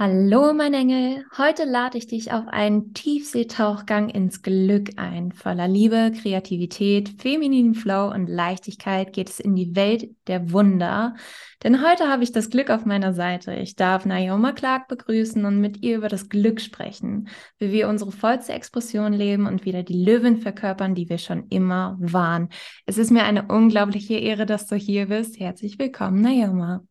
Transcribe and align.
Hallo, 0.00 0.52
mein 0.52 0.74
Engel. 0.74 1.24
Heute 1.36 1.64
lade 1.64 1.98
ich 1.98 2.06
dich 2.06 2.30
auf 2.30 2.46
einen 2.46 2.94
Tiefseetauchgang 2.94 4.10
ins 4.10 4.42
Glück 4.42 4.90
ein. 4.94 5.32
Voller 5.32 5.66
Liebe, 5.66 6.12
Kreativität, 6.12 7.20
femininen 7.20 7.74
Flow 7.74 8.08
und 8.14 8.28
Leichtigkeit 8.28 9.12
geht 9.12 9.28
es 9.28 9.40
in 9.40 9.56
die 9.56 9.74
Welt 9.74 10.08
der 10.28 10.52
Wunder. 10.52 11.16
Denn 11.64 11.84
heute 11.84 12.06
habe 12.06 12.22
ich 12.22 12.30
das 12.30 12.48
Glück 12.48 12.70
auf 12.70 12.86
meiner 12.86 13.12
Seite. 13.12 13.54
Ich 13.54 13.74
darf 13.74 14.04
Naoma 14.04 14.52
Clark 14.52 14.86
begrüßen 14.86 15.44
und 15.44 15.60
mit 15.60 15.82
ihr 15.82 15.96
über 15.96 16.08
das 16.08 16.28
Glück 16.28 16.60
sprechen, 16.60 17.28
wie 17.58 17.72
wir 17.72 17.88
unsere 17.88 18.12
vollste 18.12 18.52
Expression 18.52 19.12
leben 19.12 19.48
und 19.48 19.64
wieder 19.64 19.82
die 19.82 20.04
Löwen 20.04 20.36
verkörpern, 20.36 20.94
die 20.94 21.08
wir 21.08 21.18
schon 21.18 21.48
immer 21.48 21.96
waren. 21.98 22.50
Es 22.86 22.98
ist 22.98 23.10
mir 23.10 23.24
eine 23.24 23.48
unglaubliche 23.48 24.14
Ehre, 24.14 24.46
dass 24.46 24.68
du 24.68 24.76
hier 24.76 25.06
bist. 25.06 25.40
Herzlich 25.40 25.76
willkommen, 25.80 26.20
Naoma. 26.20 26.84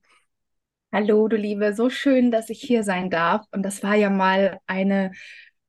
Hallo, 1.00 1.28
du 1.28 1.36
Liebe, 1.38 1.76
so 1.76 1.92
schön, 1.92 2.32
dass 2.32 2.50
ich 2.50 2.60
hier 2.60 2.82
sein 2.84 3.12
darf. 3.12 3.46
Und 3.52 3.62
das 3.62 3.84
war 3.84 3.94
ja 3.94 4.10
mal 4.10 4.60
eine 4.66 5.12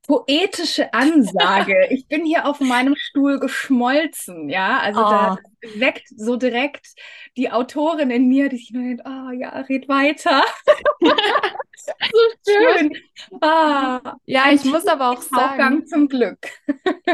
poetische 0.09 0.93
Ansage. 0.93 1.87
ich 1.91 2.09
bin 2.09 2.25
hier 2.25 2.47
auf 2.47 2.59
meinem 2.59 2.97
Stuhl 2.97 3.39
geschmolzen, 3.39 4.49
ja. 4.49 4.79
Also 4.79 5.01
oh. 5.01 5.11
da 5.11 5.39
weckt 5.77 6.09
so 6.09 6.37
direkt 6.37 6.89
die 7.37 7.53
Autorin 7.53 8.11
in 8.11 8.27
mir, 8.29 8.49
die 8.49 8.57
sich 8.57 8.73
nur 8.73 8.83
denkt, 8.83 9.03
oh 9.07 9.31
ja, 9.31 9.51
red 9.61 9.89
weiter. 9.89 10.43
so 11.01 11.13
schön. 12.49 12.93
Ah, 13.41 14.17
ja, 14.25 14.45
ich 14.51 14.65
muss 14.65 14.87
aber 14.87 15.11
auch 15.11 15.21
sagen. 15.21 15.43
Aufgang 15.43 15.87
zum 15.87 16.09
Glück. 16.09 16.39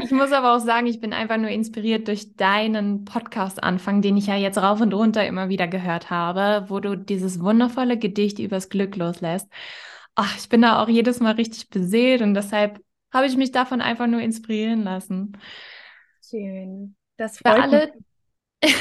ich 0.03 0.11
muss 0.13 0.33
aber 0.33 0.55
auch 0.55 0.61
sagen, 0.61 0.87
ich 0.87 1.01
bin 1.01 1.13
einfach 1.13 1.37
nur 1.37 1.51
inspiriert 1.51 2.09
durch 2.09 2.37
deinen 2.37 3.05
Podcast-Anfang, 3.05 4.03
den 4.03 4.17
ich 4.17 4.29
ja 4.29 4.37
jetzt 4.37 4.59
rauf 4.59 4.81
und 4.81 4.95
runter 4.95 5.27
immer 5.27 5.49
wieder 5.49 5.67
gehört 5.67 6.11
habe, 6.11 6.67
wo 6.69 6.81
du 6.81 6.97
dieses 6.97 7.43
wundervolle 7.43 7.99
Gedicht 7.99 8.39
übers 8.39 8.69
Glück 8.69 8.97
loslässt. 8.97 9.49
Ach, 10.15 10.37
ich 10.39 10.49
bin 10.49 10.63
da 10.63 10.83
auch 10.83 10.89
jedes 10.89 11.21
Mal 11.21 11.33
richtig 11.35 11.71
beseelt 11.71 12.23
und 12.23 12.35
deshalb 12.35 12.81
habe 13.13 13.27
ich 13.27 13.37
mich 13.37 13.53
davon 13.53 13.81
einfach 13.81 14.07
nur 14.07 14.21
inspirieren 14.21 14.83
lassen. 14.85 15.37
Schön. 16.23 16.97
Das 17.17 17.39
freut 17.39 17.57
Für 17.57 17.61
alle, 17.63 17.93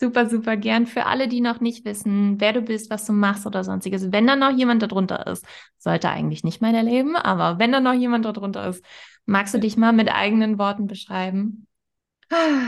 super, 0.00 0.28
super 0.28 0.56
gern. 0.56 0.86
Für 0.86 1.06
alle, 1.06 1.28
die 1.28 1.40
noch 1.40 1.60
nicht 1.60 1.84
wissen, 1.84 2.40
wer 2.40 2.52
du 2.52 2.62
bist, 2.62 2.90
was 2.90 3.04
du 3.06 3.12
machst 3.12 3.46
oder 3.46 3.64
sonstiges, 3.64 4.12
wenn 4.12 4.26
da 4.26 4.36
noch 4.36 4.56
jemand 4.56 4.82
darunter 4.82 5.26
ist, 5.26 5.44
sollte 5.78 6.08
eigentlich 6.10 6.44
nicht 6.44 6.62
mehr 6.62 6.72
erleben, 6.72 7.16
aber 7.16 7.58
wenn 7.58 7.72
da 7.72 7.80
noch 7.80 7.94
jemand 7.94 8.24
darunter 8.24 8.66
ist, 8.68 8.84
magst 9.26 9.54
du 9.54 9.58
dich 9.58 9.76
mal 9.76 9.92
mit 9.92 10.10
eigenen 10.12 10.58
Worten 10.58 10.86
beschreiben? 10.86 11.66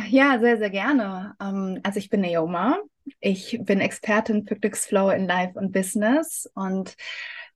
Ja, 0.09 0.39
sehr, 0.41 0.59
sehr 0.59 0.71
gerne. 0.71 1.35
Ähm, 1.41 1.81
also 1.83 1.99
ich 1.99 2.11
bin 2.11 2.21
Neoma. 2.21 2.79
Ich 3.21 3.59
bin 3.63 3.81
Expertin 3.81 4.47
für 4.47 4.57
Glücksflow 4.57 5.11
in 5.11 5.27
Life 5.27 5.59
und 5.59 5.73
Business 5.73 6.49
und 6.55 6.97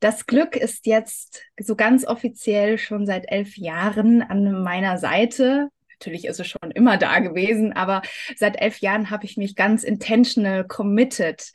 das 0.01 0.27
Glück 0.27 0.57
ist 0.57 0.87
jetzt 0.87 1.43
so 1.59 1.77
ganz 1.77 2.07
offiziell 2.07 2.79
schon 2.79 3.07
seit 3.07 3.31
elf 3.31 3.57
Jahren 3.57 4.23
an 4.23 4.63
meiner 4.63 4.99
Seite. 4.99 5.71
Natürlich 5.99 6.27
ist 6.27 6.41
es 6.41 6.47
schon 6.47 6.71
immer 6.73 6.99
da 6.99 7.21
gewesen, 7.21 7.73
aber 7.73 8.03
seit 8.37 8.61
elf 8.61 8.81
Jahren 8.81 9.09
habe 9.09 9.25
ich 9.25 9.39
mich 9.39 9.57
ganz 9.57 9.83
intentional 9.83 10.67
committed, 10.67 11.53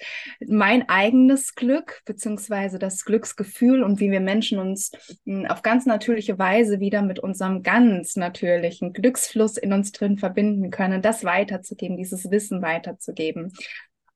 mein 0.48 0.90
eigenes 0.90 1.54
Glück 1.54 2.02
beziehungsweise 2.06 2.80
das 2.80 3.06
Glücksgefühl 3.06 3.84
und 3.84 4.00
wie 4.00 4.10
wir 4.10 4.20
Menschen 4.20 4.58
uns 4.58 4.92
hm, 5.26 5.46
auf 5.46 5.62
ganz 5.62 5.86
natürliche 5.86 6.40
Weise 6.40 6.80
wieder 6.80 7.04
mit 7.04 7.20
unserem 7.20 7.62
ganz 7.62 8.16
natürlichen 8.16 8.94
Glücksfluss 8.94 9.58
in 9.58 9.74
uns 9.74 9.92
drin 9.92 10.18
verbinden 10.18 10.72
können, 10.72 11.04
das 11.04 11.24
weiterzugeben, 11.24 11.96
dieses 11.96 12.32
Wissen 12.32 12.64
weiterzugeben. 12.64 13.54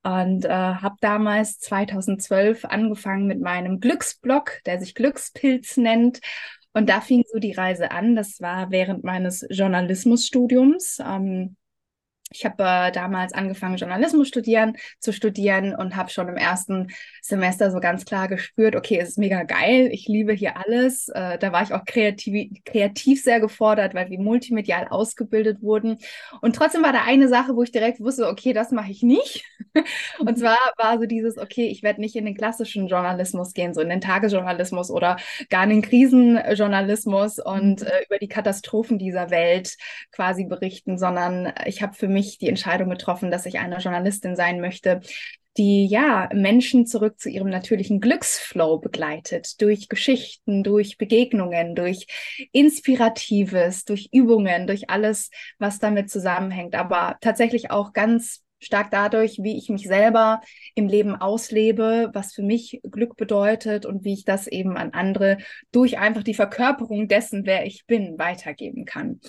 Und 0.06 0.46
äh, 0.46 0.50
habe 0.50 0.98
damals 1.02 1.58
2012 1.58 2.64
angefangen 2.66 3.26
mit 3.26 3.42
meinem 3.42 3.80
Glücksblog, 3.80 4.62
der 4.68 4.80
sich 4.80 4.94
Glückspilz 4.94 5.78
nennt. 5.78 6.20
Und 6.74 6.90
da 6.90 7.02
fing 7.02 7.24
so 7.28 7.40
die 7.40 7.54
Reise 7.54 7.90
an. 7.90 8.16
Das 8.16 8.40
war 8.40 8.70
während 8.70 9.04
meines 9.04 9.48
Journalismusstudiums. 9.50 11.00
Ähm, 11.04 11.56
ich 12.32 12.44
habe 12.44 12.64
äh, 12.64 12.92
damals 12.92 13.34
angefangen, 13.34 13.78
Journalismus 13.78 14.28
studieren, 14.28 14.78
zu 15.00 15.14
studieren 15.14 15.76
und 15.76 15.96
habe 15.96 16.10
schon 16.10 16.28
im 16.28 16.38
ersten 16.38 16.88
Semester 17.22 17.70
so 17.70 17.80
ganz 17.80 18.04
klar 18.04 18.28
gespürt, 18.28 18.76
okay, 18.76 18.98
es 19.00 19.10
ist 19.10 19.18
mega 19.18 19.44
geil, 19.44 19.90
ich 19.92 20.08
liebe 20.08 20.34
hier 20.34 20.58
alles. 20.58 21.08
Äh, 21.10 21.38
da 21.38 21.52
war 21.52 21.62
ich 21.62 21.74
auch 21.74 21.86
kreativ, 21.86 22.50
kreativ 22.66 23.24
sehr 23.24 23.40
gefordert, 23.40 23.94
weil 23.94 24.10
wir 24.10 24.20
multimedial 24.20 24.88
ausgebildet 24.90 25.62
wurden. 25.62 26.00
Und 26.42 26.56
trotzdem 26.56 26.82
war 26.82 26.94
da 26.94 27.04
eine 27.06 27.28
Sache, 27.28 27.56
wo 27.56 27.62
ich 27.62 27.72
direkt 27.72 28.00
wusste, 28.00 28.28
okay, 28.28 28.54
das 28.54 28.72
mache 28.72 28.92
ich 28.92 29.04
nicht. 29.04 29.46
und 30.20 30.32
mhm. 30.32 30.36
zwar 30.36 30.58
war 30.78 30.98
so 30.98 31.06
dieses, 31.06 31.38
okay, 31.38 31.68
ich 31.68 31.84
werde 31.84 32.02
nicht 32.02 32.16
in 32.16 32.26
den 32.26 32.36
klassischen 32.36 32.88
Journalismus 32.88 33.54
gehen, 33.54 33.74
so 33.76 33.82
in 33.82 33.90
den 33.90 34.02
Tagesjournalismus 34.02 34.90
oder 34.90 35.18
gar 35.50 35.64
in 35.64 35.70
den 35.70 35.82
Krisenjournalismus 35.84 37.38
und 37.38 37.82
mhm. 37.82 37.88
äh, 37.88 38.04
über 38.06 38.18
die 38.18 38.28
Katastrophen 38.28 38.98
dieser 38.98 39.30
Welt 39.30 39.78
quasi 40.12 40.46
berichten, 40.46 40.98
sondern 40.98 41.54
ich 41.66 41.84
habe 41.84 41.94
für 41.94 42.15
mich 42.16 42.40
die 42.40 42.50
Entscheidung 42.50 42.90
getroffen, 42.90 43.30
dass 43.30 43.46
ich 43.46 43.60
eine 43.60 43.78
Journalistin 43.78 44.36
sein 44.36 44.60
möchte, 44.60 45.02
die 45.58 45.88
ja 45.88 46.30
Menschen 46.34 46.86
zurück 46.86 47.20
zu 47.20 47.30
ihrem 47.30 47.50
natürlichen 47.50 48.02
Glücksflow 48.02 48.80
begleitet, 48.80 49.62
durch 49.62 49.88
Geschichten, 49.88 50.64
durch 50.64 50.98
Begegnungen, 50.98 51.76
durch 51.76 52.08
Inspiratives, 52.52 53.86
durch 53.86 54.10
Übungen, 54.12 54.68
durch 54.68 54.90
alles, 54.90 55.30
was 55.60 55.80
damit 55.80 56.10
zusammenhängt, 56.10 56.76
aber 56.76 57.18
tatsächlich 57.22 57.72
auch 57.72 57.94
ganz 57.94 58.45
stark 58.60 58.92
dadurch, 58.92 59.38
wie 59.42 59.58
ich 59.58 59.70
mich 59.70 59.88
selber 59.88 60.42
im 60.74 60.88
Leben 60.88 61.16
auslebe, 61.16 62.10
was 62.14 62.34
für 62.34 62.44
mich 62.44 62.82
Glück 62.90 63.16
bedeutet 63.16 63.86
und 63.86 64.04
wie 64.04 64.14
ich 64.14 64.26
das 64.26 64.48
eben 64.48 64.78
an 64.78 64.92
andere 64.94 65.38
durch 65.72 65.98
einfach 66.00 66.24
die 66.24 66.34
Verkörperung 66.34 67.08
dessen, 67.08 67.46
wer 67.46 67.66
ich 67.66 67.86
bin, 67.86 68.18
weitergeben 68.18 68.86
kann. 68.86 69.20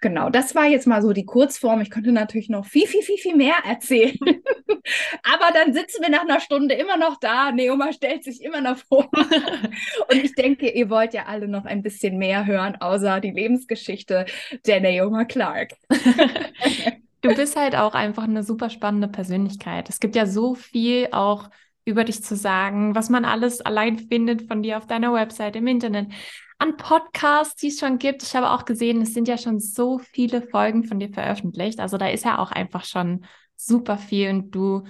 Genau, 0.00 0.30
das 0.30 0.54
war 0.54 0.66
jetzt 0.66 0.86
mal 0.86 1.02
so 1.02 1.12
die 1.12 1.26
Kurzform. 1.26 1.80
Ich 1.80 1.90
könnte 1.90 2.12
natürlich 2.12 2.48
noch 2.48 2.66
viel, 2.66 2.86
viel, 2.86 3.02
viel, 3.02 3.18
viel 3.18 3.36
mehr 3.36 3.56
erzählen. 3.64 4.16
Aber 5.22 5.52
dann 5.52 5.74
sitzen 5.74 6.02
wir 6.02 6.10
nach 6.10 6.22
einer 6.22 6.40
Stunde 6.40 6.74
immer 6.74 6.96
noch 6.96 7.18
da. 7.18 7.52
Neoma 7.52 7.92
stellt 7.92 8.24
sich 8.24 8.42
immer 8.42 8.60
noch 8.60 8.78
vor. 8.78 9.10
und 10.10 10.24
ich 10.24 10.34
denke, 10.34 10.70
ihr 10.70 10.90
wollt 10.90 11.12
ja 11.12 11.26
alle 11.26 11.48
noch 11.48 11.64
ein 11.64 11.82
bisschen 11.82 12.18
mehr 12.18 12.46
hören, 12.46 12.76
außer 12.76 13.20
die 13.20 13.32
Lebensgeschichte 13.32 14.26
der 14.66 14.80
Neoma 14.80 15.24
Clark. 15.24 15.72
Du 17.28 17.34
bist 17.34 17.56
halt 17.56 17.76
auch 17.76 17.94
einfach 17.94 18.24
eine 18.24 18.42
super 18.42 18.70
spannende 18.70 19.08
Persönlichkeit. 19.08 19.88
Es 19.88 20.00
gibt 20.00 20.16
ja 20.16 20.26
so 20.26 20.54
viel 20.54 21.08
auch 21.12 21.48
über 21.84 22.04
dich 22.04 22.22
zu 22.22 22.36
sagen, 22.36 22.94
was 22.94 23.10
man 23.10 23.24
alles 23.24 23.60
allein 23.60 23.98
findet 23.98 24.48
von 24.48 24.62
dir 24.62 24.76
auf 24.76 24.86
deiner 24.86 25.12
Website, 25.12 25.56
im 25.56 25.66
Internet, 25.66 26.12
an 26.58 26.76
Podcasts, 26.76 27.56
die 27.56 27.68
es 27.68 27.78
schon 27.78 27.98
gibt. 27.98 28.22
Ich 28.22 28.34
habe 28.34 28.50
auch 28.50 28.64
gesehen, 28.64 29.00
es 29.02 29.14
sind 29.14 29.28
ja 29.28 29.38
schon 29.38 29.60
so 29.60 29.98
viele 29.98 30.42
Folgen 30.42 30.84
von 30.84 30.98
dir 30.98 31.10
veröffentlicht. 31.10 31.80
Also 31.80 31.96
da 31.96 32.08
ist 32.08 32.24
ja 32.24 32.38
auch 32.38 32.50
einfach 32.50 32.84
schon 32.84 33.24
super 33.56 33.98
viel 33.98 34.30
und 34.30 34.50
du, 34.50 34.82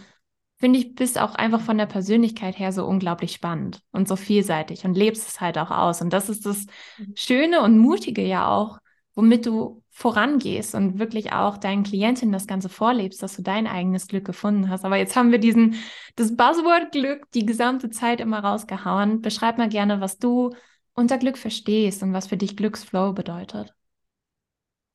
finde 0.57 0.79
ich, 0.79 0.95
bist 0.95 1.21
auch 1.21 1.35
einfach 1.35 1.61
von 1.61 1.77
der 1.77 1.87
Persönlichkeit 1.87 2.59
her 2.59 2.73
so 2.73 2.87
unglaublich 2.87 3.33
spannend 3.33 3.81
und 3.93 4.09
so 4.09 4.17
vielseitig 4.17 4.85
und 4.85 4.97
lebst 4.97 5.29
es 5.29 5.41
halt 5.41 5.59
auch 5.59 5.71
aus. 5.71 6.01
Und 6.01 6.13
das 6.13 6.29
ist 6.29 6.47
das 6.47 6.67
mhm. 6.99 7.13
Schöne 7.15 7.63
und 7.63 7.79
Mutige 7.79 8.23
ja 8.23 8.49
auch, 8.49 8.79
womit 9.17 9.47
du 9.47 9.83
vorangehst 9.91 10.75
und 10.75 10.99
wirklich 10.99 11.33
auch 11.33 11.57
deinen 11.57 11.83
Klientinnen 11.83 12.33
das 12.33 12.47
Ganze 12.47 12.69
vorlebst, 12.69 13.23
dass 13.23 13.35
du 13.35 13.43
dein 13.43 13.67
eigenes 13.67 14.07
Glück 14.07 14.27
gefunden 14.27 14.69
hast. 14.69 14.85
Aber 14.85 14.97
jetzt 14.97 15.17
haben 15.17 15.33
wir 15.33 15.39
diesen, 15.39 15.75
das 16.17 16.37
Buzzword 16.37 16.93
Glück 16.93 17.29
die 17.33 17.47
gesamte 17.47 17.91
Zeit 17.91 18.21
immer 18.21 18.41
rausgehauen. 18.41 19.23
Beschreib 19.23 19.59
mal 19.59 19.71
gerne, 19.71 20.01
was 20.01 20.19
du 20.19 20.55
unter 20.93 21.19
Glück 21.19 21.39
verstehst 21.39 22.03
und 22.03 22.13
was 22.13 22.29
für 22.29 22.37
dich 22.37 22.57
Glücksflow 22.57 23.15
bedeutet. 23.15 23.75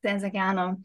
Sehr, 0.03 0.19
sehr 0.19 0.31
gerne. 0.31 0.81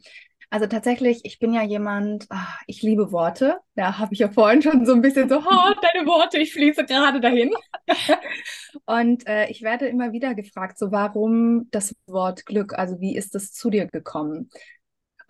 Also 0.49 0.65
tatsächlich, 0.65 1.21
ich 1.25 1.39
bin 1.39 1.53
ja 1.53 1.61
jemand, 1.61 2.25
ach, 2.29 2.61
ich 2.67 2.81
liebe 2.81 3.11
Worte. 3.11 3.59
Da 3.75 3.97
habe 3.97 4.13
ich 4.13 4.19
ja 4.19 4.29
vorhin 4.29 4.61
schon 4.61 4.85
so 4.85 4.93
ein 4.93 5.01
bisschen 5.01 5.27
so, 5.27 5.39
oh, 5.39 5.73
deine 5.81 6.07
Worte, 6.07 6.37
ich 6.37 6.53
fließe 6.53 6.85
gerade 6.85 7.19
dahin. 7.19 7.51
Und 8.85 9.27
äh, 9.27 9.49
ich 9.49 9.61
werde 9.61 9.87
immer 9.87 10.13
wieder 10.13 10.35
gefragt, 10.35 10.77
so 10.77 10.91
warum 10.91 11.67
das 11.71 11.93
Wort 12.07 12.45
Glück, 12.45 12.73
also 12.73 12.99
wie 13.01 13.17
ist 13.17 13.35
das 13.35 13.51
zu 13.51 13.69
dir 13.69 13.87
gekommen? 13.87 14.49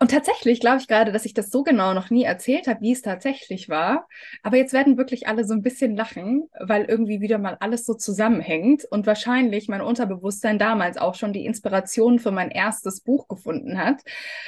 Und 0.00 0.12
tatsächlich 0.12 0.60
glaube 0.60 0.78
ich 0.78 0.86
gerade, 0.86 1.10
dass 1.10 1.24
ich 1.24 1.34
das 1.34 1.50
so 1.50 1.64
genau 1.64 1.92
noch 1.92 2.08
nie 2.10 2.22
erzählt 2.22 2.68
habe, 2.68 2.80
wie 2.82 2.92
es 2.92 3.02
tatsächlich 3.02 3.68
war. 3.68 4.06
Aber 4.44 4.56
jetzt 4.56 4.72
werden 4.72 4.96
wirklich 4.96 5.26
alle 5.26 5.44
so 5.44 5.54
ein 5.54 5.62
bisschen 5.62 5.96
lachen, 5.96 6.48
weil 6.60 6.84
irgendwie 6.84 7.20
wieder 7.20 7.38
mal 7.38 7.56
alles 7.58 7.84
so 7.84 7.94
zusammenhängt 7.94 8.84
und 8.84 9.08
wahrscheinlich 9.08 9.66
mein 9.66 9.80
Unterbewusstsein 9.80 10.58
damals 10.60 10.98
auch 10.98 11.16
schon 11.16 11.32
die 11.32 11.44
Inspiration 11.44 12.20
für 12.20 12.30
mein 12.30 12.52
erstes 12.52 13.00
Buch 13.00 13.26
gefunden 13.26 13.76
hat, 13.76 14.02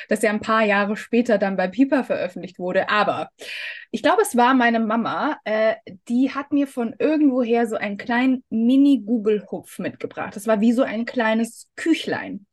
das 0.08 0.22
ja 0.22 0.30
ein 0.30 0.40
paar 0.40 0.64
Jahre 0.64 0.96
später 0.96 1.36
dann 1.36 1.56
bei 1.56 1.66
Piper 1.66 2.04
veröffentlicht 2.04 2.60
wurde. 2.60 2.88
Aber 2.88 3.30
ich 3.90 4.02
glaube, 4.04 4.22
es 4.22 4.36
war 4.36 4.54
meine 4.54 4.78
Mama, 4.78 5.36
äh, 5.44 5.74
die 6.08 6.30
hat 6.32 6.52
mir 6.52 6.68
von 6.68 6.94
irgendwoher 7.00 7.66
so 7.66 7.74
einen 7.74 7.96
kleinen 7.96 8.44
Mini-Google-Hupf 8.50 9.80
mitgebracht. 9.80 10.36
Das 10.36 10.46
war 10.46 10.60
wie 10.60 10.72
so 10.72 10.84
ein 10.84 11.06
kleines 11.06 11.68
Küchlein. 11.74 12.46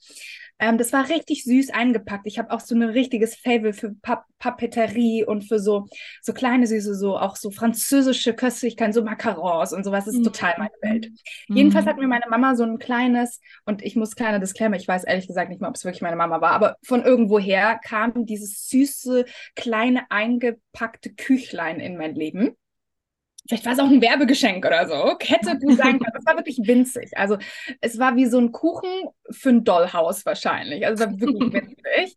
Ähm, 0.59 0.77
das 0.77 0.93
war 0.93 1.09
richtig 1.09 1.43
süß 1.43 1.69
eingepackt. 1.69 2.25
Ich 2.25 2.39
habe 2.39 2.51
auch 2.51 2.59
so 2.59 2.75
ein 2.75 2.83
richtiges 2.83 3.35
Fable 3.35 3.73
für 3.73 3.93
Pap 4.01 4.25
Papeterie 4.39 5.25
und 5.25 5.47
für 5.47 5.59
so, 5.59 5.87
so 6.21 6.31
kleine 6.31 6.67
süße, 6.67 6.93
so 6.93 7.17
auch 7.17 7.35
so 7.35 7.49
französische 7.49 8.35
Köstlichkeiten, 8.35 8.93
so 8.93 9.03
Macarons 9.03 9.73
und 9.73 9.83
sowas. 9.83 10.05
Das 10.05 10.13
ist 10.13 10.19
mhm. 10.19 10.25
total 10.25 10.53
meine 10.59 10.75
Welt. 10.81 11.09
Mhm. 11.47 11.57
Jedenfalls 11.57 11.87
hat 11.87 11.97
mir 11.97 12.07
meine 12.07 12.25
Mama 12.29 12.55
so 12.55 12.63
ein 12.63 12.77
kleines, 12.77 13.41
und 13.65 13.81
ich 13.81 13.95
muss 13.95 14.15
kleiner 14.15 14.39
Disclaimer, 14.39 14.75
ich 14.75 14.87
weiß 14.87 15.05
ehrlich 15.05 15.27
gesagt 15.27 15.49
nicht 15.49 15.59
mehr, 15.59 15.69
ob 15.69 15.75
es 15.75 15.85
wirklich 15.85 16.03
meine 16.03 16.15
Mama 16.15 16.39
war, 16.39 16.51
aber 16.51 16.75
von 16.83 17.03
irgendwoher 17.03 17.79
kam 17.83 18.27
dieses 18.27 18.67
süße, 18.69 19.25
kleine, 19.55 20.09
eingepackte 20.11 21.13
Küchlein 21.15 21.79
in 21.79 21.97
mein 21.97 22.13
Leben 22.13 22.55
vielleicht 23.47 23.65
war 23.65 23.73
es 23.73 23.79
auch 23.79 23.89
ein 23.89 24.01
Werbegeschenk 24.01 24.65
oder 24.65 24.87
so, 24.87 25.17
hätte 25.19 25.57
gut 25.59 25.77
sein 25.77 25.99
können. 25.99 26.13
Es 26.17 26.25
war 26.25 26.35
wirklich 26.35 26.59
winzig. 26.63 27.11
Also 27.15 27.37
es 27.81 27.97
war 27.99 28.15
wie 28.15 28.25
so 28.25 28.37
ein 28.39 28.51
Kuchen 28.51 28.89
für 29.29 29.49
ein 29.49 29.63
Dollhaus 29.63 30.25
wahrscheinlich. 30.25 30.85
Also 30.85 31.03
es 31.03 31.09
war 31.09 31.19
wirklich 31.19 31.53
winzig. 31.85 32.15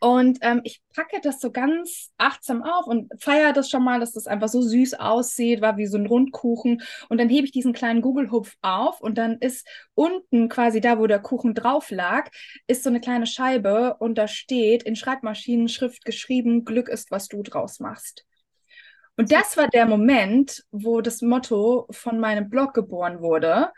Und 0.00 0.38
ähm, 0.42 0.60
ich 0.64 0.82
packe 0.94 1.20
das 1.22 1.40
so 1.40 1.50
ganz 1.50 2.10
achtsam 2.18 2.62
auf 2.62 2.86
und 2.86 3.10
feiere 3.20 3.52
das 3.52 3.70
schon 3.70 3.84
mal, 3.84 4.00
dass 4.00 4.12
das 4.12 4.26
einfach 4.26 4.48
so 4.48 4.60
süß 4.60 4.94
aussieht, 4.94 5.60
war 5.60 5.76
wie 5.76 5.86
so 5.86 5.96
ein 5.96 6.06
Rundkuchen. 6.06 6.82
Und 7.08 7.18
dann 7.18 7.28
hebe 7.28 7.46
ich 7.46 7.52
diesen 7.52 7.72
kleinen 7.72 8.02
Google-Hupf 8.02 8.56
auf 8.62 9.00
und 9.00 9.16
dann 9.16 9.38
ist 9.38 9.66
unten 9.94 10.48
quasi 10.48 10.80
da, 10.80 10.98
wo 10.98 11.06
der 11.06 11.20
Kuchen 11.20 11.54
drauf 11.54 11.90
lag, 11.90 12.30
ist 12.66 12.82
so 12.82 12.90
eine 12.90 13.00
kleine 13.00 13.26
Scheibe 13.26 13.96
und 13.98 14.16
da 14.16 14.28
steht 14.28 14.82
in 14.82 14.96
Schreibmaschinenschrift 14.96 16.04
geschrieben, 16.04 16.64
Glück 16.64 16.88
ist, 16.88 17.10
was 17.10 17.28
du 17.28 17.42
draus 17.42 17.80
machst. 17.80 18.24
Und 19.16 19.30
das 19.30 19.56
war 19.56 19.68
der 19.68 19.86
Moment, 19.86 20.64
wo 20.72 21.00
das 21.00 21.22
Motto 21.22 21.86
von 21.90 22.18
meinem 22.18 22.50
Blog 22.50 22.74
geboren 22.74 23.20
wurde. 23.20 23.72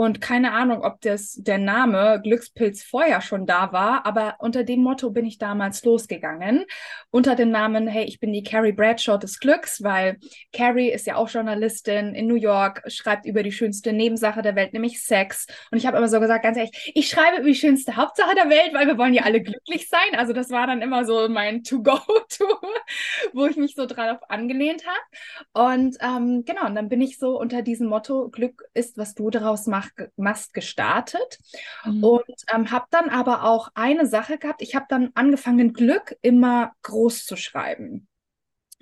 Und 0.00 0.22
keine 0.22 0.52
Ahnung, 0.54 0.82
ob 0.82 1.02
das 1.02 1.34
der 1.34 1.58
Name 1.58 2.22
Glückspilz 2.22 2.82
vorher 2.82 3.20
schon 3.20 3.44
da 3.44 3.70
war, 3.74 4.06
aber 4.06 4.36
unter 4.38 4.64
dem 4.64 4.80
Motto 4.80 5.10
bin 5.10 5.26
ich 5.26 5.36
damals 5.36 5.84
losgegangen. 5.84 6.64
Unter 7.10 7.34
dem 7.36 7.50
Namen, 7.50 7.86
hey, 7.86 8.04
ich 8.04 8.18
bin 8.18 8.32
die 8.32 8.42
Carrie 8.42 8.72
Bradshaw 8.72 9.18
des 9.18 9.40
Glücks, 9.40 9.82
weil 9.82 10.16
Carrie 10.54 10.90
ist 10.90 11.06
ja 11.06 11.16
auch 11.16 11.28
Journalistin 11.28 12.14
in 12.14 12.28
New 12.28 12.36
York, 12.36 12.82
schreibt 12.86 13.26
über 13.26 13.42
die 13.42 13.52
schönste 13.52 13.92
Nebensache 13.92 14.40
der 14.40 14.56
Welt, 14.56 14.72
nämlich 14.72 15.02
Sex. 15.02 15.46
Und 15.70 15.76
ich 15.76 15.84
habe 15.84 15.98
immer 15.98 16.08
so 16.08 16.18
gesagt, 16.18 16.44
ganz 16.44 16.56
ehrlich, 16.56 16.92
ich 16.94 17.06
schreibe 17.06 17.40
über 17.40 17.48
die 17.48 17.54
schönste 17.54 17.96
Hauptsache 17.96 18.34
der 18.34 18.48
Welt, 18.48 18.72
weil 18.72 18.86
wir 18.86 18.96
wollen 18.96 19.12
ja 19.12 19.24
alle 19.24 19.42
glücklich 19.42 19.90
sein. 19.90 20.16
Also 20.16 20.32
das 20.32 20.48
war 20.48 20.66
dann 20.66 20.80
immer 20.80 21.04
so 21.04 21.28
mein 21.28 21.62
To-Go-To, 21.62 22.46
wo 23.34 23.44
ich 23.44 23.58
mich 23.58 23.74
so 23.74 23.84
drauf 23.84 24.20
angelehnt 24.30 24.82
habe. 24.86 25.74
Und 25.74 25.98
ähm, 26.00 26.44
genau, 26.46 26.64
und 26.64 26.74
dann 26.74 26.88
bin 26.88 27.02
ich 27.02 27.18
so 27.18 27.38
unter 27.38 27.60
diesem 27.60 27.88
Motto, 27.88 28.30
Glück 28.30 28.64
ist, 28.72 28.96
was 28.96 29.14
du 29.14 29.28
daraus 29.28 29.66
machst 29.66 29.89
Mast 30.16 30.54
gestartet 30.54 31.38
mhm. 31.84 32.04
und 32.04 32.36
ähm, 32.54 32.70
habe 32.70 32.86
dann 32.90 33.08
aber 33.08 33.44
auch 33.44 33.68
eine 33.74 34.06
Sache 34.06 34.38
gehabt. 34.38 34.62
Ich 34.62 34.74
habe 34.74 34.86
dann 34.88 35.10
angefangen, 35.14 35.72
Glück 35.72 36.16
immer 36.22 36.72
groß 36.82 37.24
zu 37.24 37.36
schreiben. 37.36 38.08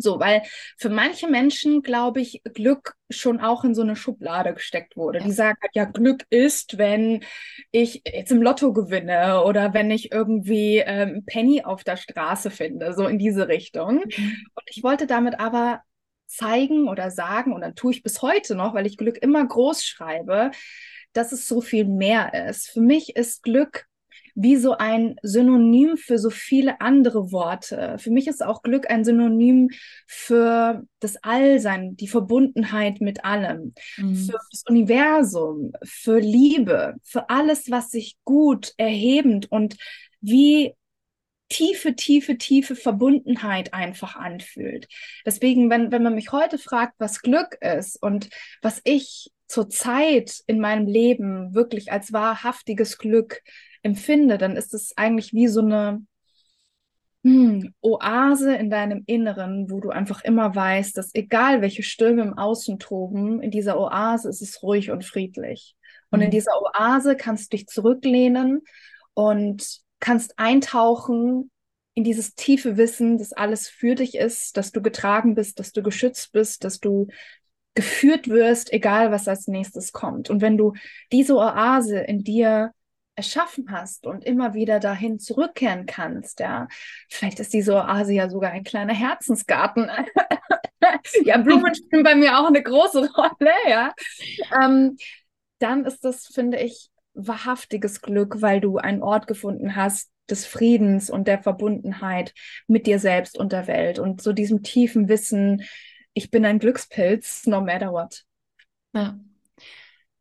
So, 0.00 0.20
weil 0.20 0.42
für 0.76 0.90
manche 0.90 1.26
Menschen, 1.26 1.82
glaube 1.82 2.20
ich, 2.20 2.40
Glück 2.54 2.94
schon 3.10 3.40
auch 3.40 3.64
in 3.64 3.74
so 3.74 3.82
eine 3.82 3.96
Schublade 3.96 4.54
gesteckt 4.54 4.96
wurde. 4.96 5.18
Ja. 5.18 5.24
Die 5.24 5.32
sagen 5.32 5.58
halt, 5.60 5.74
ja, 5.74 5.84
Glück 5.86 6.24
ist, 6.30 6.78
wenn 6.78 7.24
ich 7.72 8.02
jetzt 8.06 8.30
im 8.30 8.40
Lotto 8.40 8.72
gewinne 8.72 9.42
oder 9.42 9.74
wenn 9.74 9.90
ich 9.90 10.12
irgendwie 10.12 10.78
ähm, 10.78 11.24
Penny 11.26 11.64
auf 11.64 11.82
der 11.82 11.96
Straße 11.96 12.52
finde, 12.52 12.94
so 12.94 13.08
in 13.08 13.18
diese 13.18 13.48
Richtung. 13.48 14.04
Mhm. 14.04 14.46
Und 14.54 14.64
ich 14.66 14.84
wollte 14.84 15.08
damit 15.08 15.40
aber 15.40 15.82
zeigen 16.26 16.88
oder 16.88 17.10
sagen, 17.10 17.52
und 17.52 17.62
dann 17.62 17.74
tue 17.74 17.92
ich 17.92 18.04
bis 18.04 18.22
heute 18.22 18.54
noch, 18.54 18.74
weil 18.74 18.86
ich 18.86 18.98
Glück 18.98 19.18
immer 19.20 19.44
groß 19.44 19.82
schreibe, 19.82 20.52
dass 21.18 21.32
es 21.32 21.46
so 21.48 21.60
viel 21.60 21.84
mehr 21.84 22.48
ist. 22.48 22.68
Für 22.70 22.80
mich 22.80 23.16
ist 23.16 23.42
Glück 23.42 23.86
wie 24.40 24.56
so 24.56 24.76
ein 24.76 25.16
Synonym 25.22 25.96
für 25.96 26.16
so 26.16 26.30
viele 26.30 26.80
andere 26.80 27.32
Worte. 27.32 27.96
Für 27.98 28.12
mich 28.12 28.28
ist 28.28 28.44
auch 28.44 28.62
Glück 28.62 28.88
ein 28.88 29.04
Synonym 29.04 29.70
für 30.06 30.84
das 31.00 31.16
Allsein, 31.24 31.96
die 31.96 32.06
Verbundenheit 32.06 33.00
mit 33.00 33.24
allem, 33.24 33.74
mhm. 33.96 34.14
für 34.14 34.38
das 34.52 34.62
Universum, 34.68 35.72
für 35.82 36.20
Liebe, 36.20 36.94
für 37.02 37.28
alles, 37.30 37.68
was 37.68 37.90
sich 37.90 38.16
gut, 38.24 38.74
erhebend 38.76 39.50
und 39.50 39.76
wie 40.20 40.74
tiefe, 41.48 41.96
tiefe, 41.96 42.38
tiefe 42.38 42.76
Verbundenheit 42.76 43.74
einfach 43.74 44.14
anfühlt. 44.14 44.86
Deswegen, 45.26 45.68
wenn, 45.68 45.90
wenn 45.90 46.04
man 46.04 46.14
mich 46.14 46.30
heute 46.30 46.58
fragt, 46.58 46.94
was 46.98 47.22
Glück 47.22 47.58
ist 47.60 48.00
und 48.00 48.28
was 48.62 48.80
ich 48.84 49.32
zurzeit 49.48 50.42
in 50.46 50.60
meinem 50.60 50.86
Leben 50.86 51.54
wirklich 51.54 51.90
als 51.90 52.12
wahrhaftiges 52.12 52.98
Glück 52.98 53.40
empfinde, 53.82 54.38
dann 54.38 54.56
ist 54.56 54.74
es 54.74 54.96
eigentlich 54.96 55.32
wie 55.32 55.48
so 55.48 55.60
eine 55.60 56.02
hm, 57.24 57.74
Oase 57.80 58.54
in 58.54 58.70
deinem 58.70 59.02
Inneren, 59.06 59.70
wo 59.70 59.80
du 59.80 59.90
einfach 59.90 60.22
immer 60.22 60.54
weißt, 60.54 60.96
dass 60.96 61.14
egal 61.14 61.62
welche 61.62 61.82
Stürme 61.82 62.22
im 62.22 62.38
Außen 62.38 62.78
toben, 62.78 63.42
in 63.42 63.50
dieser 63.50 63.80
Oase 63.80 64.28
ist 64.28 64.42
es 64.42 64.62
ruhig 64.62 64.90
und 64.90 65.04
friedlich. 65.04 65.74
Und 66.10 66.20
mhm. 66.20 66.26
in 66.26 66.30
dieser 66.30 66.52
Oase 66.62 67.16
kannst 67.16 67.52
du 67.52 67.56
dich 67.56 67.66
zurücklehnen 67.66 68.62
und 69.14 69.80
kannst 70.00 70.38
eintauchen 70.38 71.50
in 71.94 72.04
dieses 72.04 72.34
tiefe 72.34 72.76
Wissen, 72.76 73.18
dass 73.18 73.32
alles 73.32 73.68
für 73.68 73.96
dich 73.96 74.14
ist, 74.14 74.56
dass 74.56 74.70
du 74.70 74.80
getragen 74.80 75.34
bist, 75.34 75.58
dass 75.58 75.72
du 75.72 75.82
geschützt 75.82 76.30
bist, 76.32 76.62
dass 76.62 76.78
du 76.78 77.08
geführt 77.78 78.26
wirst, 78.26 78.72
egal 78.72 79.12
was 79.12 79.28
als 79.28 79.46
nächstes 79.46 79.92
kommt. 79.92 80.30
Und 80.30 80.40
wenn 80.40 80.58
du 80.58 80.72
diese 81.12 81.36
Oase 81.36 82.00
in 82.00 82.24
dir 82.24 82.72
erschaffen 83.14 83.70
hast 83.70 84.04
und 84.04 84.24
immer 84.24 84.52
wieder 84.52 84.80
dahin 84.80 85.20
zurückkehren 85.20 85.86
kannst, 85.86 86.40
ja, 86.40 86.66
vielleicht 87.08 87.38
ist 87.38 87.52
diese 87.52 87.76
Oase 87.76 88.14
ja 88.14 88.28
sogar 88.28 88.50
ein 88.50 88.64
kleiner 88.64 88.94
Herzensgarten. 88.94 89.88
ja, 91.24 91.38
Blumen 91.38 91.72
spielen 91.72 92.02
bei 92.02 92.16
mir 92.16 92.36
auch 92.40 92.48
eine 92.48 92.64
große 92.64 93.08
Rolle, 93.14 93.52
ja. 93.68 93.94
Ähm, 94.60 94.96
dann 95.60 95.84
ist 95.84 96.04
das, 96.04 96.26
finde 96.26 96.58
ich, 96.58 96.88
wahrhaftiges 97.14 98.02
Glück, 98.02 98.42
weil 98.42 98.60
du 98.60 98.78
einen 98.78 99.04
Ort 99.04 99.28
gefunden 99.28 99.76
hast 99.76 100.10
des 100.28 100.46
Friedens 100.46 101.10
und 101.10 101.28
der 101.28 101.40
Verbundenheit 101.40 102.34
mit 102.66 102.88
dir 102.88 102.98
selbst 102.98 103.38
und 103.38 103.52
der 103.52 103.68
Welt 103.68 104.00
und 104.00 104.20
so 104.20 104.32
diesem 104.32 104.64
tiefen 104.64 105.08
Wissen, 105.08 105.62
ich 106.18 106.30
bin 106.32 106.44
ein 106.44 106.58
Glückspilz, 106.58 107.46
no 107.46 107.60
matter 107.60 107.92
what. 107.92 108.24
Ja. 108.92 109.18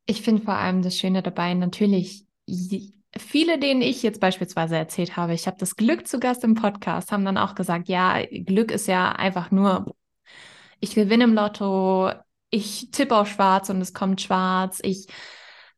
Ich 0.06 0.22
finde 0.22 0.44
vor 0.44 0.54
allem 0.54 0.84
das 0.84 0.96
Schöne 0.96 1.24
dabei, 1.24 1.54
natürlich, 1.56 2.26
viele, 3.18 3.58
denen 3.58 3.82
ich 3.82 4.04
jetzt 4.04 4.22
beispielsweise 4.22 4.78
erzählt 4.78 5.18
habe, 5.18 5.34
ich 5.34 5.48
habe 5.48 5.58
das 5.58 5.76
Glück 5.76 6.08
zu 6.08 6.20
Gast 6.20 6.44
im 6.44 6.54
Podcast, 6.54 7.12
haben 7.12 7.26
dann 7.26 7.38
auch 7.38 7.56
gesagt, 7.56 7.90
ja, 7.90 8.22
Glück 8.30 8.72
ist 8.72 8.88
ja 8.88 9.12
einfach 9.12 9.50
nur, 9.50 9.96
ich 10.80 10.94
gewinne 10.94 11.24
im 11.24 11.34
Lotto, 11.34 12.12
ich 12.52 12.92
tippe 12.92 13.18
auf 13.18 13.28
schwarz 13.28 13.70
und 13.72 13.82
es 13.82 13.94
kommt 13.94 14.22
schwarz, 14.22 14.80
ich 14.84 15.08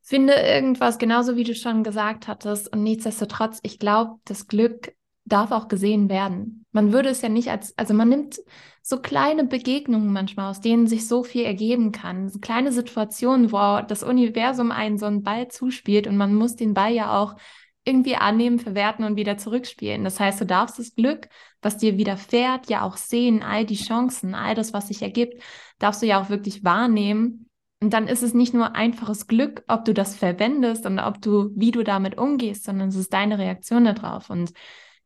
finde 0.02 0.34
irgendwas, 0.34 0.98
genauso 0.98 1.38
wie 1.38 1.46
du 1.46 1.56
schon 1.56 1.84
gesagt 1.84 2.28
hattest. 2.28 2.72
Und 2.74 2.84
nichtsdestotrotz, 2.84 3.60
ich 3.64 3.80
glaube, 3.80 4.20
das 4.26 4.48
Glück 4.48 4.94
darf 5.24 5.52
auch 5.52 5.70
gesehen 5.70 6.10
werden. 6.10 6.66
Man 6.72 6.92
würde 6.92 7.10
es 7.10 7.22
ja 7.22 7.30
nicht 7.30 7.50
als, 7.50 7.76
also 7.78 7.94
man 7.94 8.10
nimmt 8.10 8.40
so 8.89 9.00
kleine 9.00 9.43
Begegnungen 9.43 10.12
manchmal, 10.12 10.50
aus 10.50 10.62
denen 10.62 10.88
sich 10.88 11.08
so 11.08 11.24
viel 11.24 11.46
ergeben 11.46 11.91
kann. 11.91 12.27
So 12.27 12.39
kleine 12.39 12.72
Situationen, 12.72 13.51
wo 13.51 13.81
das 13.88 14.01
Universum 14.01 14.72
einen 14.72 14.98
so 14.98 15.05
einen 15.05 15.22
Ball 15.22 15.48
zuspielt 15.48 16.08
und 16.08 16.17
man 16.17 16.34
muss 16.34 16.55
den 16.55 16.74
Ball 16.74 16.91
ja 16.91 17.15
auch 17.15 17.36
irgendwie 17.84 18.15
annehmen, 18.15 18.58
verwerten 18.58 19.05
und 19.05 19.15
wieder 19.15 19.38
zurückspielen. 19.38 20.03
Das 20.03 20.19
heißt, 20.19 20.41
du 20.41 20.46
darfst 20.48 20.79
das 20.79 20.96
Glück, 20.96 21.29
was 21.62 21.77
dir 21.77 22.00
widerfährt, 22.00 22.67
ja 22.72 22.81
auch 22.81 22.98
sehen, 22.98 23.43
all 23.43 23.63
die 23.63 23.75
Chancen, 23.75 24.34
all 24.34 24.55
das, 24.55 24.74
was 24.74 24.88
sich 24.88 25.03
ergibt, 25.03 25.39
darfst 25.77 26.01
du 26.01 26.08
ja 26.08 26.19
auch 26.19 26.29
wirklich 26.29 26.63
wahrnehmen. 26.63 27.48
Und 27.81 27.93
dann 27.93 28.08
ist 28.08 28.24
es 28.24 28.34
nicht 28.34 28.55
nur 28.55 28.75
einfaches 28.75 29.27
Glück, 29.27 29.63
ob 29.67 29.86
du 29.86 29.93
das 29.93 30.15
verwendest 30.15 30.88
und 30.88 30.98
ob 30.98 31.22
du, 31.22 31.51
wie 31.55 31.69
du 31.69 31.84
damit 31.84 32.17
umgehst, 32.17 32.63
sondern 32.63 32.89
es 32.89 32.96
ist 32.96 33.13
deine 33.13 33.38
Reaktion 33.38 33.86
darauf. 33.86 34.31
Und 34.31 34.51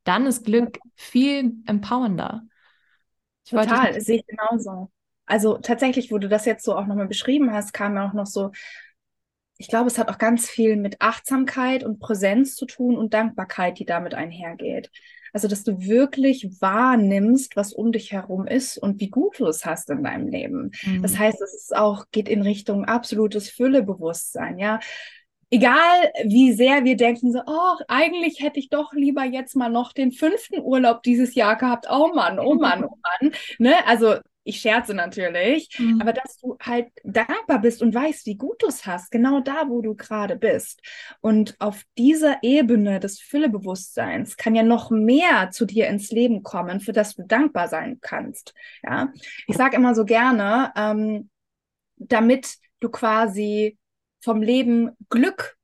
dann 0.05 0.25
ist 0.25 0.45
Glück 0.45 0.79
viel 0.95 1.51
empowernder. 1.65 2.43
Ich 3.45 3.51
Total, 3.51 3.99
sehe 3.99 4.17
ich 4.17 4.27
genauso. 4.27 4.89
Also 5.25 5.57
tatsächlich, 5.57 6.11
wo 6.11 6.17
du 6.17 6.27
das 6.27 6.45
jetzt 6.45 6.65
so 6.65 6.75
auch 6.75 6.85
nochmal 6.85 7.07
beschrieben 7.07 7.51
hast, 7.53 7.73
kam 7.73 7.93
mir 7.93 8.03
auch 8.03 8.13
noch 8.13 8.25
so, 8.25 8.51
ich 9.57 9.67
glaube, 9.67 9.87
es 9.87 9.97
hat 9.97 10.09
auch 10.09 10.17
ganz 10.17 10.49
viel 10.49 10.75
mit 10.75 10.99
Achtsamkeit 10.99 11.83
und 11.83 11.99
Präsenz 11.99 12.55
zu 12.55 12.65
tun 12.65 12.97
und 12.97 13.13
Dankbarkeit, 13.13 13.79
die 13.79 13.85
damit 13.85 14.13
einhergeht. 14.13 14.91
Also, 15.31 15.47
dass 15.47 15.63
du 15.63 15.79
wirklich 15.79 16.47
wahrnimmst, 16.59 17.55
was 17.55 17.73
um 17.73 17.91
dich 17.91 18.11
herum 18.11 18.45
ist 18.45 18.77
und 18.77 18.99
wie 18.99 19.09
gut 19.09 19.39
du 19.39 19.47
es 19.47 19.65
hast 19.65 19.89
in 19.89 20.03
deinem 20.03 20.27
Leben. 20.27 20.71
Mhm. 20.83 21.01
Das 21.01 21.17
heißt, 21.17 21.41
es 21.41 21.53
ist 21.55 21.75
auch, 21.75 22.05
geht 22.11 22.29
in 22.29 22.43
Richtung 22.43 22.85
absolutes 22.85 23.49
Füllebewusstsein, 23.49 24.59
ja. 24.59 24.79
Egal, 25.53 26.11
wie 26.25 26.51
sehr 26.51 26.83
wir 26.83 26.97
denken, 26.97 27.31
so, 27.31 27.39
oh, 27.45 27.75
eigentlich 27.87 28.41
hätte 28.41 28.57
ich 28.57 28.69
doch 28.69 28.91
lieber 28.93 29.23
jetzt 29.23 29.55
mal 29.55 29.69
noch 29.69 29.93
den 29.93 30.11
fünften 30.11 30.59
Urlaub 30.59 31.03
dieses 31.03 31.35
Jahr 31.35 31.57
gehabt. 31.57 31.85
Oh 31.91 32.11
Mann, 32.11 32.39
oh 32.39 32.55
Mann, 32.55 32.83
oh 32.83 32.97
Mann. 33.21 33.31
Ne? 33.59 33.75
Also 33.85 34.15
ich 34.43 34.61
scherze 34.61 34.95
natürlich, 34.95 35.69
mhm. 35.77 36.01
aber 36.01 36.11
dass 36.11 36.39
du 36.39 36.57
halt 36.59 36.87
dankbar 37.03 37.61
bist 37.61 37.83
und 37.83 37.93
weißt, 37.93 38.25
wie 38.25 38.33
gut 38.35 38.63
du 38.63 38.67
es 38.67 38.87
hast, 38.87 39.11
genau 39.11 39.41
da, 39.41 39.69
wo 39.69 39.83
du 39.83 39.93
gerade 39.93 40.37
bist. 40.37 40.81
Und 41.21 41.55
auf 41.59 41.83
dieser 41.99 42.37
Ebene 42.41 42.99
des 42.99 43.19
Füllebewusstseins 43.19 44.37
kann 44.37 44.55
ja 44.55 44.63
noch 44.63 44.89
mehr 44.89 45.51
zu 45.51 45.65
dir 45.67 45.87
ins 45.87 46.09
Leben 46.09 46.41
kommen, 46.41 46.79
für 46.79 46.93
das 46.93 47.13
du 47.13 47.27
dankbar 47.27 47.67
sein 47.67 47.99
kannst. 48.01 48.55
Ja, 48.81 49.13
ich 49.45 49.55
sage 49.55 49.75
immer 49.75 49.93
so 49.93 50.03
gerne, 50.03 50.73
ähm, 50.75 51.29
damit 51.97 52.55
du 52.79 52.89
quasi 52.89 53.77
vom 54.23 54.41
Leben 54.41 54.91
Glück 55.09 55.57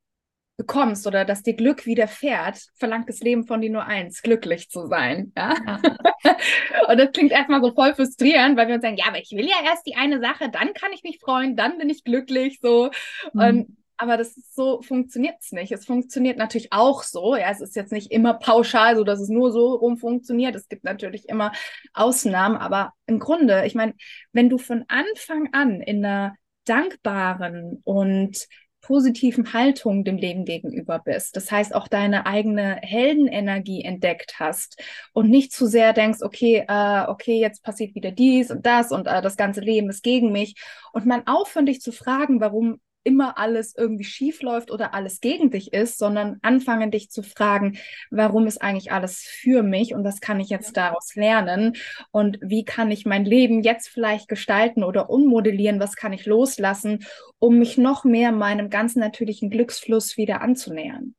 bekommst 0.60 1.08
oder 1.08 1.24
dass 1.24 1.42
dir 1.42 1.56
Glück 1.56 1.86
widerfährt, 1.86 2.68
verlangt 2.76 3.08
das 3.08 3.22
Leben 3.22 3.48
von 3.48 3.62
dir 3.62 3.70
nur 3.70 3.86
eins, 3.86 4.22
glücklich 4.22 4.70
zu 4.70 4.88
sein. 4.88 5.32
Ja? 5.38 5.56
ja. 5.66 5.80
und 6.90 7.00
das 7.00 7.12
klingt 7.14 7.32
erstmal 7.32 7.62
so 7.62 7.74
voll 7.74 7.96
frustrierend, 7.96 8.58
weil 8.58 8.68
wir 8.68 8.76
uns 8.76 8.84
sagen, 8.84 8.98
ja, 8.98 9.06
aber 9.08 9.20
ich 9.20 9.32
will 9.32 9.48
ja 9.48 9.56
erst 9.64 9.88
die 9.88 9.96
eine 9.96 10.20
Sache, 10.20 10.50
dann 10.50 10.74
kann 10.74 10.92
ich 10.94 11.04
mich 11.04 11.20
freuen, 11.20 11.56
dann 11.56 11.78
bin 11.78 11.90
ich 11.90 12.04
glücklich, 12.04 12.60
so. 12.62 12.92
Mhm. 13.34 13.42
Und 13.42 13.78
aber 14.02 14.16
das 14.16 14.38
ist 14.38 14.56
so 14.56 14.82
funktioniert 14.82 15.36
es 15.42 15.52
nicht. 15.52 15.74
Es 15.74 15.86
funktioniert 15.86 16.38
natürlich 16.38 16.72
auch 16.72 17.04
so. 17.04 17.36
Ja, 17.36 17.52
es 17.52 17.60
ist 17.60 17.76
jetzt 17.76 17.92
nicht 17.92 18.12
immer 18.12 18.34
pauschal, 18.34 18.96
so 18.96 19.04
dass 19.04 19.20
es 19.20 19.28
nur 19.28 19.52
so 19.52 19.76
rum 19.76 19.98
funktioniert. 19.98 20.56
Es 20.56 20.70
gibt 20.70 20.86
natürlich 20.86 21.28
immer 21.28 21.52
Ausnahmen, 21.94 22.56
aber 22.56 22.94
im 23.08 23.20
Grunde, 23.20 23.66
ich 23.66 23.76
meine, 23.76 23.94
wenn 24.32 24.50
du 24.50 24.58
von 24.58 24.86
Anfang 24.88 25.50
an 25.52 25.82
in 25.82 26.06
einer 26.06 26.34
dankbaren 26.70 27.82
und 27.84 28.48
positiven 28.82 29.54
Haltung 29.54 30.04
dem 30.04 30.18
Leben 30.18 30.46
gegenüber 30.46 31.00
bist. 31.00 31.36
Das 31.36 31.52
heißt, 31.52 31.76
auch 31.76 31.88
deine 31.88 32.26
eigene 32.26 32.80
Heldenenergie 32.82 33.84
entdeckt 33.84 34.40
hast 34.40 34.82
und 35.14 35.30
nicht 35.30 35.52
zu 35.52 35.66
sehr 35.68 35.94
denkst, 35.94 36.20
okay, 36.22 36.66
äh, 36.68 37.06
okay, 37.08 37.40
jetzt 37.40 37.64
passiert 37.64 37.94
wieder 37.96 38.12
dies 38.12 38.52
und 38.52 38.66
das 38.66 38.92
und 38.92 39.08
äh, 39.08 39.22
das 39.22 39.38
ganze 39.38 39.62
Leben 39.62 39.90
ist 39.90 40.02
gegen 40.02 40.32
mich. 40.32 40.56
Und 40.94 41.06
man 41.06 41.28
aufhören, 41.28 41.66
dich 41.66 41.82
zu 41.82 41.92
fragen, 41.92 42.40
warum 42.40 42.80
immer 43.04 43.38
alles 43.38 43.76
irgendwie 43.78 44.04
schief 44.04 44.42
läuft 44.42 44.72
oder 44.72 44.94
alles 44.94 45.22
gegen 45.22 45.52
dich 45.52 45.74
ist, 45.74 45.98
sondern 45.98 46.38
anfangen 46.42 46.92
dich 46.92 47.10
zu 47.10 47.24
fragen, 47.24 47.78
warum 48.12 48.48
ist 48.48 48.62
eigentlich 48.62 48.92
alles 48.92 49.22
für 49.22 49.64
mich 49.64 49.94
und 49.94 50.04
was 50.04 50.22
kann 50.22 50.40
ich 50.40 50.50
jetzt 50.50 50.78
daraus 50.78 51.16
lernen? 51.16 51.76
Und 52.12 52.40
wie 52.42 52.66
kann 52.66 52.92
ich 52.92 53.06
mein 53.06 53.26
Leben 53.26 53.62
jetzt 53.62 53.90
vielleicht 53.90 54.28
gestalten 54.28 54.84
oder 54.84 55.10
ummodellieren, 55.10 55.80
was 55.80 55.96
kann 55.96 56.14
ich 56.14 56.26
loslassen, 56.26 57.06
um 57.40 57.58
mich 57.58 57.78
noch 57.78 58.04
mehr 58.04 58.32
meinem 58.32 58.70
ganz 58.70 58.96
natürlichen 58.96 59.50
Glücksfluss 59.50 60.18
wieder 60.18 60.42
anzunähern. 60.42 61.16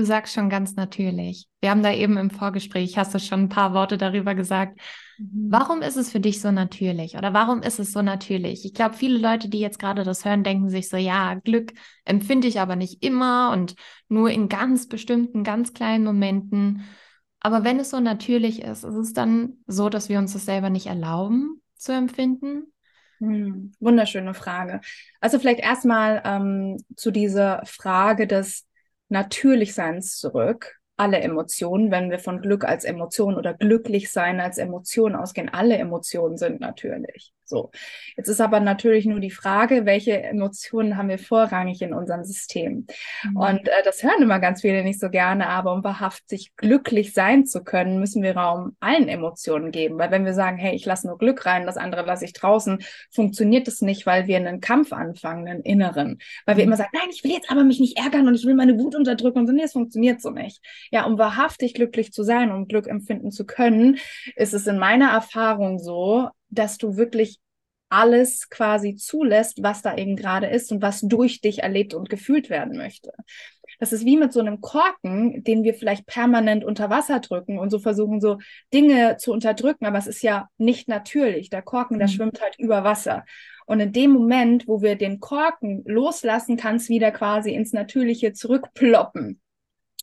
Du 0.00 0.06
sagst 0.06 0.32
schon 0.32 0.48
ganz 0.48 0.76
natürlich. 0.76 1.46
Wir 1.60 1.68
haben 1.68 1.82
da 1.82 1.92
eben 1.92 2.16
im 2.16 2.30
Vorgespräch, 2.30 2.96
hast 2.96 3.12
du 3.12 3.18
schon 3.18 3.40
ein 3.40 3.48
paar 3.50 3.74
Worte 3.74 3.98
darüber 3.98 4.34
gesagt. 4.34 4.80
Mhm. 5.18 5.48
Warum 5.50 5.82
ist 5.82 5.96
es 5.98 6.10
für 6.10 6.20
dich 6.20 6.40
so 6.40 6.50
natürlich? 6.50 7.18
Oder 7.18 7.34
warum 7.34 7.60
ist 7.60 7.78
es 7.78 7.92
so 7.92 8.00
natürlich? 8.00 8.64
Ich 8.64 8.72
glaube, 8.72 8.94
viele 8.94 9.18
Leute, 9.18 9.50
die 9.50 9.60
jetzt 9.60 9.78
gerade 9.78 10.02
das 10.02 10.24
hören, 10.24 10.42
denken 10.42 10.70
sich 10.70 10.88
so, 10.88 10.96
ja, 10.96 11.34
Glück 11.34 11.74
empfinde 12.06 12.48
ich 12.48 12.60
aber 12.60 12.76
nicht 12.76 13.04
immer 13.04 13.50
und 13.52 13.74
nur 14.08 14.30
in 14.30 14.48
ganz 14.48 14.88
bestimmten, 14.88 15.44
ganz 15.44 15.74
kleinen 15.74 16.04
Momenten. 16.04 16.82
Aber 17.40 17.62
wenn 17.62 17.78
es 17.78 17.90
so 17.90 18.00
natürlich 18.00 18.62
ist, 18.62 18.84
ist 18.84 18.94
es 18.94 19.12
dann 19.12 19.58
so, 19.66 19.90
dass 19.90 20.08
wir 20.08 20.18
uns 20.18 20.32
das 20.32 20.46
selber 20.46 20.70
nicht 20.70 20.86
erlauben 20.86 21.60
zu 21.76 21.92
empfinden? 21.92 22.72
Hm, 23.18 23.72
wunderschöne 23.80 24.32
Frage. 24.32 24.80
Also 25.20 25.38
vielleicht 25.38 25.60
erstmal 25.60 26.22
ähm, 26.24 26.78
zu 26.96 27.10
dieser 27.10 27.60
Frage 27.66 28.26
des 28.26 28.66
Natürlichseins 29.10 30.16
zurück 30.16 30.80
alle 30.96 31.20
Emotionen, 31.20 31.90
wenn 31.90 32.10
wir 32.10 32.18
von 32.18 32.42
Glück 32.42 32.64
als 32.64 32.84
Emotion 32.84 33.36
oder 33.36 33.54
glücklich 33.54 34.12
sein 34.12 34.38
als 34.38 34.58
Emotion 34.58 35.16
ausgehen. 35.16 35.48
Alle 35.48 35.78
Emotionen 35.78 36.36
sind 36.36 36.60
natürlich. 36.60 37.32
So. 37.50 37.70
Jetzt 38.16 38.28
ist 38.28 38.40
aber 38.40 38.60
natürlich 38.60 39.04
nur 39.04 39.20
die 39.20 39.30
Frage, 39.30 39.84
welche 39.84 40.22
Emotionen 40.22 40.96
haben 40.96 41.08
wir 41.10 41.18
vorrangig 41.18 41.82
in 41.82 41.92
unserem 41.92 42.24
System? 42.24 42.86
Mhm. 43.24 43.36
Und 43.36 43.68
äh, 43.68 43.82
das 43.84 44.02
hören 44.02 44.22
immer 44.22 44.40
ganz 44.40 44.62
viele 44.62 44.82
nicht 44.82 45.00
so 45.00 45.10
gerne, 45.10 45.48
aber 45.48 45.74
um 45.74 45.84
wahrhaftig 45.84 46.56
glücklich 46.56 47.12
sein 47.12 47.44
zu 47.44 47.62
können, 47.62 48.00
müssen 48.00 48.22
wir 48.22 48.36
Raum 48.36 48.76
allen 48.80 49.08
Emotionen 49.08 49.70
geben. 49.70 49.98
Weil 49.98 50.10
wenn 50.10 50.24
wir 50.24 50.34
sagen, 50.34 50.56
hey, 50.56 50.74
ich 50.74 50.86
lasse 50.86 51.06
nur 51.06 51.18
Glück 51.18 51.44
rein, 51.44 51.66
das 51.66 51.76
andere 51.76 52.06
lasse 52.06 52.24
ich 52.24 52.32
draußen, 52.32 52.78
funktioniert 53.10 53.68
es 53.68 53.82
nicht, 53.82 54.06
weil 54.06 54.26
wir 54.26 54.38
einen 54.38 54.60
Kampf 54.60 54.92
anfangen, 54.92 55.46
einen 55.46 55.62
inneren. 55.62 56.18
Weil 56.46 56.56
wir 56.56 56.64
mhm. 56.64 56.70
immer 56.70 56.76
sagen, 56.78 56.90
nein, 56.94 57.10
ich 57.10 57.22
will 57.22 57.32
jetzt 57.32 57.50
aber 57.50 57.64
mich 57.64 57.80
nicht 57.80 57.98
ärgern 57.98 58.26
und 58.26 58.34
ich 58.34 58.46
will 58.46 58.54
meine 58.54 58.78
Wut 58.78 58.94
unterdrücken 58.94 59.40
und 59.40 59.46
so, 59.46 59.52
nee, 59.52 59.64
es 59.64 59.72
funktioniert 59.72 60.22
so 60.22 60.30
nicht 60.30 60.60
ja, 60.90 61.04
um 61.04 61.18
wahrhaftig 61.18 61.74
glücklich 61.74 62.12
zu 62.12 62.22
sein, 62.22 62.50
um 62.50 62.68
Glück 62.68 62.86
empfinden 62.86 63.30
zu 63.30 63.44
können, 63.46 63.98
ist 64.36 64.54
es 64.54 64.66
in 64.66 64.78
meiner 64.78 65.10
Erfahrung 65.10 65.78
so, 65.78 66.28
dass 66.50 66.78
du 66.78 66.96
wirklich 66.96 67.40
alles 67.88 68.48
quasi 68.50 68.94
zulässt, 68.94 69.62
was 69.62 69.82
da 69.82 69.96
eben 69.96 70.16
gerade 70.16 70.46
ist 70.46 70.70
und 70.70 70.80
was 70.80 71.00
durch 71.00 71.40
dich 71.40 71.62
erlebt 71.62 71.92
und 71.92 72.08
gefühlt 72.08 72.48
werden 72.48 72.76
möchte. 72.76 73.12
Das 73.80 73.92
ist 73.92 74.04
wie 74.04 74.16
mit 74.16 74.32
so 74.32 74.40
einem 74.40 74.60
Korken, 74.60 75.42
den 75.42 75.64
wir 75.64 75.74
vielleicht 75.74 76.06
permanent 76.06 76.64
unter 76.64 76.90
Wasser 76.90 77.20
drücken 77.20 77.58
und 77.58 77.70
so 77.70 77.78
versuchen, 77.78 78.20
so 78.20 78.38
Dinge 78.72 79.16
zu 79.16 79.32
unterdrücken, 79.32 79.86
aber 79.86 79.98
es 79.98 80.06
ist 80.06 80.22
ja 80.22 80.48
nicht 80.58 80.86
natürlich. 80.86 81.50
Der 81.50 81.62
Korken, 81.62 81.98
der 81.98 82.08
mhm. 82.08 82.12
schwimmt 82.12 82.40
halt 82.40 82.58
über 82.58 82.84
Wasser. 82.84 83.24
Und 83.66 83.80
in 83.80 83.92
dem 83.92 84.10
Moment, 84.10 84.68
wo 84.68 84.82
wir 84.82 84.96
den 84.96 85.18
Korken 85.18 85.82
loslassen, 85.86 86.56
kann 86.56 86.76
es 86.76 86.88
wieder 86.88 87.10
quasi 87.10 87.54
ins 87.54 87.72
Natürliche 87.72 88.32
zurückploppen. 88.32 89.40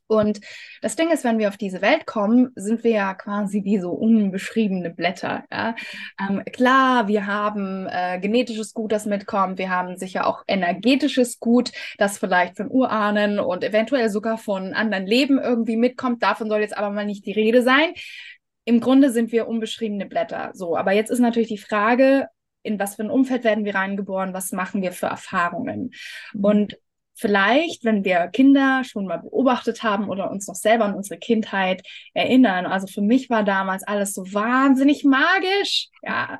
Und 0.07 0.39
das 0.81 0.95
Ding 0.95 1.11
ist, 1.11 1.23
wenn 1.23 1.37
wir 1.37 1.49
auf 1.49 1.57
diese 1.57 1.81
Welt 1.81 2.05
kommen, 2.05 2.51
sind 2.55 2.83
wir 2.83 2.91
ja 2.91 3.13
quasi 3.13 3.63
wie 3.63 3.79
so 3.79 3.91
unbeschriebene 3.91 4.89
Blätter. 4.89 5.43
Ja? 5.51 5.75
Ähm, 6.19 6.43
klar, 6.51 7.07
wir 7.07 7.27
haben 7.27 7.87
äh, 7.87 8.19
genetisches 8.19 8.73
Gut, 8.73 8.91
das 8.91 9.05
mitkommt. 9.05 9.57
Wir 9.57 9.69
haben 9.69 9.97
sicher 9.97 10.25
auch 10.27 10.43
energetisches 10.47 11.39
Gut, 11.39 11.71
das 11.97 12.17
vielleicht 12.17 12.57
von 12.57 12.71
Urahnen 12.71 13.39
und 13.39 13.63
eventuell 13.63 14.09
sogar 14.09 14.37
von 14.37 14.73
anderen 14.73 15.05
Leben 15.05 15.39
irgendwie 15.39 15.77
mitkommt. 15.77 16.23
Davon 16.23 16.49
soll 16.49 16.61
jetzt 16.61 16.77
aber 16.77 16.89
mal 16.89 17.05
nicht 17.05 17.25
die 17.25 17.33
Rede 17.33 17.61
sein. 17.61 17.93
Im 18.65 18.79
Grunde 18.79 19.11
sind 19.11 19.31
wir 19.31 19.47
unbeschriebene 19.47 20.05
Blätter. 20.05 20.51
So, 20.53 20.75
aber 20.77 20.91
jetzt 20.91 21.09
ist 21.09 21.19
natürlich 21.19 21.49
die 21.49 21.57
Frage, 21.57 22.27
in 22.63 22.79
was 22.79 22.95
für 22.95 23.03
ein 23.03 23.09
Umfeld 23.09 23.43
werden 23.43 23.65
wir 23.65 23.75
reingeboren, 23.75 24.33
was 24.33 24.51
machen 24.51 24.81
wir 24.81 24.91
für 24.91 25.07
Erfahrungen. 25.07 25.91
Mhm. 26.33 26.43
Und 26.43 26.77
vielleicht, 27.17 27.83
wenn 27.83 28.05
wir 28.05 28.27
Kinder 28.27 28.83
schon 28.83 29.05
mal 29.05 29.17
beobachtet 29.17 29.83
haben 29.83 30.09
oder 30.09 30.31
uns 30.31 30.47
noch 30.47 30.55
selber 30.55 30.85
an 30.85 30.95
unsere 30.95 31.19
Kindheit 31.19 31.81
erinnern. 32.13 32.65
Also 32.65 32.87
für 32.87 33.01
mich 33.01 33.29
war 33.29 33.43
damals 33.43 33.83
alles 33.83 34.13
so 34.13 34.33
wahnsinnig 34.33 35.03
magisch. 35.03 35.89
Ja, 36.03 36.39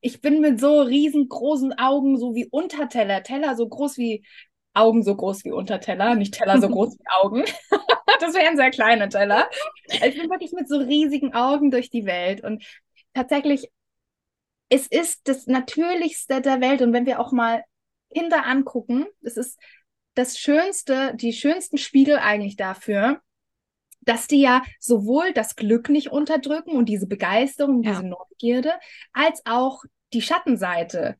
ich 0.00 0.20
bin 0.20 0.40
mit 0.40 0.60
so 0.60 0.80
riesengroßen 0.80 1.78
Augen, 1.78 2.18
so 2.18 2.34
wie 2.34 2.46
Unterteller, 2.50 3.22
Teller 3.22 3.56
so 3.56 3.68
groß 3.68 3.98
wie 3.98 4.24
Augen 4.74 5.04
so 5.04 5.14
groß 5.14 5.44
wie 5.44 5.52
Unterteller, 5.52 6.16
nicht 6.16 6.34
Teller 6.34 6.60
so 6.60 6.68
groß 6.68 6.98
wie 6.98 7.04
Augen. 7.22 7.44
das 8.20 8.34
wären 8.34 8.56
sehr 8.56 8.70
kleine 8.70 9.08
Teller. 9.08 9.48
Ich 9.86 10.18
bin 10.18 10.28
wirklich 10.30 10.52
mit 10.52 10.68
so 10.68 10.78
riesigen 10.78 11.32
Augen 11.32 11.70
durch 11.70 11.90
die 11.90 12.06
Welt 12.06 12.42
und 12.42 12.64
tatsächlich 13.14 13.70
es 14.68 14.86
ist 14.86 15.28
das 15.28 15.46
Natürlichste 15.46 16.40
der 16.40 16.60
Welt. 16.60 16.82
Und 16.82 16.92
wenn 16.92 17.06
wir 17.06 17.20
auch 17.20 17.32
mal 17.32 17.62
Kinder 18.12 18.44
angucken, 18.46 19.06
es 19.22 19.36
ist 19.36 19.58
das 20.14 20.38
schönste, 20.38 21.14
die 21.16 21.32
schönsten 21.32 21.78
Spiegel 21.78 22.18
eigentlich 22.18 22.56
dafür, 22.56 23.20
dass 24.00 24.26
die 24.26 24.40
ja 24.40 24.62
sowohl 24.78 25.32
das 25.32 25.56
Glück 25.56 25.88
nicht 25.88 26.08
unterdrücken 26.08 26.76
und 26.76 26.88
diese 26.88 27.06
Begeisterung, 27.06 27.82
ja. 27.82 27.92
diese 27.92 28.06
Neugierde, 28.06 28.74
als 29.12 29.42
auch 29.46 29.82
die 30.12 30.22
Schattenseite. 30.22 31.16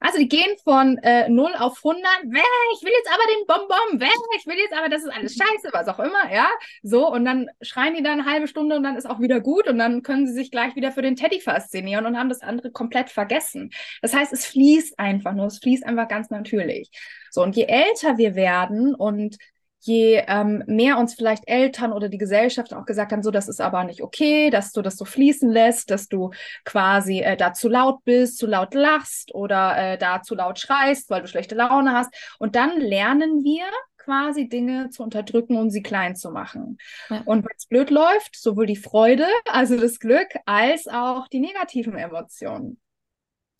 Also 0.00 0.18
die 0.18 0.28
gehen 0.28 0.56
von 0.64 0.96
äh, 0.98 1.28
0 1.28 1.52
auf 1.58 1.78
100, 1.84 2.02
Wäh, 2.24 2.40
ich 2.74 2.82
will 2.82 2.92
jetzt 2.92 3.10
aber 3.12 3.22
den 3.36 3.46
Bonbon, 3.46 4.08
ich 4.38 4.46
will 4.46 4.56
jetzt 4.56 4.74
aber, 4.76 4.88
das 4.88 5.04
ist 5.04 5.10
alles 5.10 5.34
scheiße, 5.34 5.68
was 5.72 5.88
auch 5.88 5.98
immer, 5.98 6.32
ja, 6.32 6.48
so, 6.82 7.10
und 7.12 7.24
dann 7.26 7.48
schreien 7.60 7.94
die 7.94 8.02
dann 8.02 8.20
eine 8.20 8.30
halbe 8.30 8.48
Stunde 8.48 8.76
und 8.76 8.82
dann 8.82 8.96
ist 8.96 9.08
auch 9.08 9.20
wieder 9.20 9.40
gut 9.40 9.68
und 9.68 9.78
dann 9.78 10.02
können 10.02 10.26
sie 10.26 10.32
sich 10.32 10.50
gleich 10.50 10.74
wieder 10.74 10.90
für 10.90 11.02
den 11.02 11.16
Teddy 11.16 11.40
faszinieren 11.40 12.06
und 12.06 12.18
haben 12.18 12.30
das 12.30 12.40
andere 12.40 12.70
komplett 12.70 13.10
vergessen. 13.10 13.70
Das 14.00 14.14
heißt, 14.14 14.32
es 14.32 14.46
fließt 14.46 14.98
einfach 14.98 15.34
nur, 15.34 15.46
es 15.46 15.58
fließt 15.58 15.84
einfach 15.84 16.08
ganz 16.08 16.30
natürlich. 16.30 16.90
So, 17.30 17.42
und 17.42 17.54
je 17.54 17.64
älter 17.64 18.16
wir 18.16 18.34
werden 18.34 18.94
und 18.94 19.36
je 19.80 20.22
ähm, 20.26 20.62
mehr 20.66 20.98
uns 20.98 21.14
vielleicht 21.14 21.48
Eltern 21.48 21.92
oder 21.92 22.08
die 22.08 22.18
Gesellschaft 22.18 22.74
auch 22.74 22.84
gesagt 22.84 23.12
haben, 23.12 23.22
so, 23.22 23.30
das 23.30 23.48
ist 23.48 23.60
aber 23.60 23.84
nicht 23.84 24.02
okay, 24.02 24.50
dass 24.50 24.72
du 24.72 24.82
das 24.82 24.96
so 24.96 25.04
fließen 25.04 25.50
lässt, 25.50 25.90
dass 25.90 26.08
du 26.08 26.30
quasi 26.64 27.20
äh, 27.20 27.36
da 27.36 27.54
zu 27.54 27.68
laut 27.68 28.04
bist, 28.04 28.38
zu 28.38 28.46
laut 28.46 28.74
lachst 28.74 29.34
oder 29.34 29.76
äh, 29.76 29.98
da 29.98 30.22
zu 30.22 30.34
laut 30.34 30.58
schreist, 30.58 31.08
weil 31.08 31.22
du 31.22 31.28
schlechte 31.28 31.54
Laune 31.54 31.92
hast. 31.92 32.12
Und 32.38 32.56
dann 32.56 32.78
lernen 32.78 33.42
wir 33.42 33.64
quasi 33.96 34.48
Dinge 34.48 34.90
zu 34.90 35.02
unterdrücken 35.02 35.56
und 35.56 35.70
sie 35.70 35.82
klein 35.82 36.16
zu 36.16 36.30
machen. 36.30 36.78
Ja. 37.08 37.22
Und 37.24 37.44
wenn 37.44 37.56
es 37.56 37.66
blöd 37.66 37.90
läuft, 37.90 38.36
sowohl 38.36 38.66
die 38.66 38.76
Freude, 38.76 39.26
also 39.50 39.78
das 39.78 39.98
Glück, 39.98 40.28
als 40.46 40.88
auch 40.88 41.28
die 41.28 41.40
negativen 41.40 41.96
Emotionen. 41.96 42.80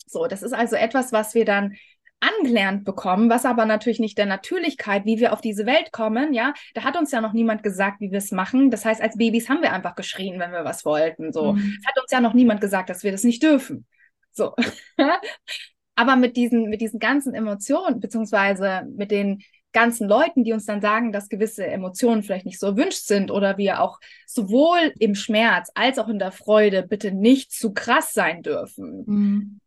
So, 0.06 0.26
das 0.26 0.42
ist 0.42 0.52
also 0.52 0.74
etwas, 0.74 1.12
was 1.12 1.34
wir 1.34 1.44
dann 1.44 1.76
angelernt 2.20 2.84
bekommen, 2.84 3.30
was 3.30 3.44
aber 3.44 3.64
natürlich 3.64 3.98
nicht 3.98 4.18
der 4.18 4.26
Natürlichkeit, 4.26 5.06
wie 5.06 5.18
wir 5.18 5.32
auf 5.32 5.40
diese 5.40 5.66
Welt 5.66 5.90
kommen, 5.90 6.32
ja, 6.34 6.52
da 6.74 6.84
hat 6.84 6.96
uns 6.96 7.10
ja 7.12 7.20
noch 7.20 7.32
niemand 7.32 7.62
gesagt, 7.62 8.00
wie 8.00 8.10
wir 8.10 8.18
es 8.18 8.30
machen. 8.30 8.70
Das 8.70 8.84
heißt, 8.84 9.00
als 9.00 9.16
Babys 9.16 9.48
haben 9.48 9.62
wir 9.62 9.72
einfach 9.72 9.94
geschrien, 9.94 10.38
wenn 10.38 10.52
wir 10.52 10.64
was 10.64 10.84
wollten. 10.84 11.32
So, 11.32 11.54
mhm. 11.54 11.78
es 11.80 11.86
hat 11.86 12.00
uns 12.00 12.10
ja 12.10 12.20
noch 12.20 12.34
niemand 12.34 12.60
gesagt, 12.60 12.90
dass 12.90 13.02
wir 13.02 13.12
das 13.12 13.24
nicht 13.24 13.42
dürfen. 13.42 13.86
So, 14.32 14.54
aber 15.96 16.16
mit 16.16 16.36
diesen 16.36 16.68
mit 16.68 16.80
diesen 16.80 17.00
ganzen 17.00 17.34
Emotionen 17.34 18.00
beziehungsweise 18.00 18.82
mit 18.94 19.10
den 19.10 19.42
ganzen 19.72 20.08
Leuten, 20.08 20.44
die 20.44 20.52
uns 20.52 20.66
dann 20.66 20.80
sagen, 20.80 21.12
dass 21.12 21.28
gewisse 21.28 21.64
Emotionen 21.66 22.22
vielleicht 22.22 22.44
nicht 22.44 22.58
so 22.58 22.66
erwünscht 22.66 23.06
sind 23.06 23.30
oder 23.30 23.56
wir 23.56 23.80
auch 23.80 23.98
sowohl 24.26 24.92
im 24.98 25.14
Schmerz 25.14 25.70
als 25.74 25.98
auch 25.98 26.08
in 26.08 26.18
der 26.18 26.32
Freude 26.32 26.82
bitte 26.82 27.12
nicht 27.12 27.52
zu 27.52 27.72
krass 27.72 28.12
sein 28.12 28.42
dürfen. 28.42 29.04
Mhm 29.06 29.59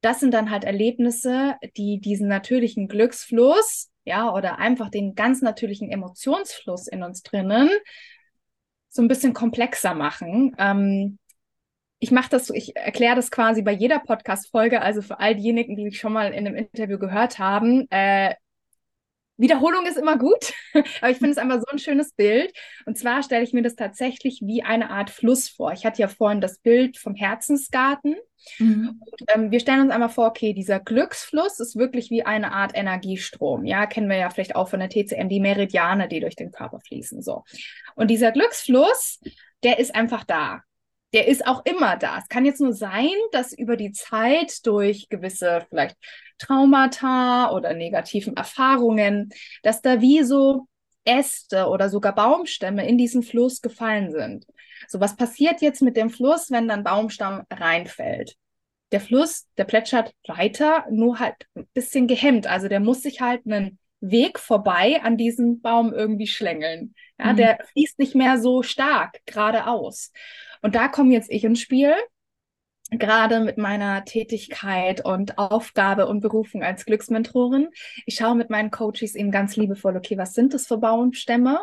das 0.00 0.20
sind 0.20 0.32
dann 0.32 0.50
halt 0.50 0.64
Erlebnisse, 0.64 1.56
die 1.76 2.00
diesen 2.00 2.28
natürlichen 2.28 2.88
Glücksfluss, 2.88 3.90
ja, 4.04 4.32
oder 4.32 4.58
einfach 4.58 4.90
den 4.90 5.14
ganz 5.14 5.42
natürlichen 5.42 5.90
Emotionsfluss 5.90 6.86
in 6.86 7.02
uns 7.02 7.22
drinnen 7.22 7.70
so 8.90 9.02
ein 9.02 9.08
bisschen 9.08 9.32
komplexer 9.32 9.94
machen. 9.94 10.54
Ähm, 10.58 11.18
ich 12.00 12.10
mache 12.10 12.30
das, 12.30 12.50
ich 12.50 12.76
erkläre 12.76 13.16
das 13.16 13.30
quasi 13.30 13.62
bei 13.62 13.72
jeder 13.72 14.00
Podcast-Folge, 14.00 14.82
also 14.82 15.00
für 15.02 15.20
all 15.20 15.36
diejenigen, 15.36 15.76
die 15.76 15.84
mich 15.84 15.98
schon 15.98 16.12
mal 16.12 16.32
in 16.32 16.46
einem 16.46 16.56
Interview 16.56 16.98
gehört 16.98 17.38
haben. 17.38 17.86
Äh, 17.90 18.34
Wiederholung 19.40 19.86
ist 19.86 19.96
immer 19.96 20.18
gut, 20.18 20.52
aber 21.00 21.10
ich 21.10 21.16
finde 21.16 21.30
es 21.30 21.38
einfach 21.38 21.60
so 21.60 21.66
ein 21.72 21.78
schönes 21.78 22.12
Bild. 22.12 22.52
Und 22.84 22.98
zwar 22.98 23.22
stelle 23.22 23.42
ich 23.42 23.52
mir 23.52 23.62
das 23.62 23.74
tatsächlich 23.74 24.42
wie 24.44 24.62
eine 24.62 24.90
Art 24.90 25.10
Fluss 25.10 25.48
vor. 25.48 25.72
Ich 25.72 25.86
hatte 25.86 26.02
ja 26.02 26.08
vorhin 26.08 26.40
das 26.40 26.58
Bild 26.58 26.98
vom 26.98 27.14
Herzensgarten. 27.14 28.16
Mhm. 28.58 29.00
Und, 29.00 29.22
ähm, 29.34 29.50
wir 29.50 29.60
stellen 29.60 29.80
uns 29.80 29.92
einmal 29.92 30.08
vor, 30.08 30.26
okay, 30.26 30.52
dieser 30.52 30.80
Glücksfluss 30.80 31.58
ist 31.58 31.76
wirklich 31.76 32.10
wie 32.10 32.22
eine 32.22 32.52
Art 32.52 32.72
Energiestrom. 32.74 33.64
Ja, 33.64 33.86
kennen 33.86 34.08
wir 34.08 34.16
ja 34.16 34.30
vielleicht 34.30 34.56
auch 34.56 34.68
von 34.68 34.80
der 34.80 34.88
TCM, 34.88 35.28
die 35.28 35.40
Meridiane, 35.40 36.08
die 36.08 36.20
durch 36.20 36.36
den 36.36 36.50
Körper 36.50 36.80
fließen. 36.80 37.22
So. 37.22 37.44
Und 37.96 38.08
dieser 38.08 38.32
Glücksfluss, 38.32 39.20
der 39.62 39.78
ist 39.78 39.94
einfach 39.94 40.24
da 40.24 40.62
der 41.12 41.28
ist 41.28 41.46
auch 41.46 41.64
immer 41.64 41.96
da. 41.96 42.18
Es 42.18 42.28
kann 42.28 42.44
jetzt 42.44 42.60
nur 42.60 42.72
sein, 42.72 43.10
dass 43.32 43.52
über 43.52 43.76
die 43.76 43.92
Zeit 43.92 44.64
durch 44.66 45.08
gewisse 45.08 45.66
vielleicht 45.68 45.96
Traumata 46.38 47.50
oder 47.52 47.74
negativen 47.74 48.36
Erfahrungen, 48.36 49.30
dass 49.62 49.82
da 49.82 50.00
wie 50.00 50.22
so 50.22 50.66
Äste 51.04 51.66
oder 51.66 51.88
sogar 51.88 52.14
Baumstämme 52.14 52.86
in 52.86 52.98
diesen 52.98 53.22
Fluss 53.22 53.60
gefallen 53.60 54.10
sind. 54.12 54.46
So, 54.88 55.00
was 55.00 55.16
passiert 55.16 55.60
jetzt 55.60 55.82
mit 55.82 55.96
dem 55.96 56.10
Fluss, 56.10 56.50
wenn 56.50 56.68
dann 56.68 56.84
Baumstamm 56.84 57.42
reinfällt? 57.50 58.36
Der 58.92 59.00
Fluss, 59.00 59.46
der 59.56 59.64
plätschert 59.64 60.14
weiter, 60.26 60.84
nur 60.90 61.18
halt 61.18 61.34
ein 61.54 61.66
bisschen 61.74 62.06
gehemmt. 62.06 62.46
Also 62.46 62.68
der 62.68 62.80
muss 62.80 63.02
sich 63.02 63.20
halt 63.20 63.42
einen 63.46 63.78
Weg 64.00 64.38
vorbei 64.38 65.00
an 65.02 65.16
diesem 65.16 65.60
Baum 65.60 65.92
irgendwie 65.92 66.26
schlängeln. 66.26 66.94
Ja, 67.18 67.32
mhm. 67.32 67.36
der 67.36 67.58
fließt 67.72 67.98
nicht 67.98 68.14
mehr 68.14 68.38
so 68.40 68.62
stark 68.62 69.20
geradeaus. 69.26 70.12
Und 70.62 70.74
da 70.74 70.88
komme 70.88 71.12
jetzt 71.12 71.30
ich 71.30 71.44
ins 71.44 71.60
Spiel 71.60 71.94
gerade 72.90 73.40
mit 73.40 73.56
meiner 73.56 74.04
Tätigkeit 74.04 75.04
und 75.04 75.38
Aufgabe 75.38 76.06
und 76.06 76.20
Berufung 76.20 76.62
als 76.62 76.84
Glücksmentorin. 76.84 77.68
Ich 78.06 78.16
schaue 78.16 78.34
mit 78.34 78.50
meinen 78.50 78.70
Coaches 78.70 79.14
eben 79.14 79.30
ganz 79.30 79.56
liebevoll, 79.56 79.96
okay, 79.96 80.18
was 80.18 80.34
sind 80.34 80.54
das 80.54 80.66
für 80.66 80.78
Baumstämme? 80.78 81.60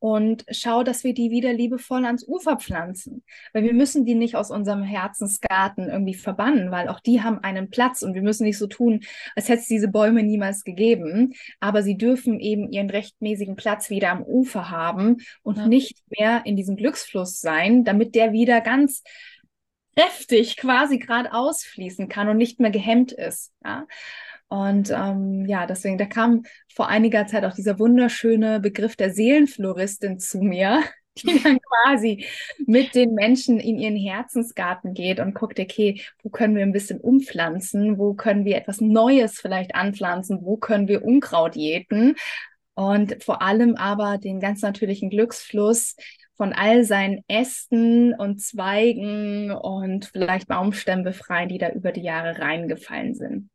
Und 0.00 0.44
schaue, 0.52 0.84
dass 0.84 1.02
wir 1.02 1.12
die 1.12 1.32
wieder 1.32 1.52
liebevoll 1.52 2.04
ans 2.04 2.24
Ufer 2.26 2.56
pflanzen. 2.58 3.24
Weil 3.52 3.64
wir 3.64 3.74
müssen 3.74 4.04
die 4.04 4.14
nicht 4.14 4.36
aus 4.36 4.52
unserem 4.52 4.84
Herzensgarten 4.84 5.88
irgendwie 5.88 6.14
verbannen, 6.14 6.70
weil 6.70 6.88
auch 6.88 7.00
die 7.00 7.20
haben 7.20 7.40
einen 7.40 7.68
Platz 7.68 8.02
und 8.02 8.14
wir 8.14 8.22
müssen 8.22 8.44
nicht 8.44 8.58
so 8.58 8.68
tun, 8.68 9.00
als 9.34 9.48
hätte 9.48 9.62
es 9.62 9.66
diese 9.66 9.88
Bäume 9.88 10.22
niemals 10.22 10.62
gegeben. 10.62 11.34
Aber 11.58 11.82
sie 11.82 11.98
dürfen 11.98 12.38
eben 12.38 12.70
ihren 12.70 12.90
rechtmäßigen 12.90 13.56
Platz 13.56 13.90
wieder 13.90 14.10
am 14.12 14.22
Ufer 14.22 14.70
haben 14.70 15.16
und 15.42 15.58
ja. 15.58 15.66
nicht 15.66 15.98
mehr 16.16 16.42
in 16.44 16.54
diesem 16.54 16.76
Glücksfluss 16.76 17.40
sein, 17.40 17.82
damit 17.82 18.14
der 18.14 18.32
wieder 18.32 18.60
ganz 18.60 19.02
kräftig 19.98 20.56
quasi 20.56 20.98
geradeaus 20.98 21.64
fließen 21.64 22.08
kann 22.08 22.28
und 22.28 22.36
nicht 22.36 22.60
mehr 22.60 22.70
gehemmt 22.70 23.12
ist. 23.12 23.52
Ja? 23.64 23.86
Und 24.48 24.90
ähm, 24.90 25.44
ja, 25.46 25.66
deswegen, 25.66 25.98
da 25.98 26.06
kam 26.06 26.44
vor 26.72 26.88
einiger 26.88 27.26
Zeit 27.26 27.44
auch 27.44 27.54
dieser 27.54 27.78
wunderschöne 27.78 28.60
Begriff 28.60 28.96
der 28.96 29.12
Seelenfloristin 29.12 30.18
zu 30.18 30.38
mir, 30.38 30.82
die 31.18 31.42
dann 31.42 31.58
quasi 31.58 32.24
mit 32.64 32.94
den 32.94 33.12
Menschen 33.14 33.58
in 33.58 33.76
ihren 33.78 33.96
Herzensgarten 33.96 34.94
geht 34.94 35.18
und 35.18 35.34
guckt, 35.34 35.58
okay, 35.58 36.00
wo 36.22 36.30
können 36.30 36.54
wir 36.54 36.62
ein 36.62 36.72
bisschen 36.72 37.00
umpflanzen, 37.00 37.98
wo 37.98 38.14
können 38.14 38.44
wir 38.44 38.56
etwas 38.56 38.80
Neues 38.80 39.40
vielleicht 39.40 39.74
anpflanzen, 39.74 40.38
wo 40.42 40.56
können 40.56 40.86
wir 40.86 41.04
Unkraut 41.04 41.56
jäten 41.56 42.14
und 42.74 43.24
vor 43.24 43.42
allem 43.42 43.74
aber 43.74 44.18
den 44.18 44.38
ganz 44.38 44.62
natürlichen 44.62 45.10
Glücksfluss 45.10 45.96
von 46.38 46.52
all 46.54 46.84
seinen 46.84 47.24
Ästen 47.28 48.14
und 48.14 48.40
Zweigen 48.40 49.50
und 49.50 50.06
vielleicht 50.06 50.48
Baumstämmen 50.48 51.04
befreien, 51.04 51.48
die 51.48 51.58
da 51.58 51.68
über 51.70 51.92
die 51.92 52.02
Jahre 52.02 52.38
reingefallen 52.38 53.14
sind. 53.14 53.50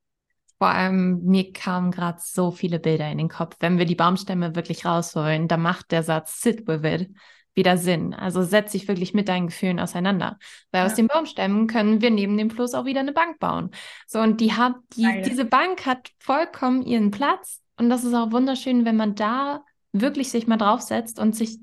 Vor 0.60 0.68
allem, 0.68 1.24
mir 1.24 1.52
kamen 1.52 1.92
gerade 1.92 2.20
so 2.22 2.52
viele 2.52 2.80
Bilder 2.80 3.10
in 3.10 3.18
den 3.18 3.30
Kopf. 3.30 3.56
Wenn 3.60 3.78
wir 3.78 3.86
die 3.86 3.96
Baumstämme 3.96 4.56
wirklich 4.56 4.86
rausholen, 4.86 5.48
da 5.48 5.58
macht 5.58 5.92
der 5.92 6.04
Satz 6.04 6.42
Sit 6.42 6.68
with 6.68 6.84
it 6.84 7.10
wieder 7.56 7.78
Sinn. 7.78 8.14
Also 8.14 8.42
setz 8.42 8.72
dich 8.72 8.88
wirklich 8.88 9.14
mit 9.14 9.28
deinen 9.28 9.48
Gefühlen 9.48 9.80
auseinander. 9.80 10.38
Weil 10.72 10.82
ja. 10.82 10.86
aus 10.86 10.96
den 10.96 11.08
Baumstämmen 11.08 11.68
können 11.68 12.02
wir 12.02 12.12
neben 12.12 12.38
dem 12.38 12.50
Fluss 12.50 12.74
auch 12.74 12.86
wieder 12.86 13.00
eine 13.00 13.14
Bank 13.14 13.40
bauen. 13.40 13.72
So, 14.08 14.20
und 14.20 14.42
die 14.42 14.54
hat, 14.54 14.76
die, 14.96 15.22
diese 15.26 15.46
Bank 15.46 15.86
hat 15.86 16.12
vollkommen 16.20 16.82
ihren 16.82 17.12
Platz. 17.12 17.62
Und 17.78 17.90
das 17.90 18.04
ist 18.04 18.14
auch 18.14 18.32
wunderschön, 18.32 18.86
wenn 18.86 18.98
man 18.98 19.16
da 19.16 19.64
wirklich 19.92 20.32
sich 20.32 20.48
mal 20.48 20.58
draufsetzt 20.58 21.20
und 21.20 21.36
sich 21.36 21.60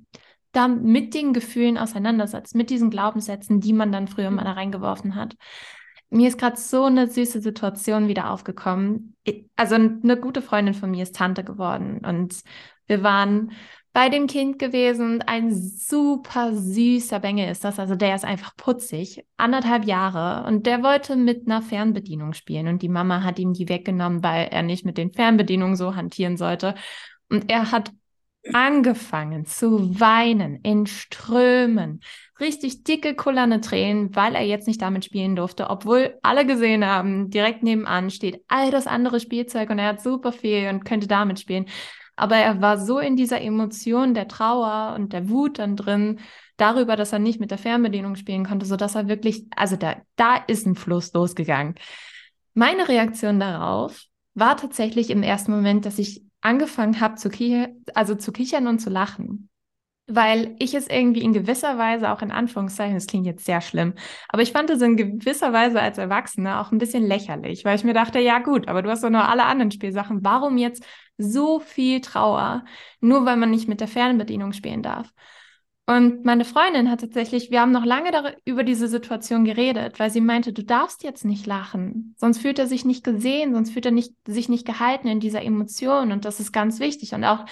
da 0.53 0.69
mit 0.69 1.15
den 1.15 1.33
Gefühlen 1.33 1.79
auseinandersetzt, 1.79 2.55
mit 2.55 2.71
diesen 2.71 2.91
Glaubenssätzen, 2.91 3.61
die 3.61 3.73
man 3.73 3.93
dann 3.93 4.09
früher 4.09 4.31
mal 4.31 4.45
da 4.45 4.53
reingeworfen 4.53 5.15
hat. 5.15 5.37
Mir 6.11 6.29
ist 6.29 6.39
gerade 6.39 6.57
so 6.57 6.85
eine 6.85 7.09
süße 7.09 7.41
Situation 7.41 8.09
wieder 8.09 8.31
aufgekommen. 8.31 9.15
Also 9.55 9.77
eine 9.77 10.17
gute 10.17 10.43
Freundin 10.43 10.75
von 10.75 10.91
mir 10.91 11.05
ist 11.05 11.15
Tante 11.15 11.45
geworden 11.45 12.01
und 12.05 12.41
wir 12.87 13.05
waren 13.05 13.53
bei 13.93 14.09
dem 14.09 14.27
Kind 14.27 14.59
gewesen. 14.59 15.23
Ein 15.23 15.55
super 15.55 16.53
süßer 16.53 17.21
Bengel 17.21 17.49
ist 17.49 17.63
das. 17.65 17.79
Also 17.79 17.95
der 17.95 18.17
ist 18.17 18.25
einfach 18.25 18.57
putzig, 18.57 19.25
anderthalb 19.37 19.85
Jahre 19.85 20.47
und 20.49 20.67
der 20.67 20.83
wollte 20.83 21.15
mit 21.15 21.47
einer 21.47 21.63
Fernbedienung 21.63 22.33
spielen 22.33 22.67
und 22.67 22.83
die 22.83 22.89
Mama 22.89 23.23
hat 23.23 23.39
ihm 23.39 23.53
die 23.53 23.69
weggenommen, 23.69 24.25
weil 24.25 24.49
er 24.51 24.63
nicht 24.63 24.85
mit 24.85 24.99
den 24.99 25.13
Fernbedienungen 25.13 25.77
so 25.77 25.95
hantieren 25.95 26.37
sollte. 26.37 26.75
Und 27.29 27.51
er 27.51 27.71
hat 27.71 27.93
angefangen 28.53 29.45
zu 29.45 30.01
weinen 30.01 30.57
in 30.63 30.87
Strömen, 30.87 32.01
richtig 32.41 32.85
dicke, 32.85 33.15
kullerne 33.15 33.61
Tränen, 33.61 34.15
weil 34.17 34.35
er 34.35 34.45
jetzt 34.45 34.67
nicht 34.67 34.81
damit 34.81 35.05
spielen 35.05 35.37
durfte, 35.37 35.69
obwohl 35.69 36.19
alle 36.23 36.47
gesehen 36.47 36.85
haben, 36.85 37.31
direkt 37.31 37.63
nebenan 37.63 38.11
steht 38.11 38.43
all 38.49 38.71
das 38.71 38.87
andere 38.87 39.21
Spielzeug 39.21 39.71
und 39.71 39.79
er 39.79 39.89
hat 39.89 40.03
super 40.03 40.33
viel 40.33 40.69
und 40.69 40.85
könnte 40.85 41.07
damit 41.07 41.41
spielen. 41.41 41.67
Aber 42.17 42.37
er 42.37 42.61
war 42.61 42.79
so 42.79 42.99
in 42.99 43.17
dieser 43.17 43.41
Emotion 43.41 44.15
der 44.15 44.29
Trauer 44.29 44.95
und 44.95 45.13
der 45.13 45.29
Wut 45.29 45.59
dann 45.59 45.77
drin, 45.77 46.21
darüber, 46.61 46.97
dass 46.97 47.13
er 47.13 47.19
nicht 47.19 47.41
mit 47.41 47.51
der 47.51 47.59
Fernbedienung 47.59 48.17
spielen 48.17 48.45
konnte, 48.45 48.67
so 48.67 48.77
dass 48.77 48.95
er 48.95 49.09
wirklich, 49.09 49.47
also 49.57 49.77
da, 49.77 49.97
da 50.17 50.37
ist 50.37 50.67
ein 50.67 50.75
Fluss 50.75 51.13
losgegangen. 51.13 51.75
Meine 52.55 52.89
Reaktion 52.89 53.41
darauf 53.41 54.05
war 54.35 54.57
tatsächlich 54.57 55.11
im 55.11 55.23
ersten 55.23 55.53
Moment, 55.53 55.87
dass 55.87 55.99
ich 55.99 56.23
angefangen 56.41 57.01
habe 57.01 57.17
zu, 57.17 57.31
also 57.95 58.15
zu 58.15 58.33
kichern 58.33 58.67
und 58.67 58.79
zu 58.81 58.91
lachen. 58.91 59.49
Weil 60.13 60.57
ich 60.59 60.75
es 60.75 60.89
irgendwie 60.89 61.23
in 61.23 61.33
gewisser 61.33 61.79
Weise 61.79 62.11
auch 62.11 62.21
in 62.21 62.33
Anführungszeichen, 62.33 62.95
das 62.95 63.07
klingt 63.07 63.27
jetzt 63.27 63.45
sehr 63.45 63.61
schlimm, 63.61 63.95
aber 64.29 64.43
ich 64.43 64.51
fand 64.51 64.69
es 64.71 64.83
in 64.83 64.97
gewisser 64.97 65.53
Weise 65.53 65.81
als 65.81 65.99
Erwachsene 65.99 66.59
auch 66.59 66.73
ein 66.73 66.79
bisschen 66.79 67.07
lächerlich, 67.07 67.65
weil 67.65 67.77
ich 67.77 67.85
mir 67.85 67.95
dachte, 67.95 68.19
ja 68.19 68.41
gut, 68.41 68.67
aber 68.67 68.83
du 68.83 68.91
hast 68.91 69.05
doch 69.05 69.11
nur 69.11 69.29
alle 69.29 69.45
anderen 69.45 69.71
Spielsachen, 69.71 70.25
warum 70.25 70.59
jetzt 70.59 70.85
so 71.17 71.61
viel 71.61 72.01
Trauer, 72.01 72.65
nur 73.01 73.25
weil 73.25 73.37
man 73.37 73.51
nicht 73.51 73.69
mit 73.69 73.81
der 73.81 73.87
Fernbedienung 73.87 74.53
spielen 74.53 74.83
darf? 74.83 75.13
Und 75.91 76.25
meine 76.25 76.45
Freundin 76.45 76.89
hat 76.89 77.01
tatsächlich, 77.01 77.51
wir 77.51 77.61
haben 77.61 77.73
noch 77.73 77.85
lange 77.85 78.37
über 78.45 78.63
diese 78.63 78.87
Situation 78.87 79.45
geredet, 79.45 79.99
weil 79.99 80.09
sie 80.09 80.21
meinte, 80.21 80.53
du 80.53 80.63
darfst 80.63 81.03
jetzt 81.03 81.25
nicht 81.25 81.47
lachen, 81.47 82.15
sonst 82.17 82.39
fühlt 82.39 82.61
er 82.61 82.69
sich 82.69 82.85
nicht 82.85 83.03
gesehen, 83.03 83.55
sonst 83.55 83.73
fühlt 83.73 83.87
er 83.87 83.91
nicht, 83.91 84.15
sich 84.25 84.49
nicht 84.49 84.65
gehalten 84.65 85.09
in 85.09 85.19
dieser 85.19 85.43
Emotion 85.43 86.13
und 86.13 86.25
das 86.25 86.39
ist 86.39 86.53
ganz 86.53 86.79
wichtig. 86.79 87.13
Und 87.13 87.25
auch 87.25 87.45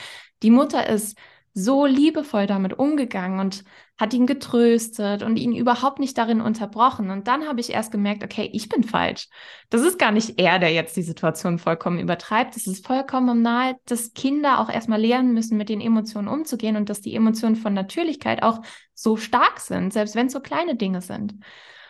die 0.44 0.53
Mutter 0.53 0.88
ist 0.88 1.18
so 1.59 1.87
liebevoll 1.87 2.47
damit 2.47 2.79
umgegangen 2.79 3.40
und 3.40 3.64
hat 3.99 4.14
ihn 4.14 4.27
getröstet 4.27 5.23
und 5.23 5.37
ihn 5.37 5.53
überhaupt 5.53 5.99
nicht 5.99 6.16
darin 6.16 6.40
unterbrochen. 6.40 7.11
Und 7.11 7.27
dann 7.27 7.49
habe 7.49 7.61
ich 7.61 7.71
erst 7.71 7.90
gemerkt, 7.90 8.23
okay, 8.23 8.49
ich 8.53 8.68
bin 8.68 8.85
falsch. 8.85 9.29
Das 9.71 9.83
ist 9.83 9.99
gar 9.99 10.12
nicht 10.12 10.40
er, 10.40 10.59
der 10.61 10.73
jetzt 10.73 10.97
die 10.97 11.03
Situation 11.03 11.59
vollkommen 11.59 11.99
übertreibt. 11.99 12.57
Es 12.57 12.66
ist 12.66 12.87
vollkommen 12.87 13.42
nahe, 13.42 13.77
dass 13.87 14.14
Kinder 14.14 14.61
auch 14.61 14.71
erstmal 14.71 15.01
lernen 15.01 15.35
müssen, 15.35 15.57
mit 15.57 15.68
den 15.68 15.81
Emotionen 15.81 16.29
umzugehen 16.29 16.77
und 16.77 16.88
dass 16.88 17.01
die 17.01 17.14
Emotionen 17.14 17.57
von 17.57 17.75
Natürlichkeit 17.75 18.42
auch 18.42 18.61
so 18.94 19.16
stark 19.16 19.59
sind, 19.59 19.92
selbst 19.92 20.14
wenn 20.14 20.29
es 20.29 20.33
so 20.33 20.40
kleine 20.40 20.77
Dinge 20.77 21.01
sind. 21.01 21.35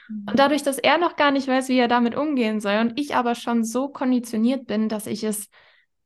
Und 0.08 0.32
mhm. 0.32 0.36
dadurch, 0.36 0.62
dass 0.62 0.78
er 0.78 0.96
noch 0.96 1.16
gar 1.16 1.30
nicht 1.30 1.46
weiß, 1.46 1.68
wie 1.68 1.78
er 1.78 1.88
damit 1.88 2.14
umgehen 2.14 2.60
soll 2.60 2.78
und 2.78 2.98
ich 2.98 3.14
aber 3.14 3.34
schon 3.34 3.64
so 3.64 3.88
konditioniert 3.88 4.66
bin, 4.66 4.88
dass 4.88 5.06
ich 5.06 5.24
es 5.24 5.48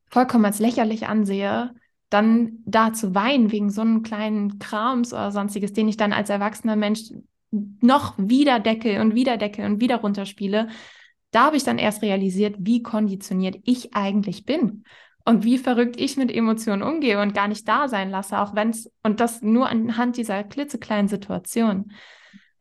vollkommen 0.09 0.45
als 0.45 0.59
lächerlich 0.59 1.07
ansehe, 1.07 1.73
dann 2.13 2.59
da 2.65 2.93
zu 2.93 3.15
weinen 3.15 3.51
wegen 3.51 3.69
so 3.69 3.81
einem 3.81 4.03
kleinen 4.03 4.59
Krams 4.59 5.13
oder 5.13 5.31
sonstiges, 5.31 5.73
den 5.73 5.87
ich 5.87 5.97
dann 5.97 6.13
als 6.13 6.29
erwachsener 6.29 6.75
Mensch 6.75 7.11
noch 7.51 8.13
wieder 8.17 8.59
decke 8.59 9.01
und 9.01 9.15
wieder 9.15 9.37
decke 9.37 9.65
und 9.65 9.81
wieder 9.81 9.97
runterspiele, 9.97 10.67
da 11.31 11.45
habe 11.45 11.57
ich 11.57 11.63
dann 11.63 11.79
erst 11.79 12.01
realisiert, 12.01 12.55
wie 12.59 12.83
konditioniert 12.83 13.57
ich 13.63 13.95
eigentlich 13.95 14.45
bin 14.45 14.83
und 15.25 15.43
wie 15.43 15.57
verrückt 15.57 15.99
ich 15.99 16.17
mit 16.17 16.31
Emotionen 16.31 16.83
umgehe 16.83 17.21
und 17.21 17.33
gar 17.33 17.47
nicht 17.47 17.67
da 17.67 17.87
sein 17.87 18.09
lasse, 18.09 18.39
auch 18.39 18.55
wenn 18.55 18.69
es, 18.69 18.91
und 19.03 19.19
das 19.19 19.41
nur 19.41 19.69
anhand 19.69 20.17
dieser 20.17 20.43
klitzekleinen 20.43 21.07
Situation. 21.07 21.91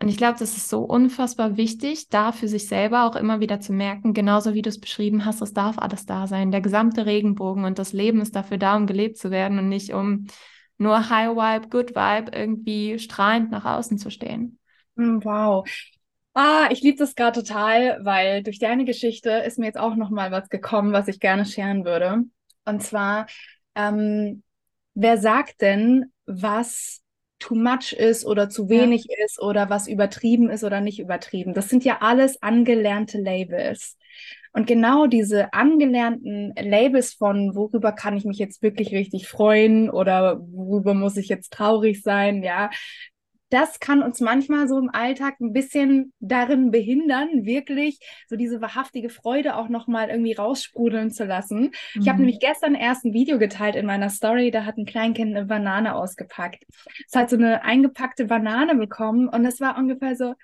Und 0.03 0.09
ich 0.09 0.17
glaube, 0.17 0.37
das 0.37 0.57
ist 0.57 0.69
so 0.69 0.81
unfassbar 0.81 1.57
wichtig, 1.57 2.09
da 2.09 2.33
für 2.33 2.49
sich 2.49 2.67
selber 2.67 3.05
auch 3.05 3.15
immer 3.15 3.39
wieder 3.39 3.61
zu 3.61 3.73
merken, 3.73 4.15
genauso 4.15 4.53
wie 4.53 4.61
du 4.61 4.69
es 4.69 4.81
beschrieben 4.81 5.25
hast, 5.25 5.41
es 5.43 5.53
darf 5.53 5.79
alles 5.79 6.07
da 6.07 6.27
sein. 6.27 6.51
Der 6.51 6.61
gesamte 6.61 7.07
Regenbogen 7.07 7.65
und 7.65 7.79
das 7.79 7.93
Leben 7.93 8.21
ist 8.21 8.35
dafür 8.35 8.59
da, 8.59 8.75
um 8.75 8.89
gelebt 8.89 9.17
zu 9.17 9.31
werden 9.31 9.61
und 9.61 9.69
nicht 9.69 9.93
um 9.95 10.27
nur 10.77 11.09
High 11.09 11.37
Vibe, 11.37 11.69
Good 11.69 11.91
Vibe 11.95 12.37
irgendwie 12.37 12.99
strahlend 12.99 13.53
nach 13.53 13.65
außen 13.65 13.97
zu 13.97 14.11
stehen. 14.11 14.59
Hm, 14.97 15.25
wow. 15.25 15.65
Ah, 16.35 16.67
ich 16.73 16.83
liebe 16.83 16.99
das 16.99 17.15
gerade 17.15 17.41
total, 17.41 18.05
weil 18.05 18.43
durch 18.43 18.59
deine 18.59 18.85
Geschichte 18.85 19.31
ist 19.31 19.61
mir 19.61 19.67
jetzt 19.67 19.79
auch 19.79 19.95
noch 19.95 20.11
mal 20.11 20.33
was 20.33 20.49
gekommen, 20.49 20.93
was 20.93 21.07
ich 21.07 21.21
gerne 21.21 21.47
scheren 21.47 21.85
würde. 21.85 22.25
Und 22.65 22.83
zwar, 22.83 23.27
ähm, 23.77 24.43
wer 24.95 25.19
sagt 25.19 25.61
denn, 25.61 26.13
was 26.27 27.03
too 27.43 27.55
much 27.55 27.93
ist 27.93 28.25
oder 28.25 28.49
zu 28.49 28.69
wenig 28.69 29.07
ja. 29.09 29.25
ist 29.25 29.41
oder 29.41 29.69
was 29.69 29.89
übertrieben 29.89 30.49
ist 30.49 30.65
oder 30.65 30.81
nicht 30.81 31.01
übertrieben. 31.01 31.55
Das 31.55 31.69
sind 31.69 31.85
ja 31.85 31.99
alles 32.01 32.43
angelernte 32.43 33.19
Labels. 33.19 33.99
Und 34.53 34.67
genau 34.67 35.07
diese 35.07 35.53
angelernten 35.55 36.55
Labels 36.57 37.15
von, 37.15 37.55
worüber 37.55 37.93
kann 37.93 38.17
ich 38.17 38.25
mich 38.25 38.39
jetzt 38.39 38.63
wirklich 38.63 38.93
richtig 38.93 39.27
freuen 39.27 39.91
oder 39.91 40.41
worüber 40.41 40.95
muss 40.95 41.17
ich 41.17 41.29
jetzt 41.29 41.53
traurig 41.53 42.03
sein, 42.03 42.43
ja, 42.43 42.71
das 43.53 43.81
kann 43.81 44.03
uns 44.03 44.21
manchmal 44.21 44.67
so 44.67 44.79
im 44.79 44.89
Alltag 44.91 45.39
ein 45.39 45.53
bisschen 45.53 46.15
darin 46.21 46.71
behindern, 46.71 47.45
wirklich 47.45 47.99
so 48.27 48.37
diese 48.37 48.63
wahrhaftige 48.63 49.11
Freude 49.11 49.57
auch 49.57 49.69
nochmal 49.69 50.09
irgendwie 50.09 50.33
raussprudeln 50.33 51.11
zu 51.11 51.25
lassen. 51.27 51.73
Mhm. 51.95 52.01
Ich 52.01 52.09
habe 52.09 52.19
nämlich 52.21 52.41
gestern 52.41 52.75
erst 52.75 53.05
ein 53.05 53.13
Video 53.13 53.39
geteilt 53.39 53.77
in 53.77 53.85
meiner 53.85 54.09
Story, 54.09 54.51
da 54.51 54.65
hat 54.65 54.79
ein 54.79 54.87
Kleinkind 54.87 55.37
eine 55.37 55.45
Banane 55.45 55.95
ausgepackt. 55.95 56.65
Es 57.07 57.15
hat 57.15 57.29
so 57.29 57.37
eine 57.37 57.63
eingepackte 57.63 58.25
Banane 58.25 58.75
bekommen 58.75 59.29
und 59.29 59.45
es 59.45 59.61
war 59.61 59.77
ungefähr 59.77 60.17
so, 60.17 60.35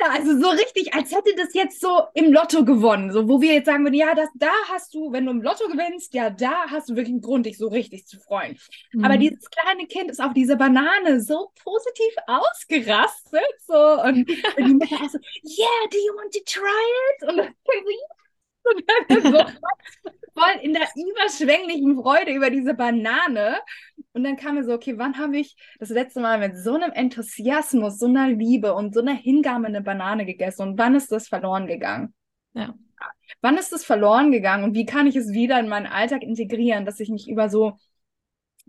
ja, 0.00 0.10
also 0.12 0.38
so 0.38 0.48
richtig, 0.50 0.94
als 0.94 1.14
hätte 1.14 1.34
das 1.36 1.52
jetzt 1.54 1.80
so 1.80 2.02
im 2.14 2.32
Lotto 2.32 2.64
gewonnen. 2.64 3.12
So, 3.12 3.28
wo 3.28 3.40
wir 3.40 3.54
jetzt 3.54 3.66
sagen 3.66 3.84
würden, 3.84 3.94
ja, 3.94 4.14
das, 4.14 4.28
da 4.34 4.52
hast 4.68 4.94
du, 4.94 5.12
wenn 5.12 5.26
du 5.26 5.32
im 5.32 5.42
Lotto 5.42 5.66
gewinnst, 5.68 6.14
ja, 6.14 6.30
da 6.30 6.70
hast 6.70 6.88
du 6.88 6.96
wirklich 6.96 7.12
einen 7.12 7.20
Grund, 7.20 7.46
dich 7.46 7.58
so 7.58 7.68
richtig 7.68 8.06
zu 8.06 8.18
freuen. 8.18 8.58
Mhm. 8.92 9.04
Aber 9.04 9.18
dieses 9.18 9.50
kleine 9.50 9.86
Kind 9.86 10.10
ist 10.10 10.20
auf 10.20 10.32
diese 10.32 10.56
Banane 10.56 11.20
so 11.20 11.50
positiv 11.62 12.14
ausgerastet. 12.26 13.42
So, 13.66 13.74
und, 13.74 14.28
und 14.56 14.66
die 14.66 14.74
Mutter 14.74 15.08
so, 15.08 15.18
yeah, 15.44 15.88
do 15.90 15.98
you 15.98 16.14
want 16.16 16.32
to 16.32 16.40
try 16.46 16.86
it? 17.10 17.28
Und 17.28 17.36
dann 17.38 17.54
so, 19.22 19.30
und 19.30 19.32
dann 19.32 19.32
so 19.32 19.70
voll 20.34 20.60
in 20.62 20.72
der 20.72 20.88
überschwänglichen 20.94 22.00
Freude 22.00 22.32
über 22.32 22.50
diese 22.50 22.74
Banane. 22.74 23.58
Und 24.12 24.24
dann 24.24 24.36
kam 24.36 24.56
mir 24.56 24.64
so, 24.64 24.72
okay, 24.72 24.98
wann 24.98 25.18
habe 25.18 25.38
ich 25.38 25.56
das 25.78 25.90
letzte 25.90 26.20
Mal 26.20 26.38
mit 26.38 26.56
so 26.56 26.74
einem 26.74 26.90
Enthusiasmus, 26.92 27.98
so 27.98 28.06
einer 28.06 28.28
Liebe 28.28 28.74
und 28.74 28.92
so 28.92 29.00
einer 29.00 29.14
Hingabe 29.14 29.66
eine 29.66 29.82
Banane 29.82 30.26
gegessen? 30.26 30.62
Und 30.62 30.78
wann 30.78 30.94
ist 30.94 31.12
das 31.12 31.28
verloren 31.28 31.66
gegangen? 31.66 32.12
Ja. 32.54 32.74
Wann 33.40 33.56
ist 33.56 33.72
das 33.72 33.84
verloren 33.84 34.32
gegangen 34.32 34.64
und 34.64 34.74
wie 34.74 34.84
kann 34.84 35.06
ich 35.06 35.16
es 35.16 35.32
wieder 35.32 35.60
in 35.60 35.68
meinen 35.68 35.86
Alltag 35.86 36.22
integrieren, 36.22 36.84
dass 36.84 37.00
ich 37.00 37.08
mich 37.08 37.28
über 37.28 37.48
so 37.48 37.76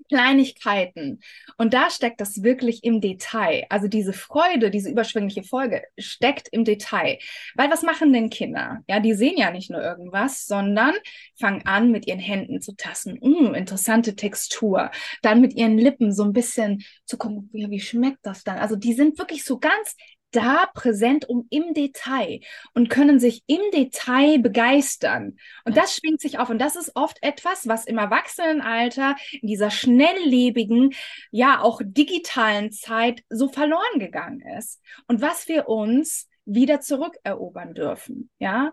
Kleinigkeiten. 0.10 1.20
Und 1.58 1.74
da 1.74 1.90
steckt 1.90 2.22
das 2.22 2.44
wirklich 2.44 2.84
im 2.84 3.02
Detail. 3.02 3.66
Also 3.70 3.88
diese 3.88 4.14
Freude, 4.14 4.72
diese 4.72 4.90
überschwängliche 4.90 5.44
Folge 5.44 5.84
steckt 5.98 6.48
im 6.52 6.66
Detail. 6.66 7.18
Weil 7.56 7.72
was 7.72 7.84
machen 7.84 8.14
denn 8.14 8.30
Kinder? 8.30 8.80
Ja, 8.88 9.00
die 9.00 9.14
sehen 9.14 9.38
ja 9.38 9.52
nicht 9.52 9.70
nur 9.70 9.82
irgendwas, 9.82 10.46
sondern 10.46 10.94
fangen 11.40 11.66
an, 11.66 11.92
mit 11.92 12.08
ihren 12.08 12.20
Händen 12.20 12.62
zu 12.62 12.76
tasten. 12.76 13.20
Mm, 13.22 13.54
interessante 13.54 14.16
Textur. 14.16 14.92
Dann 15.22 15.42
mit 15.42 15.54
ihren 15.54 15.78
Lippen 15.78 16.14
so 16.14 16.24
ein 16.24 16.34
bisschen 16.34 16.84
zu 17.06 17.18
gucken, 17.18 17.50
wie 17.52 17.80
schmeckt 17.80 18.20
das 18.24 18.44
dann? 18.44 18.58
Also 18.58 18.76
die 18.76 18.94
sind 18.94 19.18
wirklich 19.18 19.44
so 19.44 19.60
ganz 19.60 19.96
da 20.32 20.68
präsent 20.74 21.28
um 21.28 21.48
im 21.50 21.74
Detail 21.74 22.40
und 22.74 22.90
können 22.90 23.20
sich 23.20 23.44
im 23.48 23.62
Detail 23.74 24.40
begeistern. 24.40 25.38
Und 25.66 25.78
das 25.78 25.96
schwingt 25.96 26.22
sich 26.22 26.40
auf. 26.40 26.50
Und 26.50 26.60
das 26.60 26.76
ist 26.76 26.96
oft 26.96 27.18
etwas, 27.22 27.68
was 27.68 27.86
im 27.86 27.98
Erwachsenenalter, 27.98 29.16
in 29.42 29.48
dieser 29.48 29.72
schnelllebigen, 29.72 30.94
ja 31.32 31.62
auch 31.62 31.82
digitalen 31.84 32.72
Zeit 32.72 33.24
so 33.30 33.50
verloren 33.50 34.00
gegangen 34.00 34.42
ist. 34.58 34.82
Und 35.08 35.22
was 35.22 35.48
wir 35.48 35.68
uns 35.68 36.28
wieder 36.46 36.82
zurückerobern 36.82 37.74
dürfen. 37.74 38.30
Ja, 38.40 38.72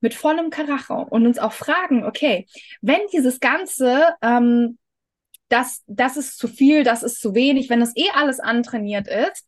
mit 0.00 0.14
vollem 0.14 0.50
Karacho 0.50 1.02
und 1.02 1.26
uns 1.26 1.38
auch 1.38 1.52
fragen, 1.52 2.04
okay, 2.04 2.46
wenn 2.80 3.00
dieses 3.12 3.38
Ganze 3.38 4.14
ähm, 4.22 4.78
das, 5.50 5.82
das 5.86 6.16
ist 6.16 6.38
zu 6.38 6.48
viel, 6.48 6.84
das 6.84 7.02
ist 7.02 7.20
zu 7.20 7.34
wenig, 7.34 7.68
wenn 7.68 7.80
das 7.80 7.94
eh 7.96 8.08
alles 8.14 8.40
antrainiert 8.40 9.08
ist, 9.08 9.46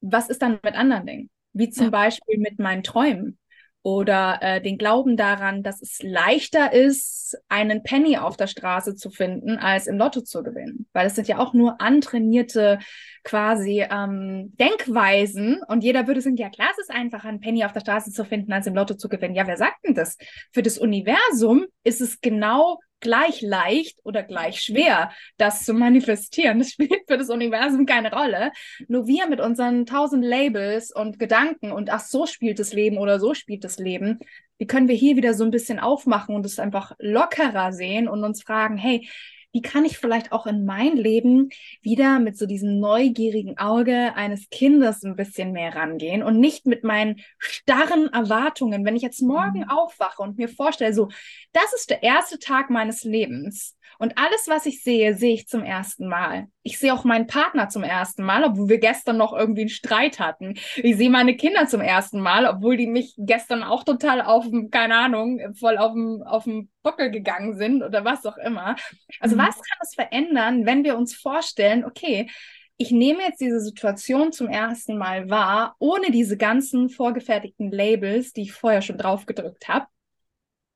was 0.00 0.28
ist 0.28 0.42
dann 0.42 0.58
mit 0.62 0.74
anderen 0.74 1.06
Dingen? 1.06 1.30
Wie 1.52 1.70
zum 1.70 1.86
ja. 1.86 1.90
Beispiel 1.90 2.38
mit 2.38 2.58
meinen 2.58 2.82
Träumen 2.82 3.38
oder 3.82 4.38
äh, 4.42 4.60
den 4.60 4.76
Glauben 4.76 5.16
daran, 5.16 5.62
dass 5.62 5.80
es 5.80 6.02
leichter 6.02 6.72
ist, 6.72 7.38
einen 7.48 7.82
Penny 7.82 8.18
auf 8.18 8.36
der 8.36 8.46
Straße 8.46 8.96
zu 8.96 9.10
finden, 9.10 9.56
als 9.56 9.86
im 9.86 9.96
Lotto 9.96 10.20
zu 10.20 10.42
gewinnen. 10.42 10.86
Weil 10.92 11.06
es 11.06 11.14
sind 11.14 11.28
ja 11.28 11.38
auch 11.38 11.54
nur 11.54 11.80
antrainierte 11.80 12.80
quasi 13.22 13.86
ähm, 13.90 14.54
Denkweisen 14.58 15.62
und 15.68 15.84
jeder 15.84 16.06
würde 16.06 16.20
sagen, 16.20 16.36
ja 16.36 16.50
klar, 16.50 16.68
es 16.72 16.78
ist 16.78 16.90
einfacher, 16.90 17.28
einen 17.28 17.40
Penny 17.40 17.64
auf 17.64 17.72
der 17.72 17.80
Straße 17.80 18.10
zu 18.10 18.24
finden, 18.24 18.52
als 18.52 18.66
im 18.66 18.74
Lotto 18.74 18.94
zu 18.94 19.08
gewinnen. 19.08 19.34
Ja, 19.34 19.46
wer 19.46 19.56
sagt 19.56 19.86
denn 19.86 19.94
das? 19.94 20.16
Für 20.52 20.62
das 20.62 20.78
Universum 20.78 21.66
ist 21.84 22.00
es 22.00 22.20
genau 22.20 22.78
gleich 23.00 23.42
leicht 23.42 23.98
oder 24.04 24.22
gleich 24.22 24.60
schwer, 24.60 25.10
das 25.36 25.64
zu 25.64 25.74
manifestieren. 25.74 26.58
Das 26.58 26.70
spielt 26.70 27.02
für 27.06 27.18
das 27.18 27.30
Universum 27.30 27.86
keine 27.86 28.12
Rolle. 28.12 28.52
Nur 28.88 29.06
wir 29.06 29.28
mit 29.28 29.40
unseren 29.40 29.86
tausend 29.86 30.24
Labels 30.24 30.90
und 30.94 31.18
Gedanken 31.18 31.72
und 31.72 31.90
ach, 31.90 32.00
so 32.00 32.26
spielt 32.26 32.58
das 32.58 32.72
Leben 32.72 32.98
oder 32.98 33.20
so 33.20 33.34
spielt 33.34 33.64
das 33.64 33.78
Leben, 33.78 34.18
wie 34.58 34.66
können 34.66 34.88
wir 34.88 34.96
hier 34.96 35.16
wieder 35.16 35.34
so 35.34 35.44
ein 35.44 35.50
bisschen 35.50 35.78
aufmachen 35.78 36.34
und 36.34 36.44
es 36.44 36.58
einfach 36.58 36.92
lockerer 36.98 37.72
sehen 37.72 38.08
und 38.08 38.24
uns 38.24 38.42
fragen, 38.42 38.76
hey, 38.76 39.08
wie 39.52 39.62
kann 39.62 39.84
ich 39.84 39.98
vielleicht 39.98 40.32
auch 40.32 40.46
in 40.46 40.64
mein 40.64 40.96
Leben 40.96 41.48
wieder 41.82 42.18
mit 42.18 42.36
so 42.36 42.46
diesem 42.46 42.80
neugierigen 42.80 43.58
Auge 43.58 44.14
eines 44.14 44.50
Kindes 44.50 45.02
ein 45.02 45.16
bisschen 45.16 45.52
mehr 45.52 45.74
rangehen 45.74 46.22
und 46.22 46.38
nicht 46.38 46.66
mit 46.66 46.84
meinen 46.84 47.20
starren 47.38 48.12
Erwartungen. 48.12 48.84
Wenn 48.84 48.96
ich 48.96 49.02
jetzt 49.02 49.22
morgen 49.22 49.60
mhm. 49.60 49.70
aufwache 49.70 50.22
und 50.22 50.36
mir 50.36 50.48
vorstelle, 50.48 50.92
so, 50.92 51.08
das 51.52 51.72
ist 51.74 51.90
der 51.90 52.02
erste 52.02 52.38
Tag 52.38 52.70
meines 52.70 53.04
Lebens 53.04 53.76
und 53.98 54.18
alles, 54.18 54.46
was 54.48 54.66
ich 54.66 54.82
sehe, 54.82 55.16
sehe 55.16 55.34
ich 55.34 55.48
zum 55.48 55.64
ersten 55.64 56.08
Mal. 56.08 56.48
Ich 56.68 56.78
sehe 56.78 56.92
auch 56.92 57.04
meinen 57.04 57.26
Partner 57.26 57.70
zum 57.70 57.82
ersten 57.82 58.22
Mal, 58.22 58.44
obwohl 58.44 58.68
wir 58.68 58.78
gestern 58.78 59.16
noch 59.16 59.32
irgendwie 59.32 59.62
einen 59.62 59.70
Streit 59.70 60.20
hatten. 60.20 60.58
Ich 60.76 60.98
sehe 60.98 61.08
meine 61.08 61.34
Kinder 61.34 61.66
zum 61.66 61.80
ersten 61.80 62.20
Mal, 62.20 62.44
obwohl 62.44 62.76
die 62.76 62.86
mich 62.86 63.14
gestern 63.16 63.62
auch 63.62 63.84
total 63.84 64.20
auf, 64.20 64.44
keine 64.70 64.96
Ahnung, 64.96 65.40
voll 65.54 65.78
auf 65.78 65.94
dem, 65.94 66.22
auf 66.22 66.44
dem 66.44 66.68
Bockel 66.82 67.10
gegangen 67.10 67.56
sind 67.56 67.82
oder 67.82 68.04
was 68.04 68.26
auch 68.26 68.36
immer. 68.36 68.76
Also 69.18 69.34
mhm. 69.34 69.40
was 69.40 69.54
kann 69.54 69.78
es 69.80 69.94
verändern, 69.94 70.66
wenn 70.66 70.84
wir 70.84 70.98
uns 70.98 71.16
vorstellen, 71.16 71.86
okay, 71.86 72.28
ich 72.76 72.90
nehme 72.90 73.22
jetzt 73.22 73.40
diese 73.40 73.60
Situation 73.60 74.30
zum 74.30 74.48
ersten 74.48 74.98
Mal 74.98 75.30
wahr, 75.30 75.74
ohne 75.78 76.10
diese 76.10 76.36
ganzen 76.36 76.90
vorgefertigten 76.90 77.72
Labels, 77.72 78.34
die 78.34 78.42
ich 78.42 78.52
vorher 78.52 78.82
schon 78.82 78.98
draufgedrückt 78.98 79.68
habe. 79.68 79.86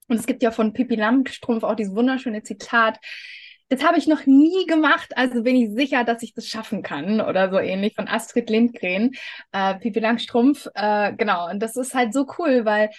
Und 0.08 0.16
es 0.16 0.24
gibt 0.24 0.42
ja 0.42 0.52
von 0.52 0.72
Pippi 0.72 0.94
Langstrumpf 0.94 1.64
auch 1.64 1.74
dieses 1.74 1.94
wunderschöne 1.94 2.42
Zitat, 2.42 2.98
das 3.72 3.82
habe 3.82 3.96
ich 3.96 4.06
noch 4.06 4.26
nie 4.26 4.66
gemacht, 4.66 5.16
also 5.16 5.42
bin 5.42 5.56
ich 5.56 5.70
sicher, 5.70 6.04
dass 6.04 6.22
ich 6.22 6.34
das 6.34 6.46
schaffen 6.46 6.82
kann 6.82 7.22
oder 7.22 7.50
so 7.50 7.58
ähnlich 7.58 7.94
von 7.94 8.06
Astrid 8.06 8.50
Lindgren, 8.50 9.12
äh, 9.52 9.74
Pipi 9.76 9.98
Langstrumpf, 9.98 10.68
äh, 10.74 11.14
genau. 11.14 11.48
Und 11.48 11.60
das 11.60 11.76
ist 11.76 11.94
halt 11.94 12.12
so 12.12 12.26
cool, 12.38 12.66
weil 12.66 12.90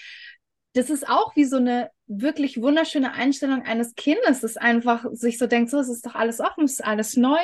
das 0.73 0.89
ist 0.89 1.07
auch 1.07 1.35
wie 1.35 1.45
so 1.45 1.57
eine 1.57 1.91
wirklich 2.07 2.59
wunderschöne 2.59 3.13
Einstellung 3.13 3.61
eines 3.61 3.93
Kindes, 3.93 4.41
das 4.41 4.57
einfach 4.57 5.05
sich 5.11 5.37
so 5.37 5.45
denkt, 5.45 5.69
so, 5.69 5.77
es 5.77 5.89
ist 5.89 6.07
doch 6.07 6.15
alles 6.15 6.39
offen, 6.39 6.63
es 6.63 6.73
ist 6.73 6.85
alles 6.85 7.17
neu 7.17 7.37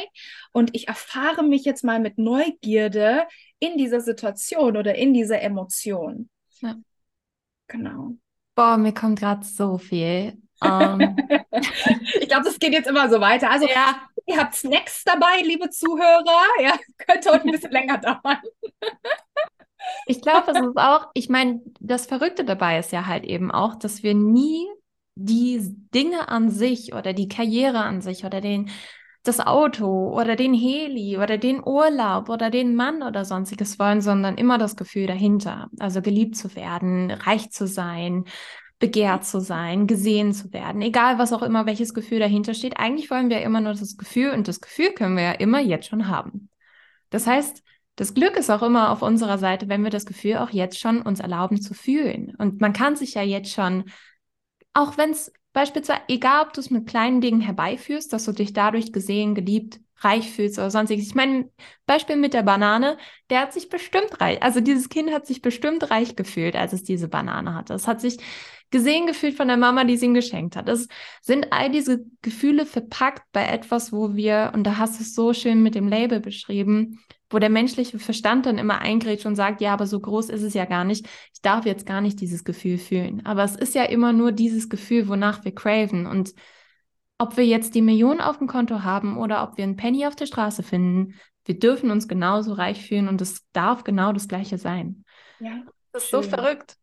und 0.51 0.75
ich 0.75 0.87
erfahre 0.87 1.43
mich 1.43 1.65
jetzt 1.65 1.83
mal 1.83 1.99
mit 1.99 2.17
Neugierde 2.17 3.27
in 3.59 3.77
dieser 3.77 4.01
Situation 4.01 4.75
oder 4.75 4.95
in 4.95 5.13
dieser 5.13 5.39
Emotion. 5.39 6.31
Ja. 6.61 6.77
Genau. 7.67 8.13
Boah, 8.55 8.77
mir 8.77 8.95
kommt 8.95 9.19
gerade 9.19 9.45
so 9.45 9.77
viel. 9.77 10.41
Ähm. 10.63 11.17
ich 12.19 12.27
glaube, 12.27 12.45
das 12.45 12.59
geht 12.59 12.73
jetzt 12.73 12.89
immer 12.89 13.09
so 13.09 13.19
weiter. 13.21 13.49
Also, 13.49 13.67
ja. 13.67 14.01
ihr 14.25 14.37
habt 14.37 14.55
Snacks 14.55 15.03
dabei, 15.03 15.41
liebe 15.43 15.69
Zuhörer. 15.69 16.41
Ja, 16.61 16.73
könnte 16.97 17.31
heute 17.31 17.45
ein 17.45 17.51
bisschen 17.51 17.71
länger 17.71 17.97
dauern. 17.97 18.39
ich 20.05 20.21
glaube, 20.21 20.51
es 20.51 20.59
ist 20.59 20.77
auch, 20.77 21.07
ich 21.13 21.29
meine, 21.29 21.61
das 21.79 22.05
Verrückte 22.05 22.43
dabei 22.43 22.79
ist 22.79 22.91
ja 22.91 23.05
halt 23.05 23.23
eben 23.23 23.51
auch, 23.51 23.75
dass 23.75 24.03
wir 24.03 24.13
nie 24.13 24.67
die 25.15 25.59
Dinge 25.93 26.29
an 26.29 26.49
sich 26.49 26.93
oder 26.93 27.13
die 27.13 27.27
Karriere 27.27 27.79
an 27.79 28.01
sich 28.01 28.23
oder 28.25 28.41
den 28.41 28.69
das 29.23 29.41
Auto 29.41 30.17
oder 30.17 30.35
den 30.35 30.53
Heli 30.53 31.17
oder 31.17 31.37
den 31.37 31.61
Urlaub 31.63 32.29
oder 32.29 32.49
den 32.49 32.75
Mann 32.75 33.03
oder 33.03 33.25
sonstiges 33.25 33.77
wollen, 33.77 34.01
sondern 34.01 34.37
immer 34.37 34.57
das 34.57 34.77
Gefühl 34.77 35.07
dahinter. 35.07 35.69
Also 35.77 36.01
geliebt 36.01 36.37
zu 36.37 36.55
werden, 36.55 37.11
reich 37.11 37.51
zu 37.51 37.67
sein, 37.67 38.25
begehrt 38.79 39.25
zu 39.25 39.41
sein, 39.41 39.87
gesehen 39.87 40.33
zu 40.33 40.51
werden, 40.53 40.81
egal 40.81 41.19
was 41.19 41.33
auch 41.33 41.41
immer, 41.41 41.65
welches 41.65 41.93
Gefühl 41.93 42.19
dahinter 42.19 42.53
steht. 42.53 42.77
Eigentlich 42.77 43.11
wollen 43.11 43.29
wir 43.29 43.41
immer 43.41 43.61
nur 43.61 43.73
das 43.73 43.97
Gefühl 43.97 44.31
und 44.31 44.47
das 44.47 44.61
Gefühl 44.61 44.93
können 44.93 45.17
wir 45.17 45.23
ja 45.23 45.31
immer 45.33 45.59
jetzt 45.59 45.87
schon 45.87 46.07
haben. 46.07 46.49
Das 47.09 47.27
heißt, 47.27 47.61
das 47.97 48.13
Glück 48.13 48.37
ist 48.37 48.49
auch 48.49 48.63
immer 48.63 48.91
auf 48.91 49.01
unserer 49.01 49.37
Seite, 49.37 49.67
wenn 49.67 49.83
wir 49.83 49.89
das 49.89 50.05
Gefühl 50.05 50.37
auch 50.37 50.51
jetzt 50.51 50.79
schon 50.79 51.01
uns 51.01 51.19
erlauben 51.19 51.61
zu 51.61 51.73
fühlen. 51.73 52.33
Und 52.37 52.61
man 52.61 52.71
kann 52.71 52.95
sich 52.95 53.15
ja 53.15 53.21
jetzt 53.21 53.51
schon, 53.51 53.85
auch 54.73 54.97
wenn 54.97 55.11
es 55.11 55.33
Beispielsweise, 55.51 56.01
egal 56.07 56.45
ob 56.45 56.53
du 56.53 56.61
es 56.61 56.69
mit 56.69 56.87
kleinen 56.87 57.21
Dingen 57.21 57.41
herbeiführst, 57.41 58.13
dass 58.13 58.25
du 58.25 58.31
dich 58.31 58.53
dadurch 58.53 58.93
gesehen, 58.93 59.33
geliebt, 59.33 59.79
reich 59.97 60.31
fühlst 60.31 60.59
oder 60.59 60.69
sonstiges. 60.69 61.07
Ich 61.07 61.15
meine, 61.15 61.49
Beispiel 61.85 62.15
mit 62.15 62.33
der 62.33 62.43
Banane, 62.43 62.97
der 63.29 63.41
hat 63.41 63.53
sich 63.53 63.67
bestimmt 63.67 64.21
reich, 64.21 64.41
also 64.43 64.61
dieses 64.61 64.89
Kind 64.89 65.11
hat 65.11 65.25
sich 65.25 65.41
bestimmt 65.41 65.89
reich 65.89 66.15
gefühlt, 66.15 66.55
als 66.55 66.73
es 66.73 66.83
diese 66.83 67.07
Banane 67.07 67.55
hatte. 67.55 67.73
Es 67.73 67.87
hat 67.87 67.99
sich 67.99 68.19
gesehen 68.71 69.07
gefühlt 69.07 69.35
von 69.35 69.47
der 69.47 69.57
Mama, 69.57 69.83
die 69.83 69.93
es 69.93 70.01
ihm 70.01 70.13
geschenkt 70.13 70.55
hat. 70.55 70.69
Es 70.69 70.87
sind 71.21 71.51
all 71.51 71.71
diese 71.71 72.05
Gefühle 72.21 72.65
verpackt 72.65 73.23
bei 73.31 73.45
etwas, 73.45 73.91
wo 73.91 74.15
wir, 74.15 74.51
und 74.53 74.63
da 74.63 74.77
hast 74.77 74.99
du 74.99 75.03
es 75.03 75.15
so 75.15 75.33
schön 75.33 75.63
mit 75.63 75.75
dem 75.75 75.87
Label 75.87 76.19
beschrieben, 76.19 76.99
wo 77.29 77.39
der 77.39 77.49
menschliche 77.49 77.99
Verstand 77.99 78.45
dann 78.45 78.57
immer 78.57 78.79
eingrätscht 78.79 79.25
und 79.25 79.35
sagt, 79.35 79.61
ja, 79.61 79.73
aber 79.73 79.87
so 79.87 79.99
groß 79.99 80.29
ist 80.29 80.41
es 80.41 80.53
ja 80.53 80.65
gar 80.65 80.83
nicht. 80.83 81.07
Ich 81.33 81.41
darf 81.41 81.65
jetzt 81.65 81.85
gar 81.85 82.01
nicht 82.01 82.19
dieses 82.19 82.43
Gefühl 82.43 82.77
fühlen. 82.77 83.25
Aber 83.25 83.43
es 83.43 83.55
ist 83.55 83.75
ja 83.75 83.83
immer 83.83 84.13
nur 84.13 84.31
dieses 84.31 84.69
Gefühl, 84.69 85.07
wonach 85.07 85.45
wir 85.45 85.53
craven. 85.53 86.07
Und 86.07 86.33
ob 87.17 87.37
wir 87.37 87.45
jetzt 87.45 87.75
die 87.75 87.81
Millionen 87.81 88.21
auf 88.21 88.39
dem 88.39 88.47
Konto 88.47 88.83
haben 88.83 89.17
oder 89.17 89.43
ob 89.43 89.57
wir 89.57 89.63
einen 89.63 89.75
Penny 89.75 90.07
auf 90.07 90.15
der 90.15 90.25
Straße 90.25 90.63
finden, 90.63 91.15
wir 91.45 91.59
dürfen 91.59 91.91
uns 91.91 92.07
genauso 92.07 92.53
reich 92.53 92.85
fühlen 92.85 93.07
und 93.07 93.21
es 93.21 93.43
darf 93.51 93.83
genau 93.83 94.13
das 94.13 94.27
Gleiche 94.27 94.57
sein. 94.57 95.03
Ja. 95.39 95.63
Das 95.91 96.03
ist 96.03 96.09
schön. 96.09 96.23
so 96.23 96.29
verrückt. 96.29 96.75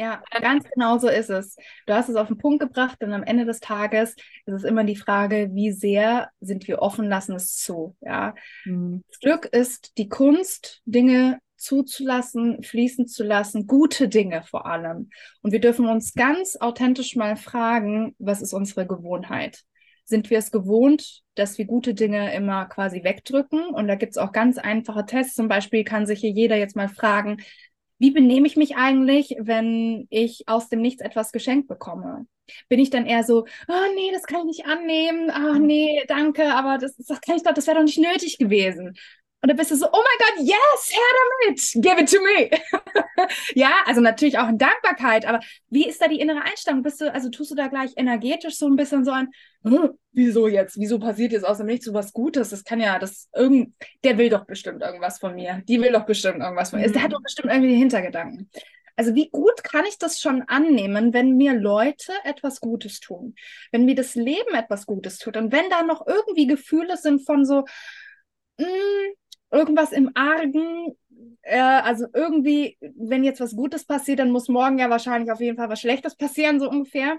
Ja, 0.00 0.22
ganz 0.40 0.64
genau 0.70 0.96
so 0.96 1.08
ist 1.08 1.28
es. 1.28 1.56
Du 1.84 1.92
hast 1.92 2.08
es 2.08 2.16
auf 2.16 2.28
den 2.28 2.38
Punkt 2.38 2.60
gebracht, 2.60 2.96
denn 3.02 3.12
am 3.12 3.22
Ende 3.22 3.44
des 3.44 3.60
Tages 3.60 4.16
ist 4.46 4.54
es 4.54 4.64
immer 4.64 4.82
die 4.82 4.96
Frage, 4.96 5.50
wie 5.52 5.72
sehr 5.72 6.30
sind 6.40 6.66
wir 6.68 6.80
offen, 6.80 7.06
lassen 7.06 7.34
es 7.34 7.56
zu. 7.56 7.94
Ja? 8.00 8.34
Mhm. 8.64 9.02
Das 9.08 9.20
Glück 9.20 9.44
ist 9.44 9.98
die 9.98 10.08
Kunst, 10.08 10.80
Dinge 10.86 11.38
zuzulassen, 11.58 12.62
fließen 12.62 13.08
zu 13.08 13.24
lassen, 13.24 13.66
gute 13.66 14.08
Dinge 14.08 14.42
vor 14.42 14.64
allem. 14.64 15.10
Und 15.42 15.52
wir 15.52 15.60
dürfen 15.60 15.86
uns 15.86 16.14
ganz 16.14 16.56
authentisch 16.56 17.14
mal 17.14 17.36
fragen, 17.36 18.14
was 18.18 18.40
ist 18.40 18.54
unsere 18.54 18.86
Gewohnheit? 18.86 19.64
Sind 20.06 20.30
wir 20.30 20.38
es 20.38 20.50
gewohnt, 20.50 21.20
dass 21.34 21.58
wir 21.58 21.66
gute 21.66 21.92
Dinge 21.92 22.34
immer 22.34 22.64
quasi 22.64 23.04
wegdrücken? 23.04 23.66
Und 23.66 23.86
da 23.86 23.96
gibt 23.96 24.12
es 24.12 24.16
auch 24.16 24.32
ganz 24.32 24.56
einfache 24.56 25.04
Tests. 25.04 25.34
Zum 25.34 25.48
Beispiel 25.48 25.84
kann 25.84 26.06
sich 26.06 26.20
hier 26.20 26.30
jeder 26.30 26.56
jetzt 26.56 26.74
mal 26.74 26.88
fragen, 26.88 27.36
wie 28.00 28.10
benehme 28.10 28.46
ich 28.48 28.56
mich 28.56 28.76
eigentlich, 28.76 29.36
wenn 29.38 30.08
ich 30.10 30.48
aus 30.48 30.68
dem 30.68 30.80
Nichts 30.80 31.02
etwas 31.02 31.32
geschenkt 31.32 31.68
bekomme? 31.68 32.26
Bin 32.68 32.80
ich 32.80 32.90
dann 32.90 33.06
eher 33.06 33.22
so, 33.22 33.46
oh 33.68 33.94
nee, 33.94 34.10
das 34.12 34.24
kann 34.24 34.40
ich 34.40 34.46
nicht 34.46 34.66
annehmen, 34.66 35.30
ah 35.30 35.52
oh, 35.54 35.58
nee, 35.58 36.02
danke, 36.08 36.52
aber 36.52 36.78
das, 36.78 36.96
das 36.96 37.20
kann 37.20 37.36
ich 37.36 37.44
doch, 37.44 37.54
das 37.54 37.68
wäre 37.68 37.76
doch 37.76 37.84
nicht 37.84 37.98
nötig 38.00 38.38
gewesen. 38.38 38.96
Und 39.42 39.48
dann 39.48 39.56
bist 39.56 39.70
du 39.70 39.76
so, 39.76 39.86
oh 39.86 39.90
mein 39.92 40.18
Gott, 40.18 40.46
yes, 40.46 40.90
her 40.92 41.00
damit, 41.46 41.72
give 41.82 42.00
it 42.00 42.10
to 42.10 42.20
me. 42.20 43.28
ja, 43.54 43.72
also 43.86 44.02
natürlich 44.02 44.38
auch 44.38 44.48
in 44.48 44.58
Dankbarkeit, 44.58 45.26
aber 45.26 45.40
wie 45.70 45.88
ist 45.88 46.02
da 46.02 46.08
die 46.08 46.20
innere 46.20 46.42
Einstellung? 46.42 46.82
Bist 46.82 47.00
du, 47.00 47.12
also 47.12 47.30
tust 47.30 47.50
du 47.50 47.54
da 47.54 47.68
gleich 47.68 47.92
energetisch 47.96 48.58
so 48.58 48.66
ein 48.66 48.76
bisschen 48.76 49.04
so 49.04 49.12
ein, 49.12 49.30
hm, 49.62 49.90
wieso 50.12 50.46
jetzt? 50.46 50.78
Wieso 50.78 50.98
passiert 50.98 51.32
jetzt 51.32 51.44
aus 51.46 51.56
dem 51.56 51.66
Nichts 51.66 51.86
so 51.86 51.94
was 51.94 52.12
Gutes? 52.12 52.50
Das 52.50 52.64
kann 52.64 52.80
ja, 52.80 52.98
das 52.98 53.28
irgend, 53.34 53.74
der 54.04 54.18
will 54.18 54.28
doch 54.28 54.44
bestimmt 54.44 54.82
irgendwas 54.82 55.18
von 55.18 55.34
mir. 55.34 55.62
Die 55.66 55.80
will 55.80 55.92
doch 55.92 56.04
bestimmt 56.04 56.40
irgendwas 56.40 56.70
von 56.70 56.80
mir. 56.80 56.88
Mhm. 56.88 56.92
Der 56.92 57.02
hat 57.02 57.12
doch 57.12 57.22
bestimmt 57.22 57.50
irgendwie 57.50 57.76
Hintergedanken. 57.76 58.50
Also 58.96 59.14
wie 59.14 59.30
gut 59.30 59.64
kann 59.64 59.86
ich 59.86 59.96
das 59.96 60.20
schon 60.20 60.42
annehmen, 60.42 61.14
wenn 61.14 61.38
mir 61.38 61.54
Leute 61.54 62.12
etwas 62.24 62.60
Gutes 62.60 63.00
tun? 63.00 63.34
Wenn 63.72 63.86
mir 63.86 63.94
das 63.94 64.14
Leben 64.14 64.54
etwas 64.54 64.84
Gutes 64.84 65.16
tut 65.16 65.38
und 65.38 65.52
wenn 65.52 65.70
da 65.70 65.82
noch 65.82 66.06
irgendwie 66.06 66.46
Gefühle 66.46 66.98
sind 66.98 67.24
von 67.24 67.46
so, 67.46 67.64
mh, 68.58 68.66
hm, 68.66 69.14
irgendwas 69.50 69.92
im 69.92 70.10
Argen. 70.14 70.96
Äh, 71.42 71.58
also 71.60 72.06
irgendwie, 72.12 72.76
wenn 72.80 73.24
jetzt 73.24 73.40
was 73.40 73.56
Gutes 73.56 73.84
passiert, 73.84 74.18
dann 74.18 74.30
muss 74.30 74.48
morgen 74.48 74.78
ja 74.78 74.90
wahrscheinlich 74.90 75.30
auf 75.32 75.40
jeden 75.40 75.56
Fall 75.56 75.68
was 75.68 75.80
Schlechtes 75.80 76.16
passieren, 76.16 76.60
so 76.60 76.68
ungefähr. 76.68 77.18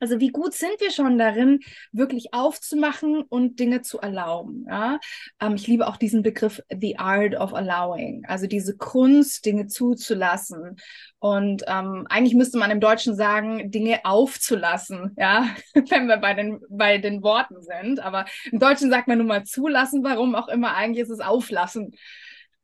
Also 0.00 0.20
wie 0.20 0.28
gut 0.28 0.54
sind 0.54 0.80
wir 0.80 0.90
schon 0.90 1.18
darin, 1.18 1.60
wirklich 1.92 2.32
aufzumachen 2.32 3.22
und 3.22 3.58
Dinge 3.58 3.82
zu 3.82 3.98
erlauben? 3.98 4.66
Ja? 4.68 5.00
Ähm, 5.40 5.54
ich 5.56 5.66
liebe 5.66 5.86
auch 5.86 5.96
diesen 5.96 6.22
Begriff 6.22 6.62
The 6.70 6.98
Art 6.98 7.34
of 7.34 7.54
Allowing, 7.54 8.24
also 8.26 8.46
diese 8.46 8.76
Kunst, 8.76 9.44
Dinge 9.44 9.66
zuzulassen. 9.66 10.76
Und 11.18 11.64
ähm, 11.66 12.06
eigentlich 12.08 12.34
müsste 12.34 12.58
man 12.58 12.70
im 12.70 12.80
Deutschen 12.80 13.16
sagen, 13.16 13.70
Dinge 13.70 14.00
aufzulassen, 14.04 15.14
ja, 15.16 15.48
wenn 15.74 16.06
wir 16.06 16.18
bei 16.18 16.34
den, 16.34 16.60
bei 16.68 16.98
den 16.98 17.22
Worten 17.22 17.60
sind. 17.62 18.00
Aber 18.00 18.24
im 18.52 18.58
Deutschen 18.58 18.90
sagt 18.90 19.08
man 19.08 19.18
nun 19.18 19.26
mal 19.26 19.44
zulassen, 19.44 20.04
warum 20.04 20.34
auch 20.34 20.48
immer, 20.48 20.76
eigentlich 20.76 21.02
ist 21.02 21.10
es 21.10 21.20
auflassen 21.20 21.92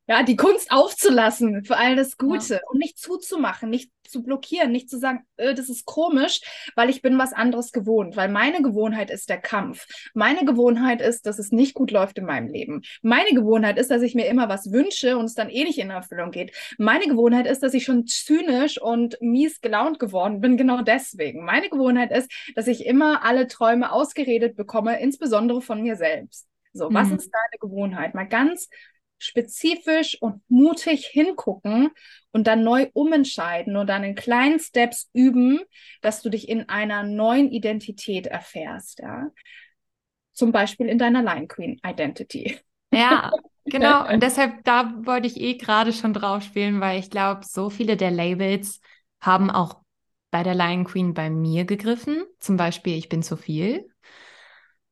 ja, 0.07 0.23
die 0.23 0.37
Kunst 0.37 0.71
aufzulassen 0.71 1.65
für 1.65 1.77
all 1.77 1.97
das 1.97 2.19
Gute 2.19 2.55
ja. 2.55 2.61
und 2.71 2.79
nicht 2.79 2.99
zuzumachen, 2.99 3.71
nicht 3.71 3.91
zu 4.07 4.23
blockieren, 4.23 4.71
nicht 4.71 4.91
zu 4.91 4.99
sagen, 4.99 5.27
äh, 5.37 5.55
das 5.55 5.71
ist 5.71 5.87
komisch, 5.87 6.41
weil 6.77 6.91
ich 6.91 7.01
bin 7.01 7.19
was 7.19 7.33
anderes 7.33 7.73
gewohnt, 7.73 8.17
weil 8.17 8.29
meine 8.29 8.63
Gewohnheit 8.63 9.11
ist 9.11 9.31
der 9.31 9.41
Kampf. 9.41 9.87
Meine 10.13 10.45
Gewohnheit 10.45 11.01
ist, 11.01 11.27
dass 11.27 11.39
es 11.39 11.53
nicht 11.53 11.75
gut 11.75 11.91
läuft 11.91 12.19
in 12.19 12.27
meinem 12.27 12.49
Leben. 12.49 12.83
Meine 13.03 13.31
Gewohnheit 13.31 13.79
ist, 13.79 13.91
dass 13.91 14.03
ich 14.03 14.15
mir 14.15 14.27
immer 14.27 14.49
was 14.49 14.71
wünsche 14.71 15.17
und 15.17 15.25
es 15.25 15.35
dann 15.35 15.49
eh 15.49 15.65
nicht 15.65 15.79
in 15.79 15.91
Erfüllung 15.91 16.31
geht. 16.31 16.53
Meine 16.79 17.07
Gewohnheit 17.07 17.47
ist, 17.47 17.63
dass 17.63 17.73
ich 17.73 17.85
schon 17.85 18.07
zynisch 18.07 18.81
und 18.81 19.17
mies 19.23 19.63
gelaunt 19.63 19.99
geworden 19.99 20.41
bin, 20.41 20.57
genau 20.59 20.83
deswegen. 20.83 21.45
Meine 21.45 21.71
Gewohnheit 21.71 22.13
ist, 22.13 22.31
dass 22.55 22.67
ich 22.67 22.85
immer 22.85 23.25
alle 23.25 23.47
Träume 23.47 23.91
ausgeredet 23.91 24.55
bekomme, 24.55 25.01
insbesondere 25.01 25.63
von 25.63 25.83
mir 25.83 25.97
selbst. 25.97 26.47
So, 26.75 26.93
was 26.93 27.09
mhm. 27.09 27.17
ist 27.17 27.31
deine 27.33 27.59
Gewohnheit? 27.61 28.15
Mal 28.15 28.29
ganz 28.29 28.69
spezifisch 29.19 30.21
und 30.21 30.43
mutig 30.49 31.07
hingucken 31.07 31.91
und 32.33 32.47
dann 32.47 32.63
neu 32.63 32.89
umentscheiden 32.93 33.77
und 33.77 33.87
dann 33.87 34.05
in 34.05 34.15
kleinen 34.15 34.59
Steps 34.59 35.09
üben, 35.13 35.61
dass 36.03 36.23
du 36.23 36.31
dich 36.31 36.49
in 36.49 36.69
einer 36.69 37.03
neuen 37.03 37.51
Identität 37.51 38.27
erfährst, 38.27 39.01
ja. 39.01 39.31
Zum 40.33 40.51
Beispiel 40.51 40.89
in 40.89 40.99
deiner 40.99 41.23
Line 41.23 41.47
Queen 41.47 41.81
Identity. 41.87 42.59
Ja, 42.93 43.31
genau. 43.65 44.09
Und 44.13 44.23
deshalb, 44.23 44.65
da 44.65 44.93
wollte 45.05 45.29
ich 45.29 45.41
eh 45.41 45.55
gerade 45.55 45.93
schon 45.93 46.13
drauf 46.13 46.43
spielen, 46.43 46.81
weil 46.81 46.99
ich 46.99 47.09
glaube, 47.09 47.43
so 47.45 47.71
viele 47.71 47.97
der 47.97 48.11
Labels 48.11 48.81
haben 49.21 49.51
auch 49.51 49.81
bei 50.33 50.43
der 50.43 50.57
Lion 50.57 50.85
Queen 50.85 51.15
bei 51.15 51.31
mir 51.31 51.65
gegriffen. 51.65 52.25
Zum 52.41 52.57
Beispiel, 52.57 52.99
ich 52.99 53.09
bin 53.09 53.23
zu 53.23 53.37
viel 53.37 53.89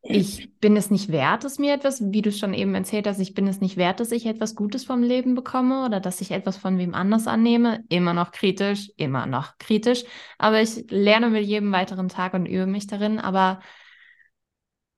ich 0.03 0.53
bin 0.59 0.77
es 0.77 0.91
nicht 0.91 1.13
wert, 1.13 1.45
dass 1.45 1.61
mir 1.61 1.75
etwas, 1.75 2.03
wie 2.13 2.23
du 2.23 2.33
schon 2.33 2.55
eben 2.55 2.75
erzählt 2.75 3.07
hast, 3.07 3.21
ich 3.21 3.35
bin 3.35 3.47
es 3.47 3.61
nicht 3.61 3.77
wert, 3.77 4.01
dass 4.01 4.11
ich 4.11 4.27
etwas 4.27 4.57
Gutes 4.57 4.85
vom 4.85 5.03
Leben 5.03 5.37
bekomme 5.37 5.85
oder 5.85 6.01
dass 6.01 6.21
ich 6.21 6.33
etwas 6.33 6.57
von 6.57 6.77
wem 6.77 6.93
anders 6.93 7.29
annehme. 7.29 7.85
Immer 7.89 8.13
noch 8.13 8.33
kritisch, 8.33 8.91
immer 8.97 9.27
noch 9.27 9.59
kritisch. 9.59 10.03
Aber 10.39 10.61
ich 10.61 10.91
lerne 10.91 11.31
mit 11.31 11.47
jedem 11.47 11.71
weiteren 11.71 12.09
Tag 12.09 12.35
und 12.35 12.47
übe 12.47 12.67
mich 12.67 12.89
darin. 12.89 13.21
Aber 13.21 13.61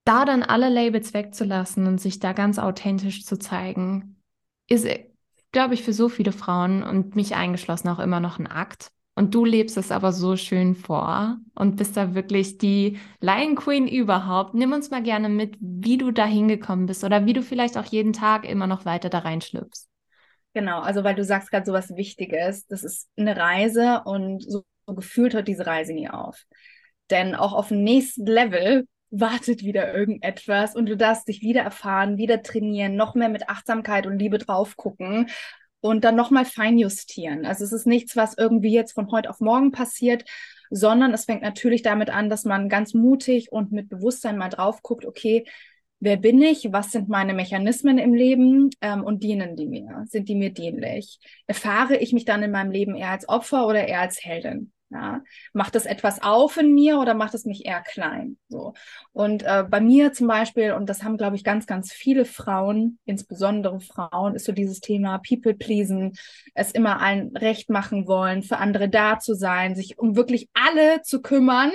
da 0.04 0.24
dann 0.24 0.42
alle 0.42 0.70
Labels 0.70 1.12
wegzulassen 1.12 1.86
und 1.86 2.00
sich 2.00 2.18
da 2.18 2.32
ganz 2.32 2.58
authentisch 2.58 3.26
zu 3.26 3.38
zeigen, 3.38 4.22
ist, 4.68 4.86
glaube 5.52 5.74
ich, 5.74 5.82
für 5.82 5.92
so 5.92 6.08
viele 6.08 6.32
Frauen 6.32 6.82
und 6.82 7.14
mich 7.14 7.34
eingeschlossen 7.34 7.88
auch 7.88 7.98
immer 7.98 8.20
noch 8.20 8.38
ein 8.38 8.46
Akt. 8.46 8.90
Und 9.16 9.34
du 9.34 9.44
lebst 9.44 9.76
es 9.76 9.92
aber 9.92 10.12
so 10.12 10.36
schön 10.36 10.74
vor 10.74 11.38
und 11.54 11.76
bist 11.76 11.96
da 11.96 12.14
wirklich 12.14 12.58
die 12.58 12.98
Lion 13.20 13.54
Queen 13.54 13.86
überhaupt. 13.86 14.54
Nimm 14.54 14.72
uns 14.72 14.90
mal 14.90 15.02
gerne 15.02 15.28
mit, 15.28 15.56
wie 15.60 15.98
du 15.98 16.10
da 16.10 16.26
hingekommen 16.26 16.86
bist 16.86 17.04
oder 17.04 17.24
wie 17.24 17.32
du 17.32 17.42
vielleicht 17.42 17.78
auch 17.78 17.84
jeden 17.84 18.12
Tag 18.12 18.44
immer 18.44 18.66
noch 18.66 18.84
weiter 18.84 19.10
da 19.10 19.18
reinschlüpfst. 19.20 19.88
Genau, 20.52 20.80
also 20.80 21.04
weil 21.04 21.14
du 21.14 21.24
sagst 21.24 21.50
gerade 21.50 21.64
so 21.64 21.72
was 21.72 21.94
Wichtiges. 21.96 22.66
Das 22.66 22.82
ist 22.82 23.08
eine 23.16 23.36
Reise 23.36 24.02
und 24.04 24.42
so, 24.42 24.64
so 24.86 24.94
gefühlt 24.94 25.34
hört 25.34 25.46
diese 25.46 25.66
Reise 25.66 25.92
nie 25.92 26.08
auf. 26.08 26.44
Denn 27.10 27.36
auch 27.36 27.52
auf 27.52 27.68
dem 27.68 27.84
nächsten 27.84 28.26
Level 28.26 28.88
wartet 29.10 29.62
wieder 29.62 29.94
irgendetwas 29.94 30.74
und 30.74 30.86
du 30.86 30.96
darfst 30.96 31.28
dich 31.28 31.40
wieder 31.40 31.62
erfahren, 31.62 32.18
wieder 32.18 32.42
trainieren, 32.42 32.96
noch 32.96 33.14
mehr 33.14 33.28
mit 33.28 33.48
Achtsamkeit 33.48 34.08
und 34.08 34.18
Liebe 34.18 34.38
drauf 34.38 34.76
gucken 34.76 35.28
und 35.84 36.02
dann 36.02 36.16
nochmal 36.16 36.46
feinjustieren. 36.46 37.44
Also 37.44 37.62
es 37.62 37.72
ist 37.72 37.86
nichts, 37.86 38.16
was 38.16 38.38
irgendwie 38.38 38.72
jetzt 38.72 38.92
von 38.92 39.10
heute 39.10 39.28
auf 39.28 39.40
morgen 39.40 39.70
passiert, 39.70 40.24
sondern 40.70 41.12
es 41.12 41.26
fängt 41.26 41.42
natürlich 41.42 41.82
damit 41.82 42.08
an, 42.08 42.30
dass 42.30 42.46
man 42.46 42.70
ganz 42.70 42.94
mutig 42.94 43.52
und 43.52 43.70
mit 43.70 43.90
Bewusstsein 43.90 44.38
mal 44.38 44.48
drauf 44.48 44.82
guckt, 44.82 45.04
okay, 45.04 45.44
wer 46.00 46.16
bin 46.16 46.40
ich, 46.40 46.72
was 46.72 46.90
sind 46.90 47.10
meine 47.10 47.34
Mechanismen 47.34 47.98
im 47.98 48.14
Leben 48.14 48.70
ähm, 48.80 49.04
und 49.04 49.22
dienen 49.22 49.56
die 49.56 49.66
mir? 49.66 50.04
Sind 50.06 50.30
die 50.30 50.36
mir 50.36 50.54
dienlich? 50.54 51.18
Erfahre 51.46 51.98
ich 51.98 52.14
mich 52.14 52.24
dann 52.24 52.42
in 52.42 52.50
meinem 52.50 52.70
Leben 52.70 52.94
eher 52.94 53.10
als 53.10 53.28
Opfer 53.28 53.66
oder 53.66 53.86
eher 53.86 54.00
als 54.00 54.24
Heldin? 54.24 54.72
Ja, 54.94 55.24
macht 55.52 55.74
das 55.74 55.86
etwas 55.86 56.22
auf 56.22 56.56
in 56.56 56.72
mir 56.72 57.00
oder 57.00 57.14
macht 57.14 57.34
es 57.34 57.44
mich 57.44 57.66
eher 57.66 57.82
klein? 57.82 58.38
So. 58.48 58.74
Und 59.12 59.42
äh, 59.42 59.64
bei 59.68 59.80
mir 59.80 60.12
zum 60.12 60.28
Beispiel, 60.28 60.72
und 60.72 60.88
das 60.88 61.02
haben, 61.02 61.16
glaube 61.16 61.34
ich, 61.34 61.42
ganz, 61.42 61.66
ganz 61.66 61.92
viele 61.92 62.24
Frauen, 62.24 63.00
insbesondere 63.04 63.80
Frauen, 63.80 64.36
ist 64.36 64.44
so 64.44 64.52
dieses 64.52 64.78
Thema 64.78 65.18
People 65.18 65.54
pleasen, 65.54 66.12
es 66.54 66.70
immer 66.70 67.00
allen 67.00 67.36
recht 67.36 67.70
machen 67.70 68.06
wollen, 68.06 68.44
für 68.44 68.58
andere 68.58 68.88
da 68.88 69.18
zu 69.18 69.34
sein, 69.34 69.74
sich 69.74 69.98
um 69.98 70.14
wirklich 70.14 70.48
alle 70.54 71.02
zu 71.02 71.20
kümmern. 71.22 71.72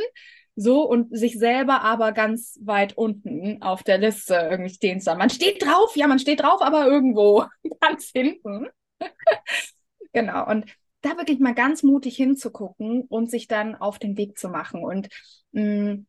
So 0.55 0.83
und 0.83 1.15
sich 1.17 1.37
selber 1.37 1.81
aber 1.81 2.13
ganz 2.13 2.57
weit 2.63 2.95
unten 2.97 3.61
auf 3.61 3.83
der 3.83 3.97
Liste 3.97 4.35
irgendwie 4.49 4.73
stehen 4.73 5.01
zu 5.01 5.11
haben. 5.11 5.17
Man 5.17 5.29
steht 5.29 5.61
drauf, 5.61 5.95
ja, 5.95 6.07
man 6.07 6.19
steht 6.19 6.41
drauf, 6.41 6.61
aber 6.61 6.85
irgendwo 6.85 7.45
ganz 7.81 8.11
hinten. 8.13 8.67
genau. 10.13 10.47
Und 10.47 10.65
da 11.01 11.17
wirklich 11.17 11.39
mal 11.39 11.53
ganz 11.53 11.83
mutig 11.83 12.15
hinzugucken 12.15 13.03
und 13.03 13.29
sich 13.29 13.47
dann 13.47 13.75
auf 13.75 13.99
den 13.99 14.17
Weg 14.17 14.37
zu 14.37 14.49
machen. 14.49 14.83
Und 14.83 15.09
mh, 15.51 15.93
mm, 15.93 16.05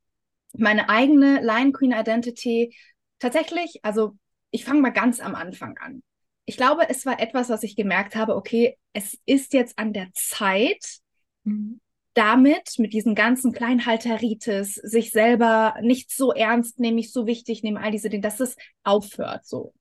meine 0.55 0.89
eigene 0.89 1.41
Lion 1.43 1.73
Queen 1.73 1.93
Identity 1.93 2.75
tatsächlich, 3.19 3.81
also 3.83 4.17
ich 4.51 4.65
fange 4.65 4.81
mal 4.81 4.91
ganz 4.91 5.21
am 5.21 5.35
Anfang 5.35 5.79
an. 5.79 6.03
Ich 6.45 6.57
glaube, 6.57 6.89
es 6.89 7.07
war 7.07 7.21
etwas, 7.21 7.49
was 7.49 7.63
ich 7.63 7.77
gemerkt 7.77 8.17
habe, 8.17 8.35
okay, 8.35 8.77
es 8.93 9.17
ist 9.27 9.53
jetzt 9.53 9.79
an 9.79 9.93
der 9.93 10.09
Zeit, 10.15 10.99
mhm. 11.45 11.81
damit, 12.15 12.75
mit 12.79 12.93
diesen 12.93 13.15
ganzen 13.15 13.53
Kleinhalteritis, 13.53 14.75
sich 14.75 15.11
selber 15.11 15.77
nicht 15.81 16.11
so 16.11 16.33
ernst 16.33 16.81
nehmen, 16.81 16.97
nicht 16.97 17.13
so 17.13 17.27
wichtig 17.27 17.63
nehmen, 17.63 17.77
all 17.77 17.93
diese 17.93 18.09
Dinge, 18.11 18.23
dass 18.23 18.41
es 18.41 18.57
aufhört 18.83 19.47
so. 19.47 19.73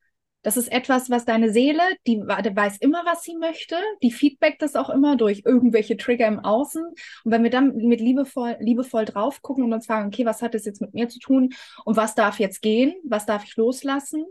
Das 0.41 0.55
ist 0.55 0.71
etwas, 0.71 1.09
was 1.09 1.25
deine 1.25 1.51
Seele, 1.51 1.81
die, 2.07 2.17
weiß 2.19 2.77
immer, 2.77 3.05
was 3.05 3.23
sie 3.23 3.35
möchte, 3.35 3.75
die 4.01 4.11
feedbackt 4.11 4.61
das 4.61 4.75
auch 4.75 4.89
immer 4.89 5.17
durch 5.17 5.43
irgendwelche 5.45 5.97
Trigger 5.97 6.27
im 6.27 6.39
Außen. 6.39 6.83
Und 6.85 7.31
wenn 7.31 7.43
wir 7.43 7.49
dann 7.49 7.75
mit 7.75 7.99
liebevoll, 7.99 8.55
liebevoll 8.59 9.05
drauf 9.05 9.41
gucken 9.41 9.65
und 9.65 9.73
uns 9.73 9.85
fragen, 9.85 10.07
okay, 10.07 10.25
was 10.25 10.41
hat 10.41 10.53
das 10.53 10.65
jetzt 10.65 10.81
mit 10.81 10.93
mir 10.93 11.09
zu 11.09 11.19
tun 11.19 11.49
und 11.83 11.97
was 11.97 12.15
darf 12.15 12.39
jetzt 12.39 12.61
gehen, 12.61 12.93
was 13.03 13.25
darf 13.25 13.43
ich 13.43 13.55
loslassen? 13.57 14.25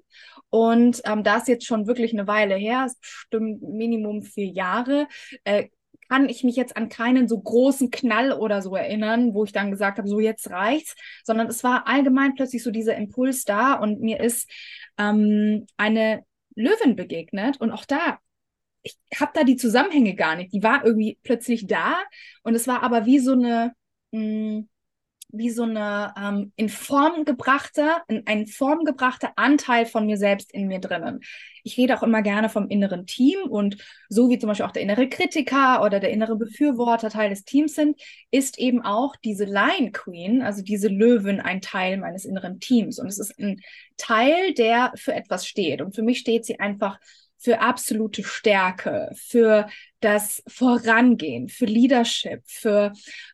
Und 0.51 1.03
ähm, 1.05 1.23
da 1.25 1.37
ist 1.37 1.49
jetzt 1.49 1.66
schon 1.66 1.87
wirklich 1.87 2.12
eine 2.12 2.27
Weile 2.27 2.55
her, 2.55 2.90
bestimmt 3.01 3.62
Minimum 3.62 4.23
vier 4.23 4.47
Jahre, 4.47 5.09
äh, 5.44 5.68
kann 6.09 6.29
ich 6.29 6.44
mich 6.44 6.57
jetzt 6.57 6.77
an 6.77 6.88
keinen 6.88 7.29
so 7.29 7.38
großen 7.40 7.90
Knall 7.90 8.33
oder 8.33 8.62
so 8.62 8.75
erinnern, 8.77 9.35
wo 9.35 9.44
ich 9.44 9.53
dann 9.53 9.71
gesagt 9.71 9.99
habe, 9.99 10.09
so 10.09 10.21
jetzt 10.21 10.51
reicht's, 10.51 10.94
sondern 11.25 11.49
es 11.49 11.62
war 11.64 11.87
allgemein 11.87 12.35
plötzlich 12.35 12.62
so 12.62 12.71
dieser 12.71 12.97
Impuls 12.97 13.44
da 13.44 13.75
und 13.75 14.01
mir 14.01 14.21
ist 14.21 14.51
ähm, 14.99 15.66
eine 15.77 16.25
Löwin 16.55 16.97
begegnet 16.97 17.61
und 17.61 17.71
auch 17.71 17.85
da, 17.85 18.18
ich 18.83 18.97
habe 19.21 19.33
da 19.35 19.44
die 19.44 19.57
Zusammenhänge 19.57 20.14
gar 20.14 20.37
nicht. 20.37 20.53
Die 20.53 20.62
war 20.62 20.85
irgendwie 20.85 21.18
plötzlich 21.23 21.66
da 21.66 21.97
und 22.42 22.55
es 22.55 22.66
war 22.66 22.83
aber 22.83 23.07
wie 23.07 23.18
so 23.18 23.33
eine, 23.33 23.73
mh, 24.12 24.21
hm, 24.21 24.68
wie 25.31 25.51
so 25.51 25.64
eine 25.64 26.14
ähm, 26.17 26.53
in 26.57 26.69
Form 26.69 27.25
gebrachte, 27.25 27.97
ein, 28.25 28.47
Form 28.47 28.85
gebrachter 28.85 29.33
Anteil 29.37 29.85
von 29.85 30.07
mir 30.07 30.17
selbst 30.17 30.53
in 30.53 30.69
mir 30.69 30.81
drinnen. 30.81 31.21
Ich 31.64 31.77
rede 31.77 31.97
auch 31.97 32.03
immer 32.03 32.23
gerne 32.23 32.49
vom 32.49 32.69
inneren 32.69 33.07
Team 33.07 33.41
und 33.49 33.77
so 34.09 34.31
wie 34.31 34.38
zum 34.38 34.49
Beispiel 34.49 34.64
auch 34.64 34.73
der 34.73 34.83
innere 34.83 35.09
Kritiker 35.09 35.83
oder 35.83 36.01
der 36.01 36.11
innere 36.11 36.37
Befürworter 36.37 37.11
Teil 37.11 37.29
des 37.29 37.45
Teams 37.45 37.75
sind, 37.75 38.01
ist 38.31 38.59
eben 38.59 38.83
auch 38.83 39.17
diese 39.17 39.45
Lion 39.45 39.93
Queen, 39.93 40.41
also 40.41 40.62
diese 40.62 40.88
Löwin, 40.88 41.41
ein 41.41 41.61
Teil 41.61 41.99
meines 41.99 42.25
inneren 42.25 42.59
Teams. 42.59 42.99
Und 42.99 43.09
es 43.09 43.19
ist 43.19 43.38
ein 43.38 43.61
Teil, 43.99 44.55
der 44.55 44.93
für 44.97 45.14
etwas 45.14 45.47
steht. 45.47 45.83
Und 45.83 45.95
für 45.95 46.03
mich 46.03 46.21
steht 46.21 46.47
sie 46.47 46.59
einfach 46.59 46.99
für 47.37 47.61
absolute 47.61 48.25
Stärke, 48.25 49.11
für 49.14 49.69
das 50.01 50.43
Vorangehen, 50.49 51.49
für 51.49 51.67
Leadership, 51.67 52.43
für 52.47 52.93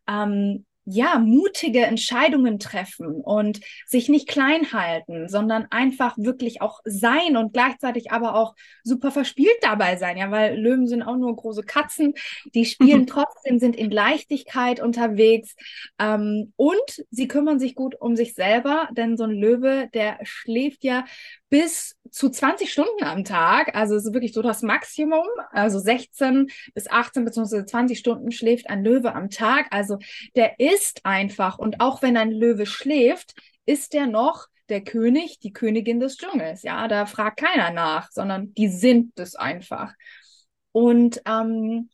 ähm, 0.09 0.67
ja, 0.85 1.19
mutige 1.19 1.85
Entscheidungen 1.87 2.59
treffen 2.59 3.21
und 3.21 3.61
sich 3.87 4.09
nicht 4.09 4.29
klein 4.29 4.73
halten, 4.73 5.29
sondern 5.29 5.67
einfach 5.71 6.17
wirklich 6.19 6.61
auch 6.61 6.81
sein 6.85 7.37
und 7.37 7.53
gleichzeitig 7.53 8.13
aber 8.13 8.35
auch 8.35 8.55
super 8.83 9.11
verspielt 9.11 9.57
dabei 9.63 9.97
sein, 9.97 10.17
ja, 10.17 10.31
weil 10.31 10.59
Löwen 10.59 10.87
sind 10.87 11.03
auch 11.03 11.17
nur 11.17 11.35
große 11.35 11.63
Katzen, 11.63 12.15
die 12.55 12.67
spielen 12.67 13.07
trotzdem, 13.07 13.59
sind 13.59 13.77
in 13.77 13.91
Leichtigkeit 13.91 14.81
unterwegs 14.81 15.55
ähm, 15.99 16.53
und 16.57 17.05
sie 17.11 17.29
kümmern 17.29 17.59
sich 17.59 17.75
gut 17.75 17.95
um 18.01 18.15
sich 18.17 18.35
selber, 18.35 18.89
denn 18.93 19.17
so 19.17 19.25
ein 19.25 19.31
Löwe, 19.31 19.89
der 19.95 20.19
schläft 20.23 20.85
ja 20.85 21.05
bis 21.49 21.97
zu 22.11 22.31
20 22.31 22.71
Stunden 22.71 23.05
am 23.05 23.25
Tag. 23.25 23.75
Also 23.75 23.95
es 23.97 24.07
ist 24.07 24.15
wirklich 24.15 24.33
so 24.33 24.43
das 24.43 24.63
Maximum. 24.63 25.27
Also 25.51 25.79
16 25.79 26.51
bis 26.75 26.91
18 26.91 27.25
bzw. 27.25 27.65
20 27.65 27.99
Stunden 27.99 28.31
schläft 28.31 28.69
ein 28.69 28.85
Löwe 28.85 29.15
am 29.15 29.31
Tag. 29.31 29.67
Also 29.71 29.99
der 30.37 30.61
ist 30.61 31.05
einfach. 31.05 31.59
Und 31.59 31.81
auch 31.81 32.03
wenn 32.03 32.17
ein 32.17 32.31
Löwe 32.31 32.67
schläft, 32.67 33.35
ist 33.67 33.93
der 33.95 34.07
noch 34.07 34.47
der 34.69 34.83
König, 34.83 35.41
die 35.41 35.53
Königin 35.53 36.01
des 36.01 36.17
Dschungels. 36.17 36.63
Ja, 36.63 36.89
da 36.89 37.07
fragt 37.07 37.41
keiner 37.41 37.71
nach, 37.71 38.11
sondern 38.11 38.55
die 38.55 38.69
sind 38.69 39.19
es 39.19 39.35
einfach. 39.35 39.93
Und 40.73 41.23
ähm, 41.27 41.91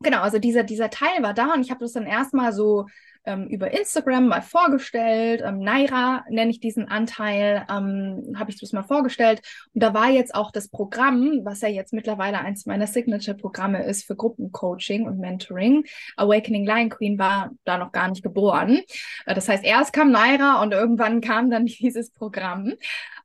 genau, 0.00 0.20
also 0.20 0.38
dieser, 0.38 0.62
dieser 0.62 0.90
Teil 0.90 1.22
war 1.22 1.34
da 1.34 1.54
und 1.54 1.62
ich 1.62 1.70
habe 1.70 1.80
das 1.80 1.92
dann 1.92 2.06
erstmal 2.06 2.52
so 2.52 2.86
ähm, 3.24 3.46
über 3.48 3.70
Instagram 3.70 4.28
mal 4.28 4.42
vorgestellt. 4.42 5.42
Ähm, 5.44 5.60
Naira 5.60 6.24
nenne 6.28 6.50
ich 6.50 6.60
diesen 6.60 6.88
Anteil, 6.88 7.66
ähm, 7.70 8.34
habe 8.36 8.50
ich 8.50 8.60
das 8.60 8.72
mal 8.72 8.82
vorgestellt. 8.82 9.42
Und 9.74 9.82
da 9.82 9.94
war 9.94 10.10
jetzt 10.10 10.34
auch 10.34 10.50
das 10.50 10.68
Programm, 10.68 11.40
was 11.44 11.60
ja 11.60 11.68
jetzt 11.68 11.92
mittlerweile 11.92 12.38
eins 12.40 12.66
meiner 12.66 12.86
Signature-Programme 12.86 13.84
ist 13.84 14.04
für 14.04 14.16
Gruppencoaching 14.16 15.06
und 15.06 15.18
Mentoring. 15.18 15.84
Awakening 16.16 16.66
Lion 16.66 16.90
Queen 16.90 17.18
war 17.18 17.50
da 17.64 17.78
noch 17.78 17.92
gar 17.92 18.08
nicht 18.08 18.22
geboren. 18.22 18.80
Äh, 19.26 19.34
das 19.34 19.48
heißt, 19.48 19.64
erst 19.64 19.92
kam 19.92 20.10
Naira 20.10 20.62
und 20.62 20.72
irgendwann 20.72 21.20
kam 21.20 21.50
dann 21.50 21.66
dieses 21.66 22.10
Programm. 22.10 22.74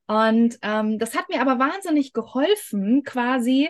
Und 0.07 0.57
ähm, 0.61 0.99
das 0.99 1.15
hat 1.15 1.27
mir 1.29 1.41
aber 1.41 1.59
wahnsinnig 1.59 2.13
geholfen, 2.13 3.03
quasi 3.03 3.69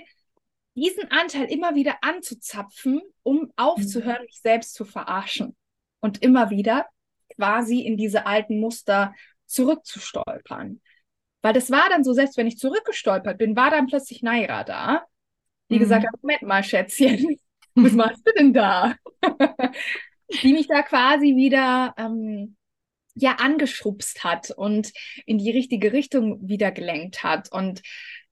diesen 0.75 1.09
Anteil 1.09 1.45
immer 1.45 1.73
wieder 1.73 1.95
anzuzapfen, 2.01 3.01
um 3.23 3.51
aufzuhören, 3.55 4.23
mich 4.25 4.39
selbst 4.41 4.75
zu 4.75 4.85
verarschen 4.85 5.55
und 5.99 6.21
immer 6.21 6.49
wieder 6.49 6.87
quasi 7.35 7.81
in 7.81 7.97
diese 7.97 8.25
alten 8.25 8.59
Muster 8.59 9.13
zurückzustolpern. 9.45 10.81
Weil 11.41 11.53
das 11.53 11.71
war 11.71 11.89
dann 11.89 12.03
so, 12.03 12.13
selbst 12.13 12.37
wenn 12.37 12.47
ich 12.47 12.57
zurückgestolpert 12.57 13.37
bin, 13.37 13.55
war 13.55 13.71
dann 13.71 13.87
plötzlich 13.87 14.21
Naira 14.21 14.63
da, 14.63 15.05
die 15.69 15.75
mhm. 15.75 15.79
gesagt 15.79 16.05
hat, 16.05 16.21
Moment 16.21 16.41
mal, 16.43 16.63
Schätzchen, 16.63 17.37
was 17.75 17.93
machst 17.93 18.25
du 18.25 18.31
denn 18.33 18.53
da? 18.53 18.95
die 20.43 20.53
mich 20.53 20.67
da 20.67 20.81
quasi 20.81 21.35
wieder 21.35 21.93
ähm, 21.97 22.57
ja 23.13 23.35
angeschubst 23.35 24.23
hat 24.23 24.51
und 24.51 24.91
in 25.25 25.37
die 25.37 25.51
richtige 25.51 25.93
Richtung 25.93 26.47
wieder 26.47 26.71
gelenkt 26.71 27.23
hat. 27.23 27.51
Und 27.51 27.81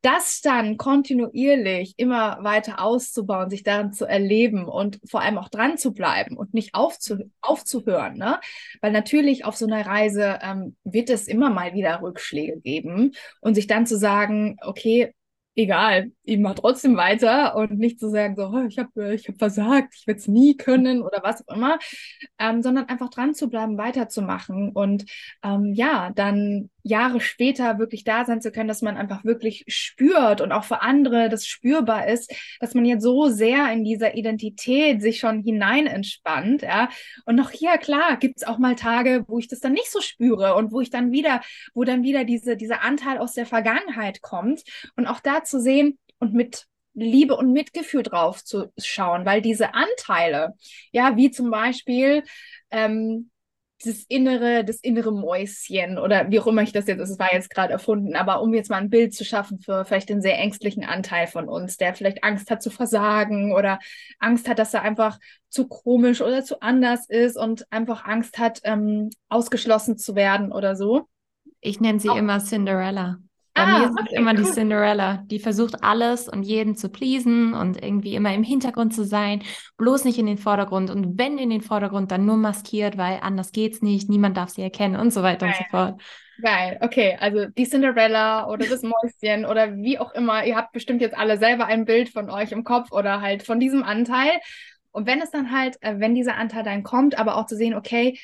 das 0.05 0.41
dann 0.41 0.77
kontinuierlich 0.77 1.95
immer 1.97 2.37
weiter 2.41 2.79
auszubauen, 2.79 3.49
sich 3.49 3.63
daran 3.63 3.91
zu 3.91 4.05
erleben 4.05 4.65
und 4.65 4.99
vor 5.09 5.21
allem 5.21 5.39
auch 5.39 5.49
dran 5.49 5.79
zu 5.79 5.93
bleiben 5.93 6.37
und 6.37 6.53
nicht 6.53 6.75
aufzu 6.75 7.31
aufzuhören. 7.41 8.15
Ne? 8.15 8.39
Weil 8.81 8.91
natürlich 8.91 9.45
auf 9.45 9.55
so 9.55 9.65
einer 9.65 9.83
Reise 9.83 10.37
ähm, 10.43 10.75
wird 10.83 11.09
es 11.09 11.27
immer 11.27 11.49
mal 11.49 11.73
wieder 11.73 12.03
Rückschläge 12.03 12.61
geben 12.61 13.13
und 13.41 13.55
sich 13.55 13.65
dann 13.65 13.87
zu 13.87 13.97
sagen, 13.97 14.57
okay, 14.61 15.11
egal, 15.55 16.11
ich 16.23 16.37
mache 16.37 16.55
trotzdem 16.55 16.97
weiter 16.97 17.55
und 17.55 17.79
nicht 17.79 17.99
zu 17.99 18.09
sagen, 18.09 18.35
so, 18.35 18.47
oh, 18.47 18.65
ich 18.67 18.77
habe 18.77 19.15
ich 19.15 19.27
hab 19.27 19.39
versagt, 19.39 19.95
ich 19.97 20.05
werde 20.05 20.19
es 20.19 20.27
nie 20.27 20.55
können 20.55 21.01
oder 21.01 21.21
was 21.23 21.47
auch 21.47 21.55
immer, 21.55 21.79
ähm, 22.37 22.61
sondern 22.61 22.89
einfach 22.89 23.09
dran 23.09 23.33
zu 23.33 23.49
bleiben, 23.49 23.77
weiterzumachen 23.77 24.71
und 24.71 25.05
ähm, 25.43 25.73
ja, 25.73 26.11
dann 26.13 26.69
Jahre 26.85 27.19
später 27.19 27.79
wirklich 27.79 28.03
da 28.03 28.25
sein 28.25 28.41
zu 28.41 28.51
können, 28.51 28.67
dass 28.67 28.83
man 28.83 28.95
einfach 28.95 29.23
wirklich 29.23 29.63
spürt 29.67 30.39
und 30.39 30.51
auch 30.51 30.63
für 30.65 30.83
andere 30.83 31.29
das 31.29 31.47
spürbar 31.47 32.07
ist, 32.07 32.31
dass 32.59 32.75
man 32.75 32.85
jetzt 32.85 33.01
so 33.01 33.27
sehr 33.29 33.71
in 33.73 33.83
dieser 33.83 34.13
Identität 34.15 35.01
sich 35.01 35.17
schon 35.17 35.41
hinein 35.41 35.87
entspannt, 35.87 36.61
ja. 36.61 36.89
Und 37.25 37.35
noch 37.35 37.49
hier, 37.49 37.79
klar, 37.79 38.17
gibt 38.17 38.37
es 38.37 38.43
auch 38.43 38.59
mal 38.59 38.75
Tage, 38.75 39.25
wo 39.27 39.39
ich 39.39 39.47
das 39.47 39.61
dann 39.61 39.73
nicht 39.73 39.91
so 39.91 39.99
spüre 39.99 40.53
und 40.55 40.71
wo 40.71 40.79
ich 40.79 40.91
dann 40.91 41.11
wieder, 41.11 41.41
wo 41.73 41.83
dann 41.83 42.03
wieder 42.03 42.23
diese, 42.23 42.55
dieser 42.55 42.83
Anteil 42.83 43.17
aus 43.17 43.33
der 43.33 43.47
Vergangenheit 43.47 44.21
kommt 44.21 44.61
und 44.95 45.07
auch 45.07 45.19
da 45.21 45.43
zu 45.43 45.59
sehen 45.59 45.97
und 46.19 46.33
mit 46.35 46.67
Liebe 46.93 47.35
und 47.35 47.51
Mitgefühl 47.51 48.03
drauf 48.03 48.43
zu 48.43 48.71
schauen, 48.77 49.25
weil 49.25 49.41
diese 49.41 49.73
Anteile, 49.73 50.53
ja, 50.91 51.17
wie 51.17 51.31
zum 51.31 51.49
Beispiel, 51.49 52.23
ähm, 52.69 53.31
das 53.85 54.03
innere, 54.07 54.63
das 54.65 54.77
innere 54.77 55.11
Mäuschen 55.11 55.97
oder 55.97 56.29
wie 56.29 56.39
auch 56.39 56.47
immer 56.47 56.61
ich 56.61 56.71
das 56.71 56.87
jetzt, 56.87 56.99
es 56.99 57.19
war 57.19 57.33
jetzt 57.33 57.49
gerade 57.49 57.73
erfunden, 57.73 58.15
aber 58.15 58.41
um 58.41 58.53
jetzt 58.53 58.69
mal 58.69 58.77
ein 58.77 58.89
Bild 58.89 59.13
zu 59.13 59.23
schaffen 59.23 59.59
für 59.59 59.85
vielleicht 59.85 60.09
den 60.09 60.21
sehr 60.21 60.37
ängstlichen 60.39 60.83
Anteil 60.83 61.27
von 61.27 61.47
uns, 61.47 61.77
der 61.77 61.93
vielleicht 61.93 62.23
Angst 62.23 62.49
hat 62.51 62.61
zu 62.61 62.69
versagen 62.69 63.53
oder 63.53 63.79
Angst 64.19 64.47
hat, 64.47 64.59
dass 64.59 64.73
er 64.73 64.81
einfach 64.81 65.19
zu 65.49 65.67
komisch 65.67 66.21
oder 66.21 66.43
zu 66.43 66.61
anders 66.61 67.07
ist 67.07 67.37
und 67.37 67.71
einfach 67.71 68.05
Angst 68.05 68.37
hat, 68.37 68.61
ähm, 68.63 69.09
ausgeschlossen 69.29 69.97
zu 69.97 70.15
werden 70.15 70.51
oder 70.51 70.75
so. 70.75 71.07
Ich 71.61 71.79
nenne 71.79 71.99
sie 71.99 72.09
Auch. 72.09 72.17
immer 72.17 72.39
Cinderella. 72.39 73.19
Bei 73.55 73.63
ah, 73.63 73.79
mir 73.79 73.85
ist 73.85 73.97
okay, 73.97 74.15
immer 74.17 74.31
cool. 74.31 74.43
die 74.43 74.51
Cinderella, 74.51 75.23
die 75.27 75.39
versucht 75.39 75.81
alles 75.81 76.27
und 76.27 76.43
jeden 76.43 76.75
zu 76.75 76.89
pleasen 76.89 77.53
und 77.53 77.81
irgendwie 77.81 78.13
immer 78.13 78.33
im 78.33 78.43
Hintergrund 78.43 78.93
zu 78.93 79.05
sein, 79.05 79.43
bloß 79.77 80.03
nicht 80.03 80.19
in 80.19 80.25
den 80.25 80.37
Vordergrund 80.37 80.89
und 80.89 81.17
wenn 81.17 81.37
in 81.37 81.49
den 81.49 81.61
Vordergrund, 81.61 82.11
dann 82.11 82.25
nur 82.25 82.35
maskiert, 82.35 82.97
weil 82.97 83.19
anders 83.21 83.53
geht's 83.53 83.81
nicht, 83.81 84.09
niemand 84.09 84.35
darf 84.35 84.49
sie 84.49 84.61
erkennen 84.61 84.97
und 84.97 85.11
so 85.11 85.23
weiter 85.23 85.45
Geil. 85.45 85.55
und 85.57 85.57
so 85.57 85.77
fort. 85.77 86.01
Geil, 86.41 86.77
okay, 86.81 87.17
also 87.17 87.45
die 87.45 87.65
Cinderella 87.65 88.49
oder 88.49 88.65
das 88.65 88.83
Mäuschen 88.83 89.45
oder 89.45 89.77
wie 89.77 89.99
auch 89.99 90.13
immer, 90.13 90.45
ihr 90.45 90.57
habt 90.57 90.73
bestimmt 90.73 90.99
jetzt 90.99 91.17
alle 91.17 91.37
selber 91.37 91.67
ein 91.67 91.85
Bild 91.85 92.09
von 92.09 92.29
euch 92.29 92.51
im 92.51 92.65
Kopf 92.65 92.91
oder 92.91 93.21
halt 93.21 93.43
von 93.43 93.61
diesem 93.61 93.83
Anteil. 93.83 94.31
Und 94.91 95.07
wenn 95.07 95.21
es 95.21 95.31
dann 95.31 95.51
halt, 95.51 95.77
äh, 95.81 95.95
wenn 95.99 96.13
dieser 96.13 96.35
Anteil 96.35 96.63
dann 96.63 96.83
kommt, 96.83 97.17
aber 97.17 97.37
auch 97.37 97.45
zu 97.45 97.55
sehen, 97.55 97.73
okay, 97.73 98.19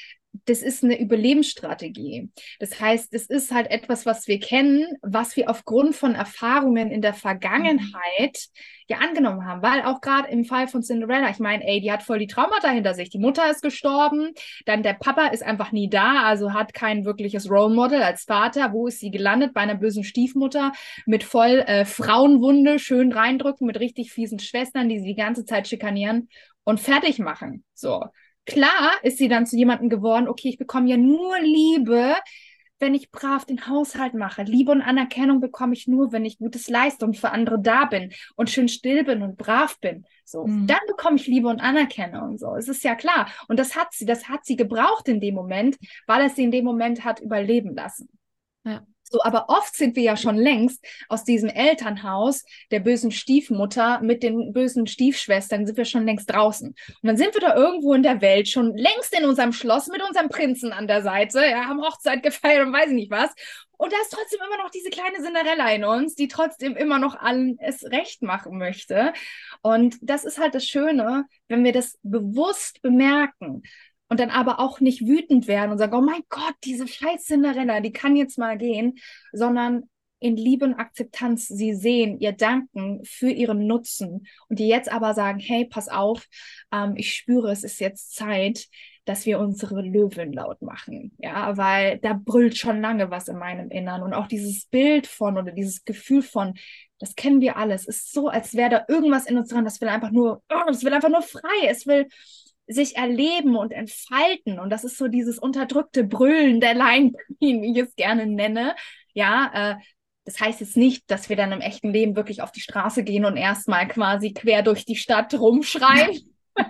das 0.46 0.62
ist 0.62 0.84
eine 0.84 1.00
Überlebensstrategie. 1.00 2.30
Das 2.60 2.80
heißt, 2.80 3.14
es 3.14 3.26
ist 3.28 3.52
halt 3.52 3.70
etwas, 3.70 4.06
was 4.06 4.28
wir 4.28 4.40
kennen, 4.40 4.86
was 5.02 5.36
wir 5.36 5.50
aufgrund 5.50 5.96
von 5.96 6.16
Erfahrungen 6.16 6.90
in 6.90 7.02
der 7.02 7.14
Vergangenheit 7.14 8.48
ja 8.88 8.98
angenommen 9.00 9.46
haben. 9.46 9.62
Weil 9.62 9.82
auch 9.84 10.00
gerade 10.00 10.30
im 10.30 10.46
Fall 10.46 10.68
von 10.68 10.84
Cinderella, 10.84 11.30
ich 11.30 11.40
meine, 11.40 11.68
ey, 11.68 11.82
die 11.82 11.92
hat 11.92 12.04
voll 12.04 12.20
die 12.20 12.28
Traumata 12.28 12.70
hinter 12.70 12.94
sich. 12.94 13.10
Die 13.10 13.20
Mutter 13.20 13.50
ist 13.50 13.62
gestorben, 13.62 14.32
dann 14.66 14.84
der 14.84 14.94
Papa 14.94 15.28
ist 15.28 15.44
einfach 15.44 15.74
nie 15.74 15.90
da, 15.90 16.24
also 16.24 16.54
hat 16.54 16.74
kein 16.74 17.06
wirkliches 17.06 17.50
Role 17.50 17.74
Model 17.74 18.02
als 18.02 18.24
Vater. 18.24 18.72
Wo 18.72 18.88
ist 18.88 19.00
sie 19.00 19.12
gelandet? 19.12 19.54
Bei 19.54 19.62
einer 19.62 19.76
bösen 19.76 20.04
Stiefmutter 20.04 20.72
mit 21.06 21.24
voll 21.24 21.60
äh, 21.68 21.84
Frauenwunde, 21.84 22.80
schön 22.80 23.12
reindrücken, 23.12 23.68
mit 23.68 23.80
richtig 23.80 24.14
fiesen 24.14 24.40
Schwestern, 24.40 24.88
die 24.88 25.00
sie 25.00 25.08
die 25.08 25.16
ganze 25.16 25.44
Zeit 25.46 25.68
schikanieren 25.68 26.30
und 26.64 26.80
fertig 26.80 27.20
machen. 27.20 27.66
So. 27.74 28.06
Klar 28.46 28.92
ist 29.04 29.18
sie 29.18 29.28
dann 29.28 29.46
zu 29.46 29.56
jemandem 29.56 29.89
geworden, 29.89 30.28
okay, 30.28 30.50
ich 30.50 30.58
bekomme 30.58 30.89
ja 30.89 30.98
nur 30.98 31.39
Liebe, 31.39 32.16
wenn 32.80 32.96
ich 32.96 33.12
brav 33.12 33.46
den 33.46 33.68
Haushalt 33.68 34.16
mache. 34.16 34.44
Liebe 34.44 34.72
und 34.72 34.82
Anerkennung 34.82 35.39
bekomme 35.39 35.74
ich 35.74 35.88
nur, 35.88 36.12
wenn 36.12 36.26
ich 36.26 36.39
Gutes 36.39 36.68
leiste 36.68 37.06
und 37.06 37.16
für 37.16 37.30
andere 37.30 37.62
da 37.62 37.86
bin 37.86 38.12
und 38.36 38.50
schön 38.50 38.68
still 38.68 39.04
bin 39.04 39.22
und 39.22 39.38
brav 39.38 39.80
bin. 39.80 40.06
So, 40.26 40.46
mhm. 40.46 40.66
dann 40.68 40.80
bekomme 40.88 41.18
ich 41.18 41.28
Liebe 41.28 41.48
und 41.48 41.62
Anerkennung. 41.62 42.38
So, 42.38 42.56
es 42.56 42.68
ist 42.68 42.84
ja 42.84 42.96
klar. 42.96 43.30
Und 43.48 43.60
das 43.60 43.76
hat 43.76 43.94
sie, 43.94 44.06
das 44.06 44.28
hat 44.28 44.46
sie 44.46 44.56
gebraucht 44.56 45.08
in 45.08 45.22
dem 45.22 45.36
Moment, 45.36 45.78
weil 46.08 46.26
es 46.26 46.36
sie 46.36 46.44
in 46.44 46.52
dem 46.52 46.66
Moment 46.66 47.06
hat 47.06 47.20
überleben 47.20 47.76
lassen. 47.76 48.10
Ja. 48.66 48.86
So, 49.12 49.22
aber 49.24 49.49
oft 49.49 49.76
sind 49.76 49.97
wir 49.97 50.03
ja 50.03 50.16
schon 50.16 50.38
längst 50.38 50.84
aus 51.09 51.26
diesem 51.26 51.49
Elternhaus 51.49 52.45
der 52.72 52.80
bösen 52.80 53.12
Stiefmutter 53.12 53.99
mit 54.01 54.24
den 54.24 54.53
bösen 54.53 54.88
Stiefschwestern 54.88 55.66
sind 55.66 55.78
wir 55.78 55.84
schon 55.84 56.05
längst 56.05 56.32
draußen. 56.32 56.70
Und 56.70 56.76
dann 57.03 57.18
sind 57.18 57.34
wir 57.34 57.41
da 57.41 57.53
irgendwo 57.53 57.93
in 57.93 58.03
der 58.03 58.22
Welt 58.22 58.47
schon 58.47 58.76
längst 58.78 59.14
in 59.18 59.26
unserem 59.26 59.51
Schloss 59.51 59.88
mit 59.88 60.01
unserem 60.01 60.30
Prinzen 60.30 60.72
an 60.72 60.88
der 60.88 61.03
Seite, 61.03 61.39
ja, 61.45 61.66
haben 61.66 61.82
Hochzeit 61.82 62.24
gefeiert 62.24 62.66
und 62.66 62.72
weiß 62.72 62.88
ich 62.88 62.95
nicht 62.95 63.12
was. 63.12 63.32
Und 63.78 63.91
da 63.91 63.97
ist 63.97 64.12
trotzdem 64.12 64.39
immer 64.45 64.64
noch 64.64 64.70
diese 64.70 64.91
kleine 64.91 65.18
Cinderella 65.18 65.72
in 65.72 65.84
uns, 65.84 66.16
die 66.16 66.28
trotzdem 66.28 66.78
immer 66.78 66.99
noch 66.99 67.16
allen 67.16 67.57
es 67.59 67.84
recht 67.84 68.22
machen 68.22 68.57
möchte. 68.59 69.12
Und 69.62 69.97
das 70.01 70.24
ist 70.24 70.39
halt 70.39 70.55
das 70.55 70.66
Schöne, 70.66 71.26
wenn 71.47 71.64
wir 71.64 71.74
das 71.74 71.97
bewusst 72.03 72.82
bemerken 72.82 73.64
und 74.12 74.20
dann 74.20 74.30
aber 74.30 74.59
auch 74.59 74.82
nicht 74.82 75.07
wütend 75.07 75.47
werden 75.47 75.72
und 75.72 75.78
sagen, 75.78 75.95
oh 75.95 76.01
mein 76.01 76.20
Gott, 76.28 76.55
diese 76.66 76.86
scheiß 76.86 77.24
Cinderella, 77.24 77.80
die 77.80 77.93
kann 77.93 78.18
jetzt 78.18 78.38
mal 78.38 78.57
gehen, 78.57 78.95
sondern 79.32 79.84
in 80.20 80.36
Liebe 80.36 80.66
und 80.66 80.74
Akzeptanz 80.74 81.47
sie 81.47 81.74
sehen, 81.74 82.20
ihr 82.20 82.34
danken 82.34 83.05
für 83.05 83.30
ihren 83.30 83.68
Nutzen 83.68 84.28
und 84.49 84.59
die 84.59 84.68
jetzt 84.68 84.91
aber 84.91 85.14
sagen, 85.14 85.39
hey, 85.39 85.64
pass 85.64 85.88
auf, 85.88 86.28
ähm, 86.74 86.95
ich 86.97 87.16
spüre, 87.16 87.53
es 87.53 87.64
ist 87.64 87.80
jetzt 87.80 88.14
Zeit, 88.14 88.68
dass 89.05 89.26
wir 89.26 89.39
unsere 89.39 89.82
Löwen 89.82 90.34
laut 90.34 90.62
machen, 90.62 91.14
ja, 91.18 91.55
weil 91.55 91.97
da 91.99 92.12
brüllt 92.14 92.57
schon 92.57 92.82
lange 92.82 93.12
was 93.12 93.30
in 93.30 93.38
meinem 93.38 93.72
Innern 93.72 94.03
und 94.03 94.14
auch 94.14 94.28
dieses 94.28 94.66
Bild 94.66 95.07
von 95.07 95.38
oder 95.38 95.53
dieses 95.53 95.86
Gefühl 95.86 96.22
von, 96.22 96.55
das 96.99 97.16
kennen 97.16 97.39
wir 97.39 97.55
alles, 97.55 97.88
ist 97.88 98.12
so, 98.12 98.28
als 98.28 98.55
wäre 98.55 98.70
da 98.70 98.86
irgendwas 98.89 99.26
in 99.26 99.38
uns 99.38 99.47
dran, 99.47 99.64
das 99.64 99.80
will 99.80 99.88
einfach 99.88 100.12
nur, 100.12 100.43
oh, 100.49 100.64
das 100.68 100.84
will 100.84 100.93
einfach 100.93 101.07
nur 101.07 101.22
frei, 101.22 101.68
es 101.70 101.88
will 101.88 102.09
sich 102.72 102.95
erleben 102.95 103.55
und 103.55 103.72
entfalten. 103.72 104.59
Und 104.59 104.69
das 104.69 104.84
ist 104.84 104.97
so 104.97 105.07
dieses 105.07 105.39
unterdrückte 105.39 106.03
Brüllen 106.03 106.59
der 106.59 106.74
Line 106.74 107.13
Queen, 107.38 107.61
wie 107.61 107.72
ich 107.72 107.78
es 107.78 107.95
gerne 107.95 108.26
nenne. 108.26 108.76
Ja, 109.13 109.51
äh, 109.53 109.76
das 110.26 110.39
heißt 110.39 110.61
jetzt 110.61 110.78
nicht, 110.78 111.09
dass 111.09 111.30
wir 111.30 111.36
dann 111.36 111.51
im 111.51 111.61
echten 111.61 111.91
Leben 111.91 112.15
wirklich 112.15 112.41
auf 112.41 112.51
die 112.51 112.61
Straße 112.61 113.03
gehen 113.03 113.26
und 113.26 113.38
erstmal 113.38 113.88
quasi 113.88 114.34
quer 114.34 114.61
durch 114.61 114.86
die 114.86 114.95
Stadt 114.95 115.34
rumschreien. 115.34 116.19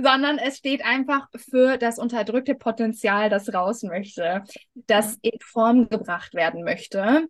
sondern 0.00 0.38
es 0.38 0.58
steht 0.58 0.84
einfach 0.84 1.26
für 1.34 1.76
das 1.76 1.98
unterdrückte 1.98 2.54
Potenzial, 2.54 3.30
das 3.30 3.52
raus 3.52 3.82
möchte, 3.82 4.44
das 4.74 5.18
in 5.22 5.38
Form 5.40 5.88
gebracht 5.88 6.34
werden 6.34 6.62
möchte. 6.62 7.26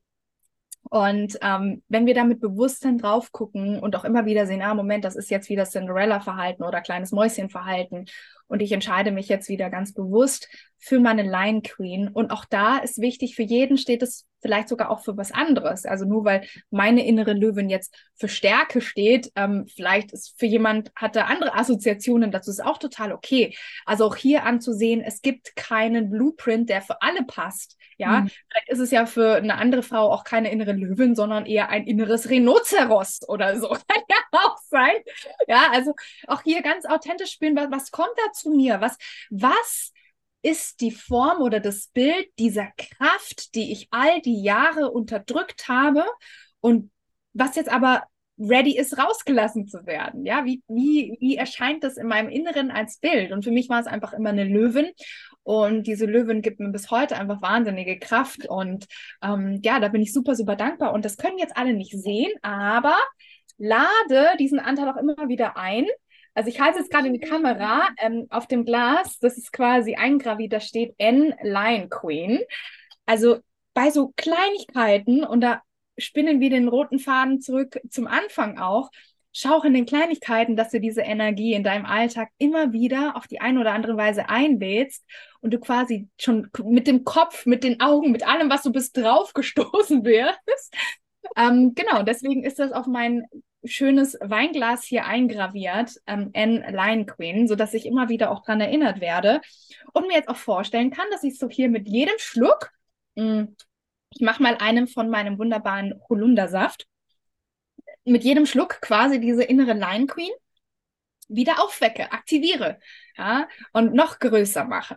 Und 0.91 1.39
ähm, 1.43 1.83
wenn 1.89 2.07
wir 2.07 2.15
da 2.15 2.25
mit 2.25 2.41
Bewusstsein 2.41 2.99
drauf 2.99 3.33
gucken 3.33 3.79
und 3.79 3.97
auch 3.97 4.05
immer 4.05 4.27
wieder 4.27 4.47
sehen, 4.47 4.63
ah, 4.63 4.75
Moment, 4.75 5.05
das 5.05 5.17
ist 5.17 5.31
jetzt 5.31 5.49
wieder 5.49 5.65
Cinderella-Verhalten 5.65 6.63
oder 6.63 6.81
kleines 6.81 7.13
Mäuschen-Verhalten 7.13 8.07
und 8.47 8.61
ich 8.61 8.73
entscheide 8.73 9.11
mich 9.11 9.29
jetzt 9.29 9.49
wieder 9.49 9.71
ganz 9.71 9.93
bewusst 9.93 10.49
für 10.79 11.01
meine 11.01 11.23
Line 11.23 11.63
Queen. 11.63 12.09
Und 12.09 12.31
auch 12.31 12.45
da 12.45 12.79
ist 12.79 13.01
wichtig, 13.01 13.37
für 13.37 13.43
jeden 13.43 13.77
steht 13.77 14.03
es 14.03 14.27
vielleicht 14.41 14.69
sogar 14.69 14.91
auch 14.91 15.01
für 15.01 15.17
was 15.17 15.33
anderes. 15.33 15.85
Also 15.85 16.05
nur 16.05 16.25
weil 16.25 16.47
meine 16.71 17.07
innere 17.07 17.33
Löwin 17.33 17.69
jetzt 17.69 17.95
für 18.15 18.29
Stärke 18.29 18.81
steht, 18.81 19.31
ähm, 19.37 19.67
vielleicht 19.75 20.13
ist 20.13 20.39
für 20.39 20.47
jemand 20.47 20.93
hat 20.95 21.17
er 21.17 21.29
andere 21.29 21.55
Assoziationen 21.55 22.31
dazu, 22.31 22.51
ist 22.51 22.65
auch 22.65 22.79
total 22.79 23.13
okay. 23.13 23.57
Also 23.85 24.05
auch 24.05 24.17
hier 24.17 24.45
anzusehen, 24.45 25.01
es 25.01 25.23
gibt 25.23 25.57
keinen 25.57 26.11
Blueprint, 26.11 26.69
der 26.69 26.83
für 26.83 27.01
alle 27.03 27.25
passt. 27.25 27.77
Ja, 27.97 28.21
mhm. 28.21 28.31
vielleicht 28.49 28.69
ist 28.69 28.79
es 28.79 28.91
ja 28.93 29.07
für 29.07 29.37
eine 29.37 29.57
andere 29.57 29.83
Frau 29.83 30.13
auch 30.13 30.23
keine 30.23 30.53
innere 30.53 30.73
Löwin, 30.73 31.17
sondern 31.17 31.47
eher 31.47 31.69
ein 31.69 31.87
inneres 31.87 32.31
Rhinoceros 32.31 33.21
oder 33.29 33.59
so. 33.59 33.69
Kann 33.89 34.03
ja 34.09 34.17
auch 34.33 34.59
sein. 34.69 34.97
Ja, 35.49 35.71
also 35.73 35.95
auch 36.29 36.43
hier 36.43 36.63
ganz 36.63 36.87
authentisch 36.87 37.33
spielen, 37.33 37.57
was, 37.57 37.71
was 37.71 37.91
kommt 37.91 38.13
da 38.17 38.33
zu 38.33 38.51
mir? 38.51 38.81
Was, 38.81 38.97
was 39.31 39.93
ist 40.43 40.81
die 40.81 40.91
Form 40.91 41.43
oder 41.43 41.61
das 41.61 41.89
Bild 41.89 42.29
dieser 42.39 42.69
Kraft, 42.77 43.55
die 43.55 43.73
ich 43.73 43.89
all 43.91 44.21
die 44.23 44.43
Jahre 44.43 44.91
unterdrückt 44.91 45.69
habe 45.69 46.05
und 46.61 46.91
was 47.33 47.57
jetzt 47.57 47.71
aber 47.71 48.05
ready 48.39 48.77
ist, 48.77 48.99
rausgelassen 48.99 49.67
zu 49.67 49.85
werden. 49.87 50.25
Ja, 50.25 50.45
wie, 50.45 50.63
wie, 50.69 51.17
wie 51.21 51.37
erscheint 51.37 51.83
das 51.83 51.97
in 51.97 52.07
meinem 52.07 52.29
Inneren 52.29 52.71
als 52.71 52.99
Bild? 52.99 53.33
Und 53.33 53.43
für 53.43 53.51
mich 53.51 53.69
war 53.69 53.81
es 53.81 53.87
einfach 53.87 54.13
immer 54.13 54.31
eine 54.31 54.45
Löwin. 54.45 54.91
Und 55.43 55.87
diese 55.87 56.07
Löwin 56.07 56.43
gibt 56.43 56.61
mir 56.61 56.69
bis 56.71 56.91
heute 56.91 57.17
einfach 57.17 57.43
wahnsinnige 57.43 57.99
Kraft. 57.99 58.49
Und 58.49 58.87
ähm, 59.23 59.61
ja, 59.65 59.81
da 59.81 59.89
bin 59.89 60.03
ich 60.03 60.13
super, 60.13 60.37
super 60.37 60.57
dankbar. 60.57 60.93
Und 60.93 61.05
das 61.05 61.17
können 61.17 61.39
jetzt 61.39 61.57
alle 61.57 61.75
nicht 61.75 61.93
sehen, 61.99 62.31
aber 62.43 62.97
lade 63.57 64.37
diesen 64.39 64.61
Anteil 64.61 64.89
auch 64.89 64.97
immer 64.97 65.29
wieder 65.29 65.57
ein 65.57 65.87
also 66.39 66.51
ich 66.51 66.61
halte 66.61 66.79
jetzt 66.79 66.93
gerade 66.93 67.09
in 67.09 67.15
die 67.15 67.19
Kamera 67.19 67.89
ähm, 67.99 68.29
auf 68.31 68.47
dem 68.47 68.65
Glas, 68.65 69.19
das 69.19 69.37
ist 69.37 69.53
quasi 69.53 69.97
eingraviert, 69.97 70.53
da 70.53 70.61
steht 70.61 70.95
N 70.97 71.35
Lion 71.43 71.91
Queen. 71.91 72.39
Also 73.07 73.41
bei 73.75 73.91
so 73.91 74.13
Kleinigkeiten, 74.15 75.25
und 75.25 75.41
da 75.41 75.63
spinnen 75.99 76.39
wir 76.39 76.51
den 76.51 76.69
roten 76.69 77.01
Faden 77.01 77.41
zurück 77.41 77.81
zum 77.91 78.07
Anfang 78.07 78.57
auch, 78.57 78.89
schau 79.33 79.57
auch 79.57 79.65
in 79.65 79.75
den 79.75 79.85
Kleinigkeiten, 79.85 80.55
dass 80.55 80.71
du 80.71 80.79
diese 80.79 81.01
Energie 81.01 81.55
in 81.55 81.65
deinem 81.65 81.87
Alltag 81.87 82.29
immer 82.39 82.73
wieder 82.73 83.17
auf 83.17 83.27
die 83.27 83.41
eine 83.41 83.59
oder 83.59 83.73
andere 83.73 83.97
Weise 83.97 84.29
einlädst 84.29 85.05
und 85.41 85.53
du 85.53 85.59
quasi 85.59 86.07
schon 86.21 86.51
mit 86.63 86.87
dem 86.87 87.03
Kopf, 87.03 87.47
mit 87.47 87.65
den 87.65 87.81
Augen, 87.81 88.13
mit 88.13 88.25
allem, 88.25 88.49
was 88.49 88.63
du 88.63 88.71
bist, 88.71 88.97
draufgestoßen 88.97 90.05
wirst. 90.05 90.73
Ähm, 91.37 91.75
genau, 91.75 92.05
deswegen 92.05 92.45
ist 92.45 92.61
das 92.61 92.71
auf 92.71 92.87
meinen 92.87 93.25
schönes 93.65 94.17
Weinglas 94.21 94.85
hier 94.85 95.07
eingraviert, 95.07 96.01
ähm, 96.07 96.31
N 96.33 96.65
Lion 96.71 97.07
Queen, 97.07 97.49
sodass 97.49 97.75
ich 97.75 97.87
immer 97.87 98.09
wieder 98.09 98.31
auch 98.31 98.43
dran 98.45 98.61
erinnert 98.61 99.01
werde 99.01 99.41
und 99.93 100.07
mir 100.07 100.15
jetzt 100.15 100.29
auch 100.29 100.37
vorstellen 100.37 100.91
kann, 100.91 101.07
dass 101.11 101.25
ich 101.25 101.39
so 101.39 101.49
hier 101.49 101.69
mit 101.69 101.89
jedem 101.89 102.19
Schluck 102.19 102.71
mm, 103.17 103.45
ich 104.11 104.21
mache 104.21 104.43
mal 104.43 104.57
einen 104.59 104.89
von 104.89 105.11
meinem 105.11 105.39
wunderbaren 105.39 106.01
Holundersaft. 106.09 106.87
Mit 108.05 108.25
jedem 108.25 108.47
Schluck 108.47 108.81
quasi 108.81 109.21
diese 109.21 109.45
innere 109.45 109.75
Line 109.75 110.07
Queen 110.07 110.33
wieder 111.29 111.63
aufwecke, 111.63 112.11
aktiviere 112.11 112.81
ja, 113.17 113.49
und 113.73 113.93
noch 113.93 114.19
größer 114.19 114.65
mache. 114.65 114.97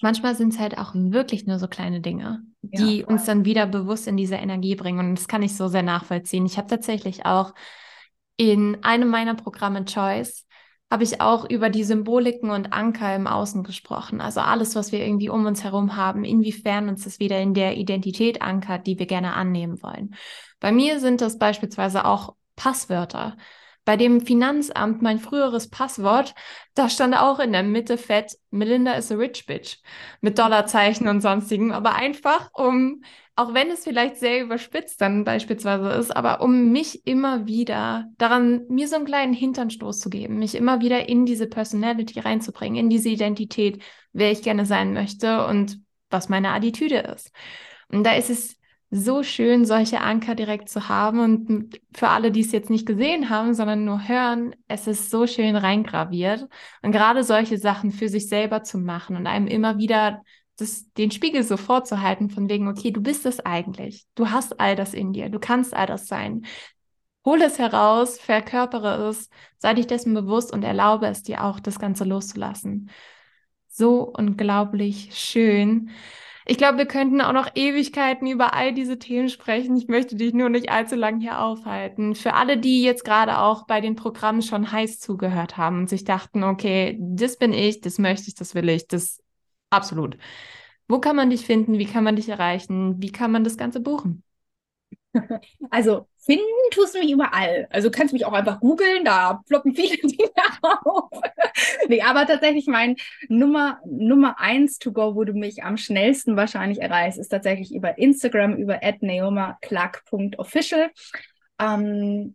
Manchmal 0.00 0.34
sind 0.34 0.52
es 0.52 0.58
halt 0.58 0.78
auch 0.78 0.92
wirklich 0.94 1.46
nur 1.46 1.58
so 1.58 1.66
kleine 1.66 2.00
Dinge, 2.00 2.42
die 2.62 2.98
ja. 3.00 3.06
uns 3.06 3.24
dann 3.24 3.44
wieder 3.44 3.66
bewusst 3.66 4.06
in 4.06 4.16
diese 4.16 4.36
Energie 4.36 4.76
bringen. 4.76 5.00
Und 5.00 5.18
das 5.18 5.28
kann 5.28 5.42
ich 5.42 5.56
so 5.56 5.68
sehr 5.68 5.82
nachvollziehen. 5.82 6.46
Ich 6.46 6.56
habe 6.56 6.68
tatsächlich 6.68 7.26
auch 7.26 7.54
in 8.36 8.78
einem 8.82 9.08
meiner 9.08 9.34
Programme 9.34 9.84
Choice 9.84 10.46
habe 10.90 11.04
ich 11.04 11.20
auch 11.20 11.48
über 11.48 11.68
die 11.68 11.84
Symboliken 11.84 12.50
und 12.50 12.72
Anker 12.72 13.14
im 13.14 13.26
Außen 13.26 13.62
gesprochen. 13.62 14.20
Also 14.22 14.40
alles, 14.40 14.74
was 14.74 14.90
wir 14.90 15.04
irgendwie 15.04 15.28
um 15.28 15.44
uns 15.44 15.62
herum 15.62 15.96
haben, 15.96 16.24
inwiefern 16.24 16.88
uns 16.88 17.04
das 17.04 17.18
wieder 17.20 17.38
in 17.40 17.52
der 17.52 17.76
Identität 17.76 18.40
ankert, 18.40 18.86
die 18.86 18.98
wir 18.98 19.06
gerne 19.06 19.34
annehmen 19.34 19.82
wollen. 19.82 20.14
Bei 20.60 20.72
mir 20.72 20.98
sind 21.00 21.20
das 21.20 21.38
beispielsweise 21.38 22.06
auch 22.06 22.36
Passwörter. 22.56 23.36
Bei 23.88 23.96
dem 23.96 24.20
Finanzamt 24.20 25.00
mein 25.00 25.18
früheres 25.18 25.70
Passwort, 25.70 26.34
da 26.74 26.90
stand 26.90 27.16
auch 27.16 27.38
in 27.38 27.52
der 27.52 27.62
Mitte 27.62 27.96
fett, 27.96 28.36
Melinda 28.50 28.92
is 28.92 29.10
a 29.10 29.14
rich 29.14 29.46
bitch 29.46 29.78
mit 30.20 30.38
Dollarzeichen 30.38 31.08
und 31.08 31.22
sonstigen, 31.22 31.72
aber 31.72 31.94
einfach 31.94 32.50
um, 32.52 33.02
auch 33.34 33.54
wenn 33.54 33.70
es 33.70 33.84
vielleicht 33.84 34.16
sehr 34.16 34.42
überspitzt 34.42 35.00
dann 35.00 35.24
beispielsweise 35.24 35.88
ist, 35.88 36.14
aber 36.14 36.42
um 36.42 36.70
mich 36.70 37.06
immer 37.06 37.46
wieder 37.46 38.04
daran, 38.18 38.66
mir 38.68 38.88
so 38.88 38.96
einen 38.96 39.06
kleinen 39.06 39.32
Hinternstoß 39.32 40.00
zu 40.00 40.10
geben, 40.10 40.38
mich 40.38 40.54
immer 40.54 40.82
wieder 40.82 41.08
in 41.08 41.24
diese 41.24 41.46
Personality 41.46 42.20
reinzubringen, 42.20 42.78
in 42.78 42.90
diese 42.90 43.08
Identität, 43.08 43.82
wer 44.12 44.30
ich 44.30 44.42
gerne 44.42 44.66
sein 44.66 44.92
möchte 44.92 45.46
und 45.46 45.80
was 46.10 46.28
meine 46.28 46.50
Attitüde 46.50 46.98
ist. 46.98 47.32
Und 47.90 48.04
da 48.04 48.12
ist 48.16 48.28
es 48.28 48.57
so 48.90 49.22
schön, 49.22 49.64
solche 49.64 50.00
Anker 50.00 50.34
direkt 50.34 50.68
zu 50.68 50.88
haben. 50.88 51.20
Und 51.20 51.80
für 51.94 52.08
alle, 52.08 52.32
die 52.32 52.40
es 52.40 52.52
jetzt 52.52 52.70
nicht 52.70 52.86
gesehen 52.86 53.28
haben, 53.30 53.54
sondern 53.54 53.84
nur 53.84 54.08
hören, 54.08 54.54
es 54.66 54.86
ist 54.86 55.10
so 55.10 55.26
schön 55.26 55.56
reingraviert. 55.56 56.48
Und 56.82 56.92
gerade 56.92 57.24
solche 57.24 57.58
Sachen 57.58 57.90
für 57.90 58.08
sich 58.08 58.28
selber 58.28 58.62
zu 58.62 58.78
machen 58.78 59.16
und 59.16 59.26
einem 59.26 59.46
immer 59.46 59.78
wieder 59.78 60.22
das, 60.56 60.90
den 60.94 61.10
Spiegel 61.10 61.44
so 61.44 61.56
vorzuhalten, 61.56 62.30
von 62.30 62.48
wegen, 62.48 62.68
okay, 62.68 62.90
du 62.90 63.00
bist 63.00 63.26
es 63.26 63.40
eigentlich. 63.40 64.06
Du 64.14 64.30
hast 64.30 64.58
all 64.58 64.74
das 64.74 64.94
in 64.94 65.12
dir. 65.12 65.28
Du 65.28 65.38
kannst 65.38 65.74
all 65.74 65.86
das 65.86 66.08
sein. 66.08 66.46
Hol 67.24 67.42
es 67.42 67.58
heraus, 67.58 68.18
verkörpere 68.18 69.08
es, 69.08 69.28
sei 69.58 69.74
dich 69.74 69.86
dessen 69.86 70.14
bewusst 70.14 70.52
und 70.52 70.64
erlaube 70.64 71.06
es 71.06 71.22
dir 71.22 71.44
auch, 71.44 71.60
das 71.60 71.78
Ganze 71.78 72.04
loszulassen. 72.04 72.90
So 73.68 74.02
unglaublich 74.02 75.10
schön. 75.12 75.90
Ich 76.50 76.56
glaube, 76.56 76.78
wir 76.78 76.86
könnten 76.86 77.20
auch 77.20 77.34
noch 77.34 77.50
Ewigkeiten 77.54 78.26
über 78.26 78.54
all 78.54 78.72
diese 78.72 78.98
Themen 78.98 79.28
sprechen. 79.28 79.76
Ich 79.76 79.86
möchte 79.88 80.16
dich 80.16 80.32
nur 80.32 80.48
nicht 80.48 80.70
allzu 80.70 80.96
lang 80.96 81.20
hier 81.20 81.40
aufhalten. 81.42 82.14
Für 82.14 82.32
alle, 82.32 82.56
die 82.56 82.82
jetzt 82.82 83.04
gerade 83.04 83.38
auch 83.38 83.66
bei 83.66 83.82
den 83.82 83.96
Programmen 83.96 84.40
schon 84.40 84.72
heiß 84.72 84.98
zugehört 84.98 85.58
haben 85.58 85.80
und 85.80 85.90
sich 85.90 86.04
dachten, 86.04 86.44
okay, 86.44 86.96
das 87.00 87.36
bin 87.36 87.52
ich, 87.52 87.82
das 87.82 87.98
möchte 87.98 88.28
ich, 88.28 88.34
das 88.34 88.54
will 88.54 88.66
ich, 88.70 88.86
das 88.88 89.22
absolut. 89.68 90.16
Wo 90.88 91.00
kann 91.00 91.16
man 91.16 91.28
dich 91.28 91.44
finden? 91.44 91.78
Wie 91.78 91.86
kann 91.86 92.04
man 92.04 92.16
dich 92.16 92.30
erreichen? 92.30 92.96
Wie 93.02 93.12
kann 93.12 93.30
man 93.30 93.44
das 93.44 93.58
Ganze 93.58 93.80
buchen? 93.80 94.22
Also 95.70 96.06
finden 96.18 96.44
tust 96.70 96.94
du 96.94 97.00
mich 97.00 97.10
überall. 97.10 97.66
Also 97.70 97.90
kannst 97.90 98.12
mich 98.12 98.24
auch 98.24 98.32
einfach 98.32 98.60
googeln, 98.60 99.04
da 99.04 99.42
ploppen 99.46 99.74
viele 99.74 99.96
Dinge 100.02 100.30
auf. 100.62 101.10
nee, 101.88 102.02
aber 102.02 102.26
tatsächlich 102.26 102.66
mein 102.66 102.96
Nummer, 103.28 103.80
Nummer 103.86 104.38
eins 104.38 104.78
to 104.78 104.92
go, 104.92 105.14
wo 105.14 105.24
du 105.24 105.32
mich 105.32 105.64
am 105.64 105.76
schnellsten 105.76 106.36
wahrscheinlich 106.36 106.80
erreichst, 106.80 107.18
ist 107.18 107.28
tatsächlich 107.28 107.74
über 107.74 107.98
Instagram, 107.98 108.56
über 108.56 108.80
naomaclark.official. 109.00 110.90
Ähm, 111.60 112.34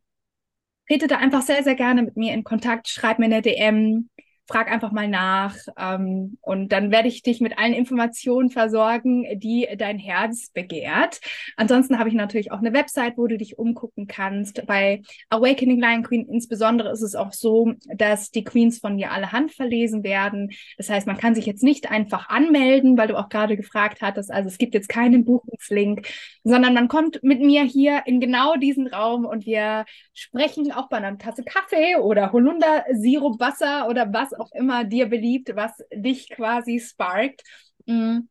trete 0.88 1.08
da 1.08 1.18
einfach 1.18 1.42
sehr, 1.42 1.64
sehr 1.64 1.76
gerne 1.76 2.04
mit 2.04 2.18
mir 2.18 2.34
in 2.34 2.44
Kontakt, 2.44 2.88
schreib 2.88 3.20
mir 3.20 3.26
eine 3.26 3.42
DM, 3.42 4.10
frag 4.48 4.70
einfach 4.70 4.92
mal 4.92 5.08
nach 5.08 5.56
ähm, 5.78 6.38
und 6.42 6.72
dann 6.74 6.92
werde 6.92 7.08
ich 7.08 7.24
dich 7.24 7.40
mit 7.40 7.58
allen 7.58 7.74
Informationen 7.74 8.50
versorgen, 8.50 9.26
die 9.40 9.68
dein 9.78 9.98
Herz 9.98 10.50
begehrt. 10.50 11.22
Ansonsten 11.56 11.98
habe 11.98 12.10
ich 12.10 12.16
natürlich 12.16 12.52
auch 12.52 12.60
eine 12.60 12.74
Website, 12.74 13.18
wo 13.18 13.28
du 13.28 13.38
dich 13.38 13.58
umgucken 13.58 14.08
kannst. 14.08 14.66
Bei 14.68 15.02
Awakening 15.30 15.80
Lion 15.80 16.04
Queen 16.04 16.28
insbesondere 16.30 16.92
ist 16.92 17.02
es 17.02 17.16
auch 17.16 17.32
so, 17.32 17.74
dass 17.96 18.32
die 18.32 18.44
Queens 18.44 18.80
von 18.80 18.96
mir 18.96 19.12
alle 19.12 19.32
handverlesen 19.32 20.04
werden. 20.04 20.52
Das 20.78 20.90
heißt, 20.90 21.08
man 21.08 21.18
kann 21.18 21.36
sich 21.36 21.46
jetzt 21.46 21.64
nicht 21.64 21.90
einfach 21.90 22.28
anmelden, 22.28 22.98
weil 22.98 23.08
du 23.08 23.18
auch 23.18 23.30
gerade 23.30 23.56
gefragt 23.56 24.02
hattest. 24.02 24.30
Also 24.30 24.50
es 24.50 24.58
gibt 24.58 24.74
jetzt 24.74 24.90
keinen 24.90 25.24
Buchungslink, 25.24 26.08
sondern 26.44 26.74
man 26.74 26.90
kommt 26.90 27.24
mit 27.24 27.40
mir 27.40 27.64
hier 27.64 28.04
in 28.06 28.20
genau 28.20 28.56
diesen 28.58 28.88
Raum 28.88 29.26
und 29.26 29.46
wir 29.46 29.86
sprechen 30.14 30.72
auch 30.74 30.90
bei 30.90 30.98
einer 30.98 31.18
Tasse 31.18 31.44
Kaffee 31.44 31.96
oder 31.96 32.34
Holunder, 32.34 32.84
Sirup, 32.92 33.40
Wasser 33.40 33.88
oder 33.88 34.12
was 34.12 34.33
auch 34.40 34.52
immer 34.54 34.84
dir 34.84 35.08
beliebt, 35.08 35.56
was 35.56 35.72
dich 35.94 36.30
quasi 36.30 36.80
sparkt. 36.80 37.44
Mhm 37.86 38.30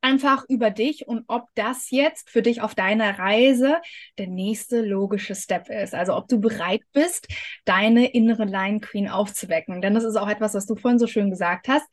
einfach 0.00 0.44
über 0.48 0.70
dich 0.70 1.08
und 1.08 1.24
ob 1.26 1.48
das 1.54 1.90
jetzt 1.90 2.30
für 2.30 2.42
dich 2.42 2.60
auf 2.62 2.74
deiner 2.74 3.18
Reise 3.18 3.78
der 4.16 4.28
nächste 4.28 4.82
logische 4.82 5.34
Step 5.34 5.68
ist. 5.68 5.94
Also 5.94 6.16
ob 6.16 6.28
du 6.28 6.40
bereit 6.40 6.82
bist, 6.92 7.28
deine 7.64 8.12
innere 8.12 8.44
Line 8.44 8.80
Queen 8.80 9.08
aufzuwecken. 9.08 9.80
Denn 9.80 9.94
das 9.94 10.04
ist 10.04 10.16
auch 10.16 10.28
etwas, 10.28 10.54
was 10.54 10.66
du 10.66 10.76
vorhin 10.76 10.98
so 10.98 11.06
schön 11.06 11.30
gesagt 11.30 11.68
hast. 11.68 11.86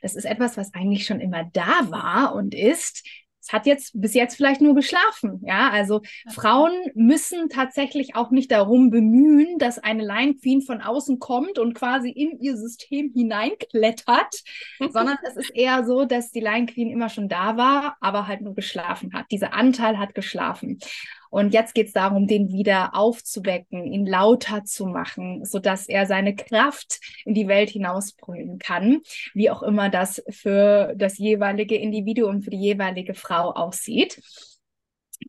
Das 0.00 0.14
ist 0.14 0.24
etwas, 0.24 0.56
was 0.56 0.74
eigentlich 0.74 1.06
schon 1.06 1.20
immer 1.20 1.44
da 1.52 1.90
war 1.90 2.34
und 2.34 2.54
ist 2.54 3.06
es 3.42 3.52
hat 3.52 3.66
jetzt 3.66 4.00
bis 4.00 4.14
jetzt 4.14 4.36
vielleicht 4.36 4.60
nur 4.60 4.74
geschlafen. 4.74 5.42
Ja, 5.44 5.70
also 5.70 6.00
Frauen 6.28 6.72
müssen 6.94 7.48
tatsächlich 7.48 8.14
auch 8.14 8.30
nicht 8.30 8.52
darum 8.52 8.90
bemühen, 8.90 9.58
dass 9.58 9.80
eine 9.80 10.04
Line 10.04 10.34
Queen 10.36 10.62
von 10.62 10.80
außen 10.80 11.18
kommt 11.18 11.58
und 11.58 11.74
quasi 11.74 12.10
in 12.10 12.38
ihr 12.40 12.56
System 12.56 13.10
hineinklettert, 13.12 14.42
sondern 14.78 15.18
es 15.26 15.36
ist 15.36 15.50
eher 15.50 15.84
so, 15.84 16.04
dass 16.04 16.30
die 16.30 16.40
Line 16.40 16.66
Queen 16.66 16.90
immer 16.90 17.08
schon 17.08 17.28
da 17.28 17.56
war, 17.56 17.96
aber 18.00 18.28
halt 18.28 18.42
nur 18.42 18.54
geschlafen 18.54 19.12
hat. 19.12 19.26
Dieser 19.32 19.52
Anteil 19.54 19.98
hat 19.98 20.14
geschlafen. 20.14 20.78
Und 21.32 21.54
jetzt 21.54 21.74
geht 21.74 21.86
es 21.86 21.94
darum, 21.94 22.26
den 22.26 22.52
wieder 22.52 22.94
aufzuwecken, 22.94 23.90
ihn 23.90 24.04
lauter 24.04 24.64
zu 24.64 24.84
machen, 24.84 25.46
sodass 25.46 25.88
er 25.88 26.04
seine 26.04 26.36
Kraft 26.36 27.00
in 27.24 27.32
die 27.32 27.48
Welt 27.48 27.70
hinausbrüllen 27.70 28.58
kann, 28.58 29.00
wie 29.32 29.48
auch 29.48 29.62
immer 29.62 29.88
das 29.88 30.22
für 30.28 30.92
das 30.94 31.16
jeweilige 31.16 31.74
Individuum, 31.76 32.42
für 32.42 32.50
die 32.50 32.60
jeweilige 32.60 33.14
Frau 33.14 33.50
aussieht. 33.50 34.20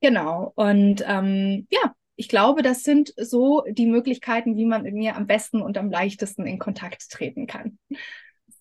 Genau. 0.01 0.51
Und 0.55 1.05
ähm, 1.07 1.67
ja, 1.71 1.95
ich 2.17 2.27
glaube, 2.27 2.63
das 2.63 2.83
sind 2.83 3.13
so 3.15 3.63
die 3.69 3.85
Möglichkeiten, 3.85 4.57
wie 4.57 4.65
man 4.65 4.83
mit 4.83 4.95
mir 4.95 5.15
am 5.15 5.25
besten 5.25 5.61
und 5.61 5.77
am 5.77 5.89
leichtesten 5.89 6.45
in 6.45 6.59
Kontakt 6.59 7.09
treten 7.11 7.47
kann. 7.47 7.79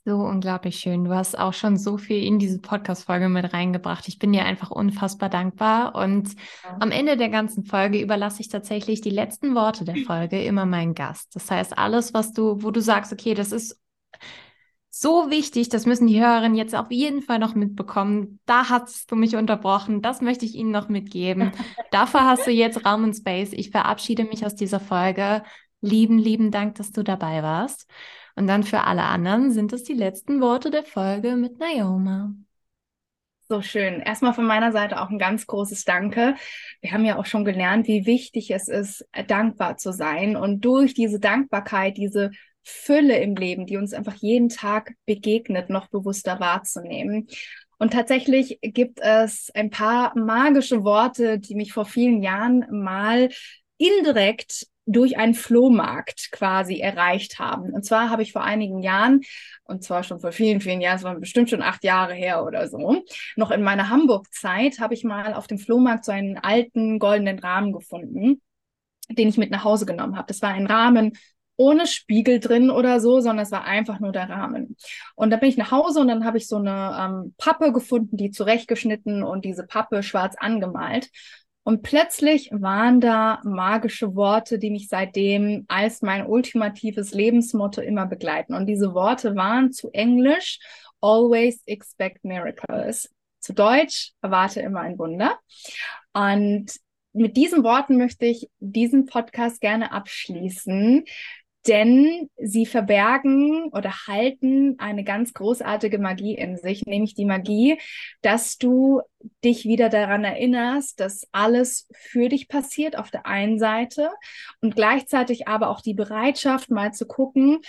So 0.05 0.17
unglaublich 0.17 0.81
schön. 0.81 1.05
Du 1.05 1.15
hast 1.15 1.39
auch 1.39 1.53
schon 1.53 1.77
so 1.77 1.97
viel 1.97 2.25
in 2.25 2.41
diese 2.41 2.59
Podcast-Folge 2.59 3.29
mit 3.29 3.53
reingebracht. 3.53 4.09
Ich 4.09 4.19
bin 4.19 4.33
dir 4.33 4.45
einfach 4.45 4.73
unfassbar 4.73 5.29
dankbar. 5.29 5.95
Und 5.95 6.35
ja. 6.65 6.77
am 6.81 6.91
Ende 6.91 7.17
der 7.17 7.29
ganzen 7.29 7.65
Folge 7.65 8.01
überlasse 8.01 8.41
ich 8.41 8.49
tatsächlich 8.49 9.01
die 9.01 9.11
letzten 9.11 9.55
Worte 9.55 9.85
der 9.85 9.97
Folge 10.05 10.43
immer 10.43 10.67
meinen 10.67 10.95
Gast. 10.95 11.37
Das 11.37 11.49
heißt, 11.49 11.79
alles, 11.79 12.15
was 12.15 12.33
du, 12.33 12.65
wo 12.65 12.73
du 12.73 12.81
sagst, 12.81 13.13
okay, 13.13 13.35
das 13.35 13.53
ist 13.53 13.81
so 14.91 15.31
wichtig, 15.31 15.69
das 15.69 15.87
müssen 15.87 16.09
die 16.09 16.21
Hörerinnen 16.21 16.57
jetzt 16.57 16.75
auf 16.75 16.91
jeden 16.91 17.23
Fall 17.23 17.39
noch 17.39 17.55
mitbekommen. 17.55 18.41
Da 18.45 18.71
hast 18.71 19.09
du 19.09 19.15
mich 19.15 19.37
unterbrochen. 19.37 20.03
Das 20.03 20.21
möchte 20.21 20.45
ich 20.45 20.57
ihnen 20.57 20.73
noch 20.73 20.89
mitgeben. 20.89 21.53
Dafür 21.93 22.25
hast 22.25 22.45
du 22.45 22.51
jetzt 22.51 22.85
Raum 22.85 23.05
und 23.05 23.15
Space. 23.15 23.53
Ich 23.53 23.71
verabschiede 23.71 24.25
mich 24.25 24.45
aus 24.45 24.57
dieser 24.57 24.81
Folge. 24.81 25.45
Lieben, 25.81 26.19
lieben 26.19 26.51
Dank, 26.51 26.75
dass 26.75 26.91
du 26.91 27.05
dabei 27.05 27.45
warst. 27.45 27.89
Und 28.35 28.47
dann 28.47 28.63
für 28.63 28.85
alle 28.85 29.03
anderen 29.03 29.53
sind 29.53 29.73
es 29.73 29.83
die 29.83 29.95
letzten 29.95 30.41
Worte 30.41 30.71
der 30.71 30.85
Folge 30.85 31.37
mit 31.37 31.59
Naoma. 31.59 32.35
So 33.49 33.61
schön. 33.61 34.01
Erstmal 34.01 34.33
von 34.33 34.47
meiner 34.47 34.73
Seite 34.73 35.01
auch 35.01 35.11
ein 35.11 35.19
ganz 35.19 35.47
großes 35.47 35.85
Danke. 35.85 36.37
Wir 36.81 36.93
haben 36.93 37.05
ja 37.05 37.19
auch 37.19 37.27
schon 37.27 37.45
gelernt, 37.45 37.87
wie 37.87 38.07
wichtig 38.07 38.51
es 38.51 38.69
ist, 38.69 39.07
dankbar 39.27 39.77
zu 39.77 39.93
sein. 39.93 40.37
Und 40.37 40.65
durch 40.65 40.95
diese 40.95 41.21
Dankbarkeit, 41.21 41.99
diese 41.99 42.31
Fülle 42.63 43.19
im 43.19 43.37
Leben, 43.37 43.67
die 43.67 43.77
uns 43.77 43.93
einfach 43.93 44.15
jeden 44.15 44.49
Tag 44.49 44.95
begegnet, 45.05 45.69
noch 45.69 45.89
bewusster 45.89 46.41
wahrzunehmen. 46.41 47.27
Und 47.79 47.93
tatsächlich 47.93 48.59
gibt 48.63 49.01
es 49.03 49.51
ein 49.55 49.69
paar 49.69 50.17
magische 50.17 50.85
Worte, 50.85 51.39
die 51.39 51.55
mich 51.55 51.73
vor 51.73 51.85
vielen 51.85 52.23
Jahren 52.23 52.65
mal 52.71 53.29
indirekt 53.77 54.69
durch 54.87 55.17
einen 55.17 55.35
Flohmarkt 55.35 56.31
quasi 56.33 56.81
erreicht 56.81 57.39
haben. 57.39 57.73
Und 57.73 57.85
zwar 57.85 58.11
habe 58.11 58.23
ich 58.23 58.33
vor 58.33 58.43
einigen 58.43 58.83
Jahren, 58.83 59.21
und 59.65 59.85
zwar 59.85 60.03
schon 60.03 60.21
vor 60.21 60.33
vielen, 60.33 60.61
vielen 60.61 60.81
Jahren, 60.81 60.97
es 60.97 61.05
waren 61.05 61.21
bestimmt 61.21 61.51
schon 61.51 61.63
acht 61.63 61.85
Jahre 61.85 62.15
her 62.15 62.45
oder 62.45 62.69
so, 62.69 63.03
noch 63.37 63.51
in 63.51 63.63
meiner 63.63 63.89
Hamburg-Zeit 63.89 64.81
habe 64.81 64.95
ich 64.95 65.05
mal 65.05 65.35
auf 65.35 65.47
dem 65.47 65.59
Flohmarkt 65.59 66.05
so 66.05 66.13
einen 66.13 66.39
alten 66.39 66.99
goldenen 66.99 67.39
Rahmen 67.39 67.73
gefunden, 67.73 68.43
den 69.09 69.29
ich 69.29 69.39
mit 69.39 69.51
nach 69.51 69.65
Hause 69.65 69.87
genommen 69.87 70.17
habe. 70.17 70.27
Das 70.27 70.43
war 70.43 70.51
ein 70.51 70.67
Rahmen 70.67 71.13
ohne 71.57 71.87
Spiegel 71.87 72.41
drin 72.41 72.71
oder 72.71 72.99
so, 73.01 73.21
sondern 73.21 73.45
es 73.45 73.53
war 73.53 73.65
einfach 73.65 74.01
nur 74.01 74.11
der 74.13 74.29
Rahmen. 74.29 74.77
Und 75.15 75.31
da 75.31 75.37
bin 75.37 75.49
ich 75.49 75.57
nach 75.57 75.71
Hause 75.71 76.01
und 76.01 76.09
dann 76.09 76.25
habe 76.25 76.39
ich 76.39 76.49
so 76.49 76.57
eine 76.57 76.97
ähm, 76.99 77.35
Pappe 77.39 77.73
gefunden, 77.73 78.17
die 78.17 78.31
zurechtgeschnitten 78.31 79.23
und 79.23 79.45
diese 79.45 79.65
Pappe 79.65 80.03
schwarz 80.03 80.35
angemalt. 80.39 81.11
Und 81.65 81.83
plötzlich 81.83 82.51
waren 82.53 83.01
da 83.01 83.41
magische 83.45 84.17
Worte, 84.17 84.59
die 84.59 84.71
mich 84.71 84.89
seitdem 84.89 85.65
als 85.69 86.03
mein 86.03 86.27
ultimatives 86.27 87.13
Lebensmotto 87.15 87.81
immer 87.81 88.07
begleiten. 88.07 88.55
Und 88.55 88.67
diese 88.67 88.95
Worte 88.95 89.37
waren 89.37 89.73
zu 89.73 89.91
Englisch 89.91 90.59
Always 91.01 91.63
expect 91.67 92.25
miracles. 92.25 93.13
Zu 93.41 93.55
Deutsch 93.55 94.13
erwarte 94.23 94.61
immer 94.61 94.81
ein 94.81 94.99
Wunder. 94.99 95.39
Und 96.13 96.67
mit 97.13 97.37
diesen 97.37 97.63
Worten 97.63 97.97
möchte 97.97 98.27
ich 98.27 98.49
diesen 98.59 99.07
Podcast 99.07 99.61
gerne 99.61 99.93
abschließen 99.93 101.05
denn 101.67 102.29
sie 102.37 102.67
verbergen 102.67 103.69
oder 103.73 103.93
halten 104.07 104.77
eine 104.79 105.05
ganz 105.05 105.33
großartige 105.33 105.99
Magie 105.99 106.35
in 106.35 106.57
sich, 106.57 106.85
nämlich 106.87 107.15
die 107.15 107.25
Magie, 107.25 107.79
dass 108.21 108.59
du 108.59 109.01
dich 109.45 109.65
wieder 109.65 109.89
daran 109.89 110.25
erinnerst, 110.25 110.99
dass 110.99 111.29
alles 111.31 111.89
für 111.93 112.29
dich 112.29 112.49
passiert 112.49 112.99
auf 112.99 113.11
der 113.11 113.27
einen 113.27 113.59
Seite 113.59 114.11
und 114.61 114.75
gleichzeitig 114.75 115.47
aber 115.47 115.69
auch 115.71 115.81
die 115.81 115.95
Bereitschaft, 115.95 116.71
mal 116.71 116.93
zu 116.93 117.07
gucken, 117.07 117.61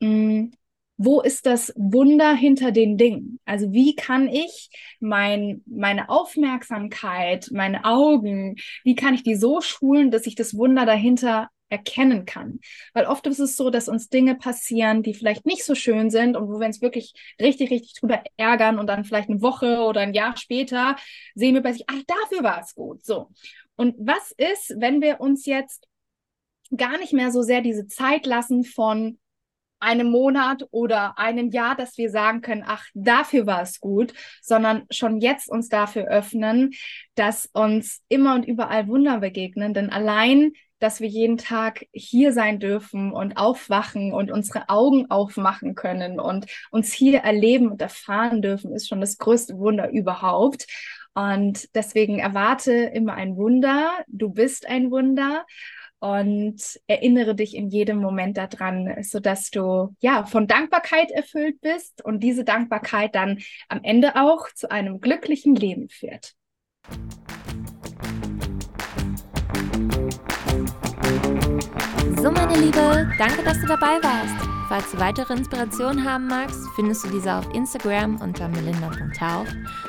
mh, 0.00 0.08
hm, 0.08 0.50
wo 1.00 1.20
ist 1.20 1.46
das 1.46 1.72
Wunder 1.76 2.34
hinter 2.34 2.72
den 2.72 2.98
Dingen? 2.98 3.38
Also 3.44 3.72
wie 3.72 3.94
kann 3.94 4.28
ich 4.28 4.68
mein, 4.98 5.62
meine 5.64 6.08
Aufmerksamkeit, 6.08 7.50
meine 7.52 7.84
Augen, 7.84 8.56
wie 8.82 8.96
kann 8.96 9.14
ich 9.14 9.22
die 9.22 9.36
so 9.36 9.60
schulen, 9.60 10.10
dass 10.10 10.26
ich 10.26 10.34
das 10.34 10.56
Wunder 10.56 10.86
dahinter 10.86 11.50
erkennen 11.68 12.24
kann. 12.24 12.60
Weil 12.94 13.06
oft 13.06 13.26
ist 13.26 13.38
es 13.38 13.56
so, 13.56 13.70
dass 13.70 13.88
uns 13.88 14.08
Dinge 14.08 14.34
passieren, 14.34 15.02
die 15.02 15.14
vielleicht 15.14 15.46
nicht 15.46 15.64
so 15.64 15.74
schön 15.74 16.10
sind 16.10 16.36
und 16.36 16.48
wo 16.48 16.58
wir 16.60 16.66
uns 16.66 16.82
wirklich 16.82 17.12
richtig, 17.40 17.70
richtig 17.70 17.94
drüber 17.94 18.22
ärgern 18.36 18.78
und 18.78 18.86
dann 18.86 19.04
vielleicht 19.04 19.28
eine 19.28 19.42
Woche 19.42 19.80
oder 19.80 20.00
ein 20.00 20.14
Jahr 20.14 20.36
später 20.36 20.96
sehen 21.34 21.54
wir 21.54 21.62
bei 21.62 21.72
sich, 21.72 21.84
ach, 21.88 22.02
dafür 22.06 22.44
war 22.44 22.60
es 22.60 22.74
gut. 22.74 23.04
So. 23.04 23.30
Und 23.76 23.94
was 23.98 24.32
ist, 24.32 24.74
wenn 24.78 25.00
wir 25.00 25.20
uns 25.20 25.46
jetzt 25.46 25.86
gar 26.76 26.98
nicht 26.98 27.12
mehr 27.12 27.30
so 27.30 27.42
sehr 27.42 27.60
diese 27.60 27.86
Zeit 27.86 28.26
lassen 28.26 28.64
von 28.64 29.18
einem 29.80 30.10
Monat 30.10 30.64
oder 30.70 31.18
einem 31.18 31.50
Jahr, 31.50 31.76
dass 31.76 31.96
wir 31.98 32.10
sagen 32.10 32.40
können, 32.40 32.64
ach, 32.66 32.84
dafür 32.94 33.46
war 33.46 33.62
es 33.62 33.80
gut, 33.80 34.12
sondern 34.42 34.86
schon 34.90 35.20
jetzt 35.20 35.48
uns 35.48 35.68
dafür 35.68 36.08
öffnen, 36.08 36.72
dass 37.14 37.46
uns 37.52 38.02
immer 38.08 38.34
und 38.34 38.44
überall 38.46 38.88
Wunder 38.88 39.20
begegnen. 39.20 39.74
Denn 39.74 39.90
allein 39.90 40.52
dass 40.78 41.00
wir 41.00 41.08
jeden 41.08 41.38
Tag 41.38 41.86
hier 41.92 42.32
sein 42.32 42.60
dürfen 42.60 43.12
und 43.12 43.36
aufwachen 43.36 44.12
und 44.12 44.30
unsere 44.30 44.68
Augen 44.68 45.10
aufmachen 45.10 45.74
können 45.74 46.20
und 46.20 46.46
uns 46.70 46.92
hier 46.92 47.20
erleben 47.20 47.70
und 47.70 47.82
erfahren 47.82 48.42
dürfen, 48.42 48.72
ist 48.72 48.88
schon 48.88 49.00
das 49.00 49.18
größte 49.18 49.58
Wunder 49.58 49.90
überhaupt. 49.90 50.66
Und 51.14 51.74
deswegen 51.74 52.20
erwarte 52.20 52.72
immer 52.72 53.14
ein 53.14 53.36
Wunder. 53.36 53.90
Du 54.06 54.30
bist 54.30 54.68
ein 54.68 54.90
Wunder 54.90 55.44
und 56.00 56.80
erinnere 56.86 57.34
dich 57.34 57.56
in 57.56 57.68
jedem 57.70 57.98
Moment 57.98 58.36
daran, 58.36 59.02
so 59.02 59.18
dass 59.18 59.50
du 59.50 59.96
ja 60.00 60.24
von 60.24 60.46
Dankbarkeit 60.46 61.10
erfüllt 61.10 61.60
bist 61.60 62.04
und 62.04 62.20
diese 62.20 62.44
Dankbarkeit 62.44 63.14
dann 63.14 63.40
am 63.68 63.80
Ende 63.82 64.14
auch 64.14 64.48
zu 64.54 64.70
einem 64.70 65.00
glücklichen 65.00 65.56
Leben 65.56 65.88
führt. 65.88 66.34
So, 72.22 72.30
meine 72.30 72.56
Liebe, 72.56 73.10
danke, 73.18 73.42
dass 73.44 73.60
du 73.60 73.66
dabei 73.66 73.98
warst. 74.02 74.48
Falls 74.68 74.90
du 74.90 74.98
weitere 74.98 75.32
Inspirationen 75.32 76.04
haben 76.04 76.26
magst, 76.26 76.60
findest 76.76 77.02
du 77.04 77.08
diese 77.08 77.32
auf 77.32 77.48
Instagram 77.54 78.20
unter 78.20 78.48
melinda.tauf. 78.48 79.48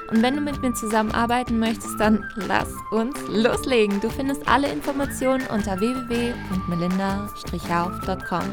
Und 0.09 0.23
wenn 0.23 0.35
du 0.35 0.41
mit 0.41 0.61
mir 0.61 0.73
zusammenarbeiten 0.73 1.59
möchtest, 1.59 1.99
dann 1.99 2.25
lass 2.35 2.69
uns 2.91 3.17
loslegen. 3.27 3.99
Du 3.99 4.09
findest 4.09 4.47
alle 4.47 4.71
Informationen 4.71 5.45
unter 5.47 5.81
www.melinda-hauf.com. 5.81 8.43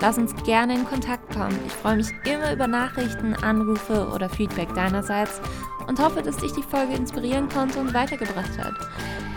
Lass 0.00 0.18
uns 0.18 0.34
gerne 0.44 0.74
in 0.74 0.84
Kontakt 0.84 1.34
kommen. 1.34 1.58
Ich 1.66 1.72
freue 1.72 1.96
mich 1.96 2.08
immer 2.24 2.52
über 2.52 2.66
Nachrichten, 2.66 3.32
Anrufe 3.34 4.10
oder 4.14 4.28
Feedback 4.28 4.74
deinerseits 4.74 5.40
und 5.86 5.98
hoffe, 5.98 6.22
dass 6.22 6.36
dich 6.36 6.52
die 6.52 6.62
Folge 6.62 6.94
inspirieren 6.94 7.48
konnte 7.48 7.78
und 7.78 7.94
weitergebracht 7.94 8.58
hat. 8.58 8.74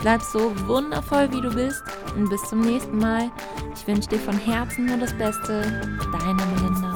Bleib 0.02 0.22
so 0.22 0.54
wundervoll, 0.68 1.32
wie 1.32 1.42
du 1.42 1.54
bist 1.54 1.84
und 2.16 2.30
bis 2.30 2.42
zum 2.44 2.62
nächsten 2.62 2.98
Mal. 2.98 3.32
Ich 3.76 3.88
wünsche 3.88 4.10
dir 4.10 4.20
von 4.20 4.38
Herzen 4.38 4.86
nur 4.86 4.98
das 4.98 5.14
Beste. 5.18 5.62
Deine 6.12 6.46
Melinda. 6.56 6.94